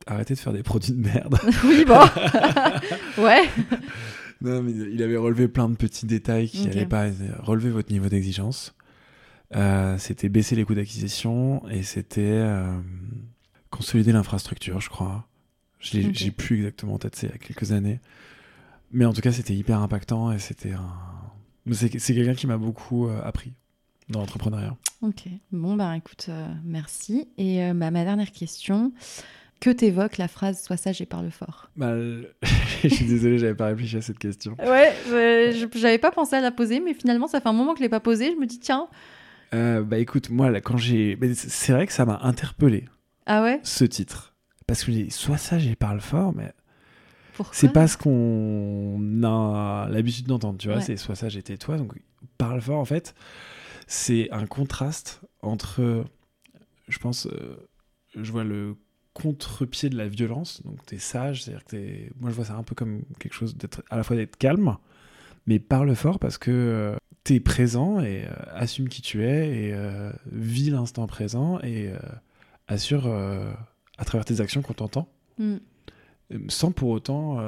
arrêter 0.06 0.34
de 0.34 0.38
faire 0.38 0.52
des 0.54 0.62
produits 0.62 0.92
de 0.92 1.02
merde. 1.04 1.38
Oui, 1.64 1.84
bon. 1.86 2.00
ouais. 3.22 3.42
non, 4.40 4.62
mais 4.62 4.72
il 4.72 5.02
avait 5.02 5.16
relevé 5.18 5.48
plein 5.48 5.68
de 5.68 5.76
petits 5.76 6.06
détails 6.06 6.48
qui 6.48 6.66
n'allaient 6.66 6.86
pas 6.86 7.06
relever 7.40 7.70
votre 7.70 7.92
niveau 7.92 8.08
d'exigence. 8.08 8.74
Euh, 9.56 9.96
c'était 9.98 10.28
baisser 10.28 10.56
les 10.56 10.64
coûts 10.64 10.74
d'acquisition 10.74 11.66
et 11.70 11.82
c'était 11.82 12.20
euh, 12.22 12.78
consolider 13.70 14.12
l'infrastructure, 14.12 14.80
je 14.80 14.90
crois. 14.90 15.26
J'ai 15.80 16.30
plus 16.30 16.56
exactement 16.56 16.94
en 16.94 16.98
tête, 16.98 17.16
c'est 17.16 17.28
il 17.28 17.30
y 17.30 17.34
a 17.34 17.38
quelques 17.38 17.72
années. 17.72 18.00
Mais 18.90 19.04
en 19.04 19.12
tout 19.12 19.20
cas, 19.20 19.32
c'était 19.32 19.54
hyper 19.54 19.80
impactant 19.80 20.32
et 20.32 20.38
c'était 20.38 20.72
un. 20.72 20.92
C'est 21.70 22.14
quelqu'un 22.14 22.34
qui 22.34 22.46
m'a 22.46 22.56
beaucoup 22.56 23.06
euh, 23.06 23.20
appris 23.22 23.52
dans 24.08 24.20
l'entrepreneuriat. 24.20 24.76
Ok. 25.02 25.24
Bon, 25.52 25.76
bah 25.76 25.96
écoute, 25.96 26.30
merci. 26.64 27.28
Et 27.36 27.72
bah, 27.74 27.90
ma 27.90 28.04
dernière 28.04 28.32
question. 28.32 28.92
Que 29.60 29.70
t'évoque 29.70 30.18
la 30.18 30.28
phrase 30.28 30.62
Sois 30.62 30.76
sage 30.76 31.00
et 31.00 31.06
parle 31.06 31.30
fort 31.32 31.68
Bah, 31.76 31.92
je 32.84 32.88
suis 32.88 33.06
désolé, 33.06 33.38
j'avais 33.38 33.56
pas 33.56 33.66
réfléchi 33.66 33.96
à 33.96 34.00
cette 34.00 34.18
question. 34.18 34.56
Ouais, 34.58 34.94
j'avais 35.74 35.98
pas 35.98 36.12
pensé 36.12 36.36
à 36.36 36.40
la 36.40 36.52
poser, 36.52 36.80
mais 36.80 36.94
finalement, 36.94 37.26
ça 37.26 37.40
fait 37.40 37.48
un 37.48 37.52
moment 37.52 37.72
que 37.72 37.78
je 37.78 37.82
l'ai 37.82 37.88
pas 37.88 38.00
posée. 38.00 38.32
Je 38.32 38.36
me 38.36 38.46
dis, 38.46 38.60
tiens. 38.60 38.88
Euh, 39.54 39.82
bah 39.82 39.98
écoute, 39.98 40.30
moi, 40.30 40.50
là, 40.50 40.60
quand 40.60 40.76
j'ai. 40.76 41.18
c'est- 41.34 41.72
vrai 41.72 41.86
que 41.86 41.92
ça 41.92 42.04
m'a 42.04 42.18
interpellé, 42.22 42.84
Ah 43.26 43.42
ouais? 43.42 43.60
Ce 43.62 43.84
titre. 43.84 44.34
Parce 44.66 44.84
que 44.84 44.92
j'ai 44.92 45.08
soit 45.10 45.38
sage 45.38 45.66
et 45.66 45.74
parle 45.76 46.00
fort, 46.00 46.34
mais 46.34 46.52
c'est 47.52 47.72
pas 47.72 47.86
ce 47.88 47.96
qu'on 47.96 49.22
a 49.24 49.88
l'habitude 49.90 50.26
d'entendre, 50.26 50.58
tu 50.58 50.68
vois. 50.68 50.78
Ouais. 50.78 50.82
C'est 50.82 50.96
soit 50.98 51.14
sage 51.14 51.36
et 51.36 51.42
tais-toi. 51.42 51.78
Donc, 51.78 51.94
parle 52.36 52.60
fort, 52.60 52.78
en 52.78 52.84
fait, 52.84 53.14
c'est 53.86 54.30
un 54.32 54.46
contraste 54.46 55.22
entre. 55.42 56.04
Je 56.88 56.98
pense. 56.98 57.26
euh, 57.26 57.56
je 58.14 58.30
vois 58.32 58.44
le 58.44 58.76
contre-pied 59.14 59.88
de 59.88 59.96
la 59.96 60.08
violence. 60.08 60.62
Donc, 60.64 60.84
t'es 60.84 60.98
sage, 60.98 61.44
c'est-à-dire 61.44 61.64
que 61.64 61.70
t'es. 61.70 62.10
Moi, 62.20 62.28
je 62.30 62.34
vois 62.34 62.44
ça 62.44 62.54
un 62.56 62.62
peu 62.62 62.74
comme 62.74 63.02
quelque 63.18 63.34
chose 63.34 63.56
d'être. 63.56 63.82
à 63.88 63.96
la 63.96 64.02
fois 64.02 64.16
d'être 64.16 64.36
calme, 64.36 64.76
mais 65.46 65.58
parle 65.58 65.94
fort 65.94 66.18
parce 66.18 66.36
que. 66.36 66.50
euh, 66.50 66.96
T'es 67.24 67.40
présent 67.40 68.00
et 68.00 68.24
euh, 68.24 68.30
assume 68.54 68.88
qui 68.88 69.02
tu 69.02 69.22
es 69.24 69.48
et 69.66 69.72
euh, 69.74 70.10
vis 70.32 70.70
l'instant 70.70 71.06
présent 71.06 71.58
et 71.60 71.88
euh, 71.88 71.98
assure 72.68 73.06
à 73.06 74.04
travers 74.04 74.24
tes 74.24 74.40
actions 74.40 74.62
qu'on 74.62 74.74
t'entend 74.74 75.08
Hmm. 75.38 75.58
sans 76.48 76.72
pour 76.72 76.88
autant 76.90 77.38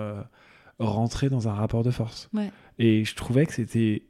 rentrer 0.78 1.28
dans 1.28 1.48
un 1.48 1.52
rapport 1.54 1.82
de 1.82 1.90
force. 1.90 2.28
Ouais. 2.32 2.50
Et 2.78 3.04
je 3.04 3.14
trouvais 3.16 3.44
que 3.46 3.52
c'était 3.52 4.04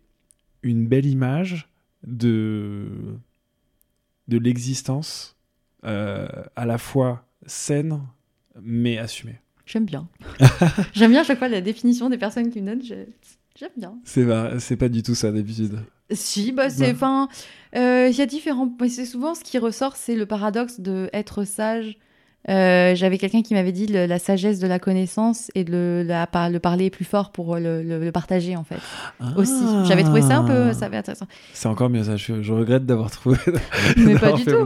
une 0.62 0.86
belle 0.86 1.06
image 1.06 1.66
de, 2.06 2.90
de 4.28 4.38
l'existence 4.38 5.36
à 5.82 6.66
la 6.66 6.76
fois 6.78 7.24
saine 7.46 8.02
mais 8.60 8.98
assumée. 8.98 9.40
J'aime 9.64 9.86
bien. 9.86 10.08
J'aime 10.92 11.12
bien 11.12 11.22
à 11.22 11.24
chaque 11.24 11.38
fois 11.38 11.48
la 11.48 11.60
définition 11.62 12.10
des 12.10 12.18
personnes 12.18 12.50
qui 12.50 12.60
me 12.60 12.66
donnent. 12.66 12.84
je- 12.84 13.06
J'aime 13.56 13.70
bien. 13.76 13.98
C'est 14.04 14.26
c'est 14.60 14.76
pas 14.76 14.88
du 14.88 15.02
tout 15.02 15.14
ça 15.14 15.30
d'habitude. 15.30 15.80
Si, 16.12 16.52
bah 16.52 16.70
c'est. 16.70 16.86
Ouais. 16.86 16.92
Enfin, 16.92 17.28
euh, 17.76 18.08
il 18.10 18.16
y 18.16 18.22
a 18.22 18.26
différents. 18.26 18.72
mais 18.80 18.88
C'est 18.88 19.06
souvent 19.06 19.34
ce 19.34 19.44
qui 19.44 19.58
ressort, 19.58 19.96
c'est 19.96 20.16
le 20.16 20.26
paradoxe 20.26 20.80
de 20.80 21.08
être 21.12 21.44
sage. 21.44 21.98
Euh, 22.48 22.94
J'avais 22.94 23.18
quelqu'un 23.18 23.42
qui 23.42 23.52
m'avait 23.52 23.70
dit 23.72 23.86
le- 23.86 24.06
la 24.06 24.18
sagesse 24.18 24.60
de 24.60 24.66
la 24.66 24.78
connaissance 24.78 25.50
et 25.54 25.62
de 25.62 25.72
le, 25.72 26.02
la, 26.02 26.26
par- 26.26 26.48
le 26.48 26.58
parler 26.58 26.88
plus 26.88 27.04
fort 27.04 27.32
pour 27.32 27.56
le, 27.56 28.10
partager 28.10 28.56
en 28.56 28.64
fait 28.64 28.78
aussi. 29.36 29.62
J'avais 29.86 30.02
trouvé 30.04 30.22
ça 30.22 30.38
un 30.38 30.44
peu, 30.44 30.72
ça 30.72 30.86
avait 30.86 30.96
intéressant. 30.96 31.26
C'est 31.52 31.68
encore 31.68 31.90
mieux 31.90 32.02
ça. 32.04 32.16
Je, 32.16 32.40
je 32.42 32.52
regrette 32.52 32.86
d'avoir 32.86 33.10
trouvé. 33.10 33.36
Mais 33.98 34.18
pas 34.18 34.32
du 34.32 34.42
fait 34.42 34.52
tout. 34.52 34.64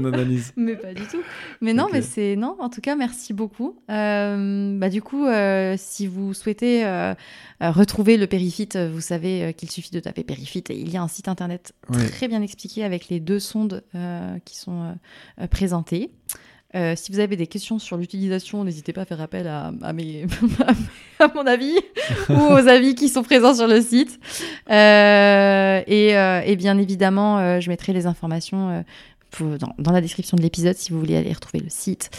Mais 0.56 0.76
pas 0.76 0.94
du 0.94 1.02
tout. 1.02 1.22
Mais 1.60 1.72
non, 1.72 1.88
mais 1.92 2.00
c'est 2.02 2.36
non. 2.36 2.56
En 2.60 2.68
tout 2.68 2.80
cas, 2.80 2.94
merci 2.94 3.32
beaucoup. 3.32 3.76
Euh, 3.90 4.78
bah 4.78 4.88
du 4.88 5.02
coup, 5.02 5.26
euh, 5.26 5.74
si 5.76 6.06
vous 6.06 6.32
souhaitez 6.32 6.84
retrouver 7.60 8.16
le 8.16 8.26
Périfit, 8.26 8.68
vous 8.92 9.00
savez 9.00 9.52
qu'il 9.56 9.70
suffit 9.70 9.90
de 9.90 10.00
taper 10.00 10.22
Périfit 10.22 10.62
et 10.70 10.78
il 10.78 10.90
y 10.90 10.96
a 10.96 11.02
un 11.02 11.08
site 11.08 11.28
internet 11.28 11.72
très 12.12 12.28
bien 12.28 12.40
expliqué 12.42 12.84
avec 12.84 13.08
les 13.08 13.18
deux 13.20 13.40
sondes 13.40 13.82
qui 14.44 14.56
sont 14.56 14.94
présentées. 15.50 16.10
Euh, 16.74 16.94
si 16.96 17.12
vous 17.12 17.20
avez 17.20 17.36
des 17.36 17.46
questions 17.46 17.78
sur 17.78 17.96
l'utilisation, 17.96 18.64
n'hésitez 18.64 18.92
pas 18.92 19.02
à 19.02 19.04
faire 19.04 19.20
appel 19.20 19.46
à, 19.46 19.72
à 19.82 19.92
mes, 19.92 20.26
à 21.20 21.28
mon 21.34 21.46
avis 21.46 21.78
ou 22.28 22.32
aux 22.50 22.68
avis 22.68 22.94
qui 22.96 23.08
sont 23.08 23.22
présents 23.22 23.54
sur 23.54 23.68
le 23.68 23.80
site. 23.80 24.18
Euh, 24.70 25.82
et, 25.86 26.16
euh, 26.16 26.40
et 26.44 26.56
bien 26.56 26.76
évidemment, 26.78 27.60
je 27.60 27.68
mettrai 27.68 27.92
les 27.92 28.06
informations 28.06 28.84
pour- 29.30 29.56
dans, 29.58 29.72
dans 29.78 29.92
la 29.92 30.00
description 30.00 30.36
de 30.36 30.42
l'épisode 30.42 30.76
si 30.76 30.92
vous 30.92 30.98
voulez 30.98 31.16
aller 31.16 31.32
retrouver 31.32 31.62
le 31.62 31.70
site 31.70 32.10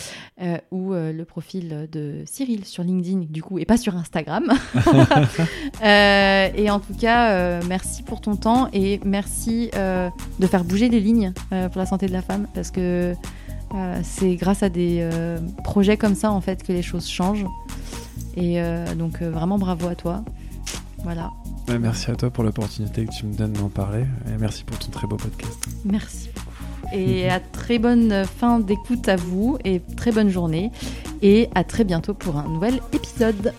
ou 0.72 0.94
le 0.94 1.24
profil 1.24 1.88
de 1.92 2.24
Cyril 2.26 2.64
sur 2.66 2.84
LinkedIn, 2.84 3.26
du 3.30 3.42
coup, 3.44 3.60
et 3.60 3.66
pas 3.66 3.78
sur 3.78 3.96
Instagram. 3.98 4.52
Et 5.84 6.70
en 6.70 6.80
tout 6.80 6.94
cas, 7.00 7.60
merci 7.68 8.04
pour 8.04 8.22
ton 8.22 8.36
temps 8.36 8.70
et 8.74 9.00
merci 9.04 9.70
de 9.74 10.48
faire 10.48 10.64
bouger 10.64 10.88
les 10.90 11.00
lignes 11.00 11.34
pour 11.50 11.78
la 11.80 11.86
santé 11.86 12.08
de 12.08 12.14
la 12.14 12.22
femme 12.22 12.48
parce 12.54 12.72
que 12.72 13.14
euh, 13.76 14.00
c'est 14.04 14.36
grâce 14.36 14.64
à 14.64 14.70
des 14.70 15.00
euh, 15.02 15.38
projets 15.64 15.98
comme 15.98 16.16
ça 16.16 16.32
en 16.32 16.42
fait 16.42 16.64
que 16.64 16.72
les 16.72 16.82
choses 16.82 17.08
changent. 17.08 17.46
Et 18.38 18.62
euh, 18.62 18.96
donc 18.96 19.22
vraiment 19.22 19.58
bravo 19.58 19.88
à 19.88 19.96
toi. 19.96 20.24
Voilà. 21.04 21.32
Ouais, 21.68 21.80
merci 21.80 22.12
à 22.12 22.16
toi 22.16 22.30
pour 22.30 22.44
l'opportunité 22.44 23.06
que 23.06 23.12
tu 23.12 23.26
me 23.26 23.34
donnes 23.34 23.54
d'en 23.54 23.70
parler 23.70 24.06
et 24.28 24.38
merci 24.40 24.64
pour 24.64 24.78
ton 24.80 24.92
très 24.92 25.08
beau 25.08 25.18
podcast. 25.18 25.68
Merci 25.84 26.30
beaucoup. 26.34 26.46
Et 26.94 27.30
à 27.30 27.40
très 27.40 27.80
bonne 27.80 28.26
fin 28.26 28.60
d'écoute 28.60 29.10
à 29.10 29.16
vous 29.16 29.58
et 29.66 29.82
très 29.98 30.12
bonne 30.12 30.30
journée. 30.30 30.72
Et 31.22 31.50
à 31.56 31.64
très 31.64 31.84
bientôt 31.84 32.14
pour 32.14 32.38
un 32.38 32.48
nouvel 32.48 32.80
épisode. 32.94 33.54